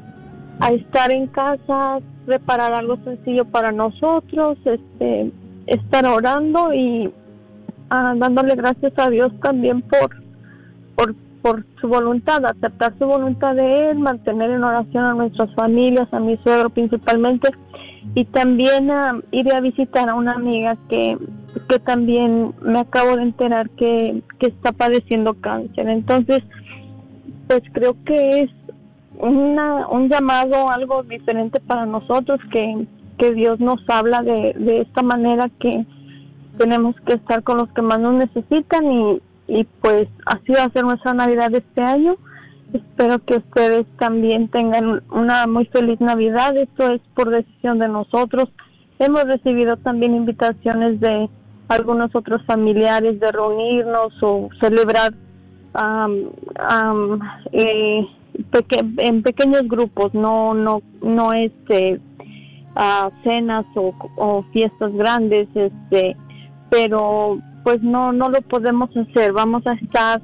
a 0.61 0.68
estar 0.68 1.11
en 1.11 1.26
casa, 1.28 2.00
preparar 2.26 2.72
algo 2.74 2.98
sencillo 3.02 3.46
para 3.46 3.72
nosotros, 3.72 4.58
este, 4.64 5.32
estar 5.66 6.06
orando 6.06 6.72
y 6.74 7.12
ah, 7.88 8.14
dándole 8.16 8.54
gracias 8.54 8.92
a 8.96 9.08
Dios 9.08 9.32
también 9.40 9.82
por, 9.82 10.20
por, 11.43 11.64
su 11.80 11.88
voluntad, 11.88 12.45
aceptar 12.45 12.95
su 12.99 13.07
voluntad 13.07 13.55
de 13.55 13.91
Él, 13.91 13.99
mantener 13.99 14.51
en 14.51 14.64
oración 14.64 15.05
a 15.05 15.14
nuestras 15.14 15.53
familias, 15.55 16.09
a 16.12 16.20
mi 16.20 16.36
suegro 16.38 16.70
principalmente, 16.70 17.51
y 18.14 18.24
también 18.26 18.91
ah, 18.91 19.20
ir 19.30 19.53
a 19.53 19.61
visitar 19.61 20.09
a 20.09 20.14
una 20.14 20.32
amiga 20.32 20.76
que, 20.88 21.18
que 21.68 21.78
también 21.78 22.55
me 22.62 22.80
acabo 22.80 23.16
de 23.16 23.22
enterar 23.22 23.70
que, 23.70 24.22
que 24.38 24.49
está 24.49 24.72
padeciendo 24.72 25.34
cáncer. 25.34 25.88
Entonces, 25.88 26.43
pues 27.47 27.62
creo 27.72 27.97
que 28.05 28.43
es 28.43 28.51
una, 29.18 29.86
un 29.88 30.09
llamado, 30.09 30.70
algo 30.70 31.03
diferente 31.03 31.61
para 31.61 31.86
nosotros, 31.86 32.41
que, 32.53 32.86
que 33.18 33.32
Dios 33.34 33.61
nos 33.61 33.80
habla 33.88 34.22
de, 34.22 34.55
de 34.59 34.80
esta 34.80 35.03
manera 35.03 35.51
que 35.61 35.84
tenemos 36.59 36.95
que 37.07 37.14
estar 37.14 37.43
con 37.43 37.59
los 37.59 37.68
que 37.72 37.82
más 37.82 38.01
nos 38.01 38.14
necesitan 38.14 38.91
y, 38.91 39.20
y 39.51 39.64
pues 39.80 40.09
así 40.26 40.53
va 40.53 40.64
a 40.64 40.70
ser 40.70 40.84
nuestra 40.84 41.12
Navidad 41.12 41.53
este 41.55 41.82
año. 41.82 42.16
Espero 42.72 43.18
que 43.18 43.38
ustedes 43.38 43.84
también 43.98 44.48
tengan 44.48 45.03
una 45.11 45.46
muy 45.48 45.66
feliz 45.66 46.01
Navidad. 46.01 46.57
Esto 46.57 46.92
es 46.92 47.01
por 47.14 47.30
decisión 47.30 47.80
de 47.80 47.88
nosotros. 47.88 48.48
Hemos 49.01 49.24
recibido 49.24 49.76
también 49.78 50.14
invitaciones 50.14 51.01
de 51.01 51.28
algunos 51.68 52.14
otros 52.14 52.44
familiares 52.46 53.18
de 53.18 53.32
reunirnos 53.32 54.12
o 54.22 54.51
celebrar 54.61 55.14
eh, 57.53 58.07
en 58.98 59.22
pequeños 59.22 59.62
grupos, 59.68 60.14
no 60.14 60.55
no 60.55 60.82
no 61.03 61.32
este 61.32 62.01
cenas 63.24 63.66
o, 63.74 64.44
fiestas 64.53 64.92
grandes, 64.94 65.48
este, 65.55 66.16
pero 66.70 67.38
pues 67.64 67.82
no 67.82 68.12
no 68.12 68.28
lo 68.28 68.40
podemos 68.42 68.90
hacer. 68.96 69.32
Vamos 69.32 69.66
a 69.66 69.74
estar 69.74 70.20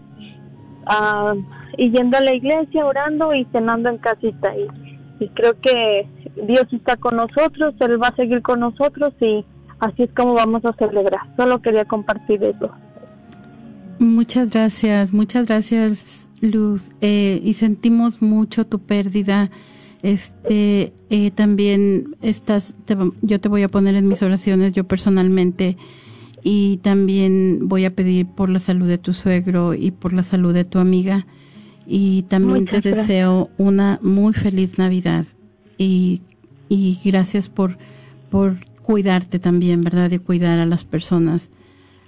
yendo 1.76 2.16
a 2.16 2.20
la 2.20 2.34
iglesia, 2.34 2.86
orando 2.86 3.34
y 3.34 3.44
cenando 3.46 3.88
en 3.90 3.98
casita 3.98 4.54
y, 4.56 5.28
creo 5.34 5.58
que 5.60 6.06
Dios 6.46 6.66
está 6.72 6.96
con 6.96 7.16
nosotros, 7.16 7.74
Él 7.80 8.00
va 8.02 8.08
a 8.08 8.16
seguir 8.16 8.42
con 8.42 8.60
nosotros 8.60 9.14
y 9.20 9.44
así 9.80 10.02
es 10.02 10.10
como 10.14 10.34
vamos 10.34 10.62
a 10.66 10.74
celebrar. 10.74 11.22
Solo 11.36 11.62
quería 11.62 11.86
compartir 11.86 12.44
eso. 12.44 12.70
Muchas 13.98 14.50
gracias, 14.50 15.14
muchas 15.14 15.46
gracias 15.46 16.28
Luz, 16.42 16.90
eh, 17.00 17.40
y 17.42 17.54
sentimos 17.54 18.20
mucho 18.20 18.66
tu 18.66 18.78
pérdida. 18.78 19.50
Este, 20.02 20.92
eh, 21.08 21.30
también 21.30 22.14
estás, 22.20 22.76
yo 23.22 23.40
te 23.40 23.48
voy 23.48 23.62
a 23.62 23.68
poner 23.68 23.94
en 23.94 24.06
mis 24.06 24.22
oraciones, 24.22 24.74
yo 24.74 24.84
personalmente, 24.84 25.78
y 26.48 26.76
también 26.76 27.62
voy 27.62 27.86
a 27.86 27.96
pedir 27.96 28.24
por 28.24 28.50
la 28.50 28.60
salud 28.60 28.86
de 28.86 28.98
tu 28.98 29.14
suegro 29.14 29.74
y 29.74 29.90
por 29.90 30.12
la 30.12 30.22
salud 30.22 30.54
de 30.54 30.62
tu 30.62 30.78
amiga. 30.78 31.26
Y 31.88 32.22
también 32.28 32.66
te 32.66 32.80
deseo 32.80 33.50
una 33.58 33.98
muy 34.00 34.32
feliz 34.32 34.78
Navidad. 34.78 35.26
Y, 35.76 36.22
y 36.68 37.00
gracias 37.04 37.48
por, 37.48 37.78
por 38.30 38.64
cuidarte 38.82 39.40
también, 39.40 39.82
¿verdad? 39.82 40.08
De 40.08 40.20
cuidar 40.20 40.60
a 40.60 40.66
las 40.66 40.84
personas, 40.84 41.50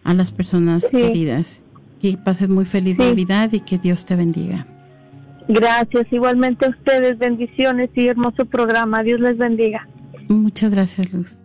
a 0.05 0.15
las 0.15 0.31
personas 0.31 0.87
queridas. 0.87 1.59
Que 2.01 2.17
pases 2.17 2.49
muy 2.49 2.65
feliz 2.65 2.97
Navidad 2.97 3.53
y 3.53 3.59
que 3.59 3.77
Dios 3.77 4.05
te 4.05 4.15
bendiga. 4.15 4.69
Gracias, 5.49 6.07
igualmente 6.13 6.65
a 6.65 6.69
ustedes, 6.69 7.19
bendiciones 7.19 7.91
y 7.97 8.07
hermoso 8.07 8.45
programa. 8.45 9.03
Dios 9.03 9.19
les 9.19 9.37
bendiga. 9.37 9.89
Muchas 10.29 10.73
gracias, 10.73 11.13
Luz. 11.13 11.39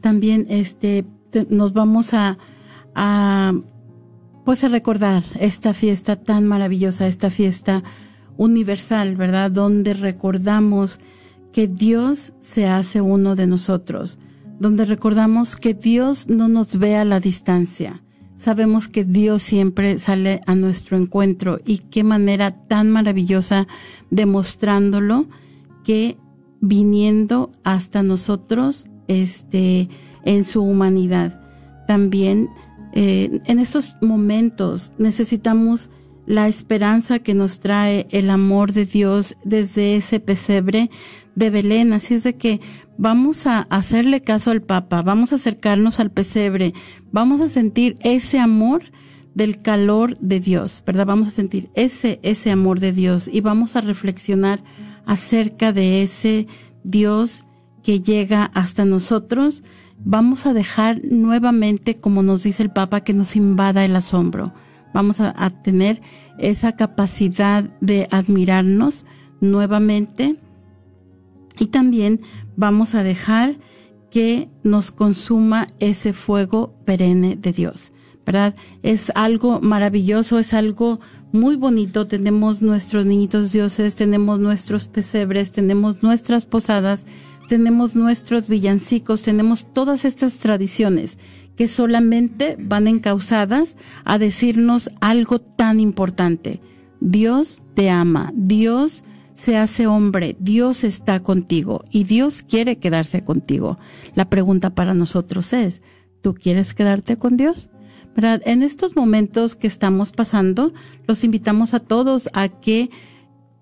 También 0.00 0.46
este 0.48 1.04
nos 1.50 1.72
vamos 1.72 2.14
a, 2.14 2.38
a 2.94 3.54
pues 4.44 4.62
a 4.62 4.68
recordar 4.68 5.24
esta 5.40 5.72
fiesta 5.74 6.16
tan 6.16 6.46
maravillosa, 6.46 7.06
esta 7.06 7.30
fiesta 7.30 7.82
universal, 8.36 9.16
¿verdad? 9.16 9.50
Donde 9.50 9.94
recordamos 9.94 10.98
que 11.52 11.66
Dios 11.66 12.32
se 12.40 12.66
hace 12.66 13.00
uno 13.00 13.36
de 13.36 13.46
nosotros, 13.46 14.18
donde 14.58 14.84
recordamos 14.84 15.56
que 15.56 15.72
Dios 15.72 16.28
no 16.28 16.48
nos 16.48 16.78
ve 16.78 16.96
a 16.96 17.04
la 17.04 17.20
distancia, 17.20 18.02
sabemos 18.36 18.88
que 18.88 19.04
Dios 19.04 19.42
siempre 19.42 19.98
sale 19.98 20.42
a 20.46 20.54
nuestro 20.54 20.96
encuentro 20.96 21.60
y 21.64 21.78
qué 21.78 22.04
manera 22.04 22.66
tan 22.66 22.90
maravillosa 22.90 23.66
demostrándolo 24.10 25.26
que 25.84 26.18
viniendo 26.60 27.52
hasta 27.62 28.02
nosotros 28.02 28.86
este 29.06 29.88
en 30.24 30.44
su 30.44 30.62
humanidad. 30.62 31.40
También 31.86 32.48
eh, 32.92 33.40
en 33.46 33.58
estos 33.58 33.96
momentos 34.00 34.92
necesitamos 34.98 35.90
la 36.26 36.48
esperanza 36.48 37.18
que 37.18 37.34
nos 37.34 37.58
trae 37.58 38.06
el 38.10 38.30
amor 38.30 38.72
de 38.72 38.86
Dios 38.86 39.36
desde 39.44 39.96
ese 39.96 40.20
pesebre 40.20 40.90
de 41.34 41.50
Belén. 41.50 41.92
Así 41.92 42.14
es 42.14 42.22
de 42.22 42.36
que 42.36 42.60
vamos 42.96 43.46
a 43.46 43.60
hacerle 43.70 44.22
caso 44.22 44.50
al 44.50 44.62
Papa, 44.62 45.02
vamos 45.02 45.32
a 45.32 45.36
acercarnos 45.36 46.00
al 46.00 46.10
pesebre, 46.10 46.72
vamos 47.12 47.40
a 47.40 47.48
sentir 47.48 47.96
ese 48.00 48.38
amor 48.38 48.84
del 49.34 49.60
calor 49.60 50.16
de 50.18 50.40
Dios, 50.40 50.82
¿verdad? 50.86 51.06
Vamos 51.06 51.28
a 51.28 51.32
sentir 51.32 51.68
ese, 51.74 52.20
ese 52.22 52.50
amor 52.50 52.80
de 52.80 52.92
Dios 52.92 53.28
y 53.30 53.40
vamos 53.40 53.74
a 53.76 53.80
reflexionar 53.80 54.62
acerca 55.06 55.72
de 55.72 56.02
ese 56.02 56.46
Dios 56.84 57.44
que 57.82 58.00
llega 58.00 58.44
hasta 58.54 58.84
nosotros. 58.84 59.64
Vamos 60.04 60.44
a 60.44 60.52
dejar 60.52 61.00
nuevamente, 61.02 61.96
como 61.96 62.22
nos 62.22 62.42
dice 62.42 62.62
el 62.62 62.70
Papa, 62.70 63.00
que 63.00 63.14
nos 63.14 63.36
invada 63.36 63.86
el 63.86 63.96
asombro. 63.96 64.52
Vamos 64.92 65.18
a, 65.18 65.50
tener 65.62 66.02
esa 66.38 66.76
capacidad 66.76 67.64
de 67.80 68.06
admirarnos 68.10 69.06
nuevamente 69.40 70.36
y 71.58 71.66
también 71.66 72.20
vamos 72.54 72.94
a 72.94 73.02
dejar 73.02 73.56
que 74.10 74.48
nos 74.62 74.92
consuma 74.92 75.66
ese 75.80 76.12
fuego 76.12 76.74
perenne 76.84 77.34
de 77.34 77.52
Dios, 77.52 77.92
¿verdad? 78.24 78.54
Es 78.84 79.10
algo 79.16 79.60
maravilloso, 79.60 80.38
es 80.38 80.54
algo 80.54 81.00
muy 81.32 81.56
bonito. 81.56 82.06
Tenemos 82.06 82.62
nuestros 82.62 83.06
niñitos 83.06 83.50
dioses, 83.50 83.96
tenemos 83.96 84.38
nuestros 84.38 84.86
pesebres, 84.86 85.50
tenemos 85.50 86.04
nuestras 86.04 86.46
posadas, 86.46 87.04
tenemos 87.48 87.94
nuestros 87.94 88.48
villancicos, 88.48 89.22
tenemos 89.22 89.66
todas 89.72 90.04
estas 90.04 90.36
tradiciones 90.36 91.18
que 91.56 91.68
solamente 91.68 92.56
van 92.58 92.88
encausadas 92.88 93.76
a 94.04 94.18
decirnos 94.18 94.90
algo 95.00 95.40
tan 95.40 95.80
importante. 95.80 96.60
Dios 97.00 97.62
te 97.74 97.90
ama, 97.90 98.32
Dios 98.34 99.04
se 99.34 99.56
hace 99.56 99.86
hombre, 99.86 100.36
Dios 100.38 100.84
está 100.84 101.20
contigo 101.20 101.84
y 101.90 102.04
Dios 102.04 102.42
quiere 102.42 102.78
quedarse 102.78 103.24
contigo. 103.24 103.78
La 104.14 104.30
pregunta 104.30 104.70
para 104.70 104.94
nosotros 104.94 105.52
es, 105.52 105.82
¿tú 106.22 106.34
quieres 106.34 106.74
quedarte 106.74 107.16
con 107.18 107.36
Dios? 107.36 107.70
En 108.16 108.62
estos 108.62 108.94
momentos 108.94 109.56
que 109.56 109.66
estamos 109.66 110.12
pasando, 110.12 110.72
los 111.06 111.24
invitamos 111.24 111.74
a 111.74 111.80
todos 111.80 112.30
a 112.32 112.48
que 112.48 112.90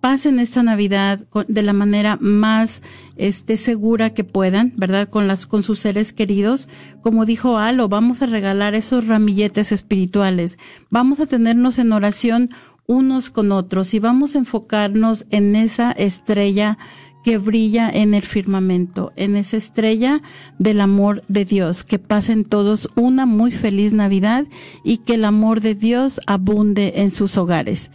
pasen 0.03 0.40
esta 0.40 0.64
Navidad 0.64 1.24
de 1.46 1.62
la 1.62 1.72
manera 1.72 2.18
más 2.20 2.82
este, 3.14 3.57
segura 3.57 4.11
que 4.11 4.24
puedan, 4.24 4.72
¿verdad? 4.76 5.09
Con 5.09 5.28
las, 5.28 5.46
con 5.46 5.62
sus 5.62 5.78
seres 5.78 6.12
queridos. 6.12 6.68
Como 7.03 7.24
dijo 7.24 7.57
Alo, 7.57 7.88
vamos 7.88 8.20
a 8.20 8.26
regalar 8.26 8.74
esos 8.74 9.07
ramilletes 9.07 9.70
espirituales. 9.70 10.59
Vamos 10.90 11.20
a 11.20 11.26
tenernos 11.26 11.78
en 11.78 11.92
oración 11.92 12.50
unos 12.86 13.30
con 13.30 13.53
otros 13.53 13.94
y 13.94 14.00
vamos 14.00 14.34
a 14.34 14.38
enfocarnos 14.38 15.24
en 15.30 15.55
esa 15.55 15.92
estrella 15.92 16.78
que 17.22 17.38
brilla 17.38 17.88
en 17.88 18.12
el 18.12 18.22
firmamento, 18.22 19.12
en 19.14 19.36
esa 19.36 19.57
estrella 19.57 20.20
del 20.59 20.80
amor 20.80 21.22
de 21.28 21.44
Dios. 21.44 21.84
Que 21.84 22.00
pasen 22.00 22.44
todos 22.44 22.90
una 22.96 23.24
muy 23.24 23.53
feliz 23.53 23.92
Navidad 23.92 24.46
y 24.82 24.98
que 24.98 25.14
el 25.14 25.24
amor 25.24 25.61
de 25.61 25.76
Dios 25.76 26.20
abunde 26.26 26.94
en 26.96 27.12
sus 27.12 27.38
hogares. 27.38 27.92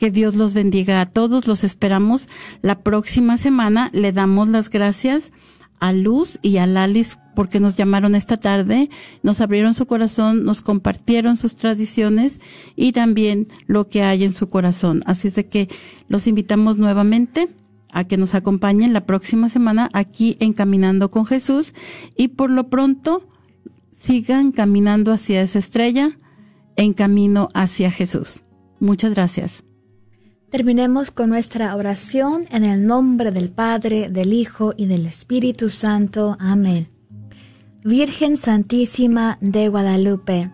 Que 0.00 0.10
Dios 0.10 0.34
los 0.34 0.54
bendiga 0.54 1.02
a 1.02 1.06
todos. 1.06 1.46
Los 1.46 1.62
esperamos 1.62 2.28
la 2.62 2.80
próxima 2.80 3.36
semana. 3.36 3.90
Le 3.92 4.12
damos 4.12 4.48
las 4.48 4.70
gracias 4.70 5.30
a 5.78 5.92
Luz 5.92 6.38
y 6.40 6.56
a 6.56 6.66
Lalis 6.66 7.18
porque 7.34 7.60
nos 7.60 7.76
llamaron 7.76 8.14
esta 8.14 8.38
tarde, 8.38 8.90
nos 9.22 9.40
abrieron 9.40 9.72
su 9.74 9.86
corazón, 9.86 10.44
nos 10.44 10.62
compartieron 10.62 11.36
sus 11.36 11.54
tradiciones 11.54 12.40
y 12.76 12.92
también 12.92 13.48
lo 13.66 13.88
que 13.88 14.02
hay 14.02 14.24
en 14.24 14.32
su 14.32 14.48
corazón. 14.48 15.02
Así 15.06 15.28
es 15.28 15.34
de 15.34 15.48
que 15.48 15.68
los 16.08 16.26
invitamos 16.26 16.76
nuevamente 16.76 17.48
a 17.92 18.04
que 18.04 18.16
nos 18.16 18.34
acompañen 18.34 18.92
la 18.92 19.06
próxima 19.06 19.48
semana 19.48 19.90
aquí 19.92 20.36
en 20.40 20.54
Caminando 20.54 21.10
con 21.10 21.26
Jesús 21.26 21.74
y 22.16 22.28
por 22.28 22.50
lo 22.50 22.68
pronto 22.68 23.28
sigan 23.92 24.50
caminando 24.50 25.12
hacia 25.12 25.42
esa 25.42 25.58
estrella 25.58 26.16
en 26.76 26.94
camino 26.94 27.50
hacia 27.52 27.90
Jesús. 27.90 28.44
Muchas 28.80 29.14
gracias. 29.14 29.64
Terminemos 30.50 31.12
con 31.12 31.28
nuestra 31.28 31.76
oración 31.76 32.48
en 32.50 32.64
el 32.64 32.84
nombre 32.84 33.30
del 33.30 33.50
Padre, 33.50 34.08
del 34.10 34.32
Hijo 34.32 34.74
y 34.76 34.86
del 34.86 35.06
Espíritu 35.06 35.68
Santo. 35.68 36.36
Amén. 36.40 36.88
Virgen 37.84 38.36
Santísima 38.36 39.38
de 39.40 39.68
Guadalupe, 39.68 40.50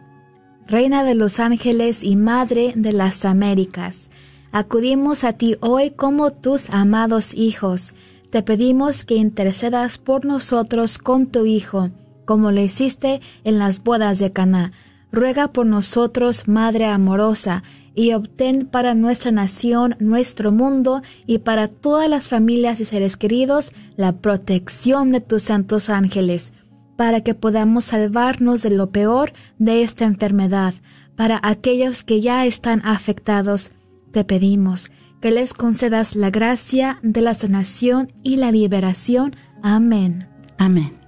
Reina 0.67 1.03
de 1.03 1.15
los 1.15 1.41
ángeles 1.41 2.05
y 2.05 2.15
Madre 2.15 2.75
de 2.77 2.93
las 2.93 3.25
Américas, 3.25 4.11
acudimos 4.53 5.25
a 5.25 5.33
ti 5.33 5.57
hoy 5.61 5.93
como 5.93 6.31
tus 6.31 6.69
amados 6.69 7.33
hijos. 7.33 7.95
Te 8.29 8.43
pedimos 8.43 9.07
que 9.07 9.15
intercedas 9.15 9.97
por 9.97 10.27
nosotros 10.27 10.99
con 10.99 11.27
tu 11.27 11.47
Hijo, 11.47 11.89
como 12.27 12.53
lo 12.53 12.61
hiciste 12.61 13.23
en 13.45 13.59
las 13.59 13.83
bodas 13.83 14.19
de 14.19 14.31
Caná. 14.31 14.73
Ruega 15.11 15.53
por 15.53 15.65
nosotros, 15.65 16.49
Madre 16.49 16.85
amorosa, 16.85 17.63
y 17.97 18.13
obtén 18.13 18.67
para 18.67 18.95
nuestra 18.95 19.33
nación, 19.33 19.97
nuestro 19.99 20.53
mundo 20.53 21.03
y 21.27 21.39
para 21.39 21.67
todas 21.67 22.09
las 22.09 22.29
familias 22.29 22.79
y 22.79 22.85
seres 22.85 23.17
queridos 23.17 23.73
la 23.97 24.13
protección 24.13 25.11
de 25.11 25.21
tus 25.21 25.45
santos 25.45 25.91
ángeles, 25.91 26.53
para 26.97 27.23
que 27.23 27.35
podamos 27.35 27.87
salvarnos 27.87 28.63
de 28.63 28.71
lo 28.71 28.91
peor 28.91 29.33
de 29.59 29.83
esta 29.83 30.05
enfermedad. 30.05 30.75
Para 31.17 31.41
aquellos 31.43 32.03
que 32.03 32.21
ya 32.21 32.45
están 32.45 32.83
afectados, 32.85 33.73
te 34.13 34.23
pedimos 34.25 34.91
que 35.21 35.31
les 35.31 35.55
concedas 35.55 36.15
la 36.15 36.31
gracia 36.31 36.99
de 37.03 37.23
la 37.23 37.35
sanación 37.35 38.13
y 38.23 38.37
la 38.37 38.53
liberación. 38.53 39.35
Amén. 39.63 40.29
Amén. 40.59 41.06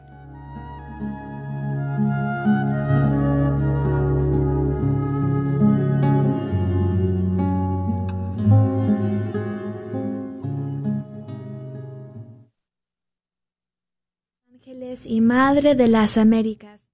Y 15.08 15.22
Madre 15.22 15.74
de 15.74 15.88
las 15.88 16.18
Américas. 16.18 16.90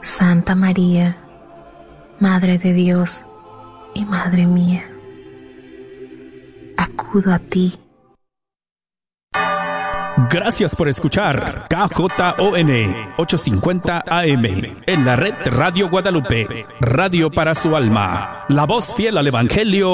Santa 0.02 0.54
María, 0.54 1.25
Madre 2.20 2.58
de 2.58 2.74
Dios 2.74 3.26
y 3.94 4.06
Madre 4.06 4.46
mía, 4.46 4.90
acudo 6.78 7.34
a 7.34 7.40
ti. 7.40 7.78
Gracias 10.30 10.76
por 10.76 10.88
escuchar 10.88 11.68
KJON 11.68 12.72
850 13.18 14.04
AM 14.08 14.46
en 14.86 15.06
la 15.06 15.18
red 15.18 15.36
Radio 15.46 15.90
Guadalupe, 15.90 16.66
radio 16.80 17.30
para 17.30 17.54
su 17.54 17.76
alma, 17.76 18.46
la 18.48 18.66
voz 18.66 18.96
fiel 18.96 19.18
al 19.18 19.28
Evangelio. 19.28 19.94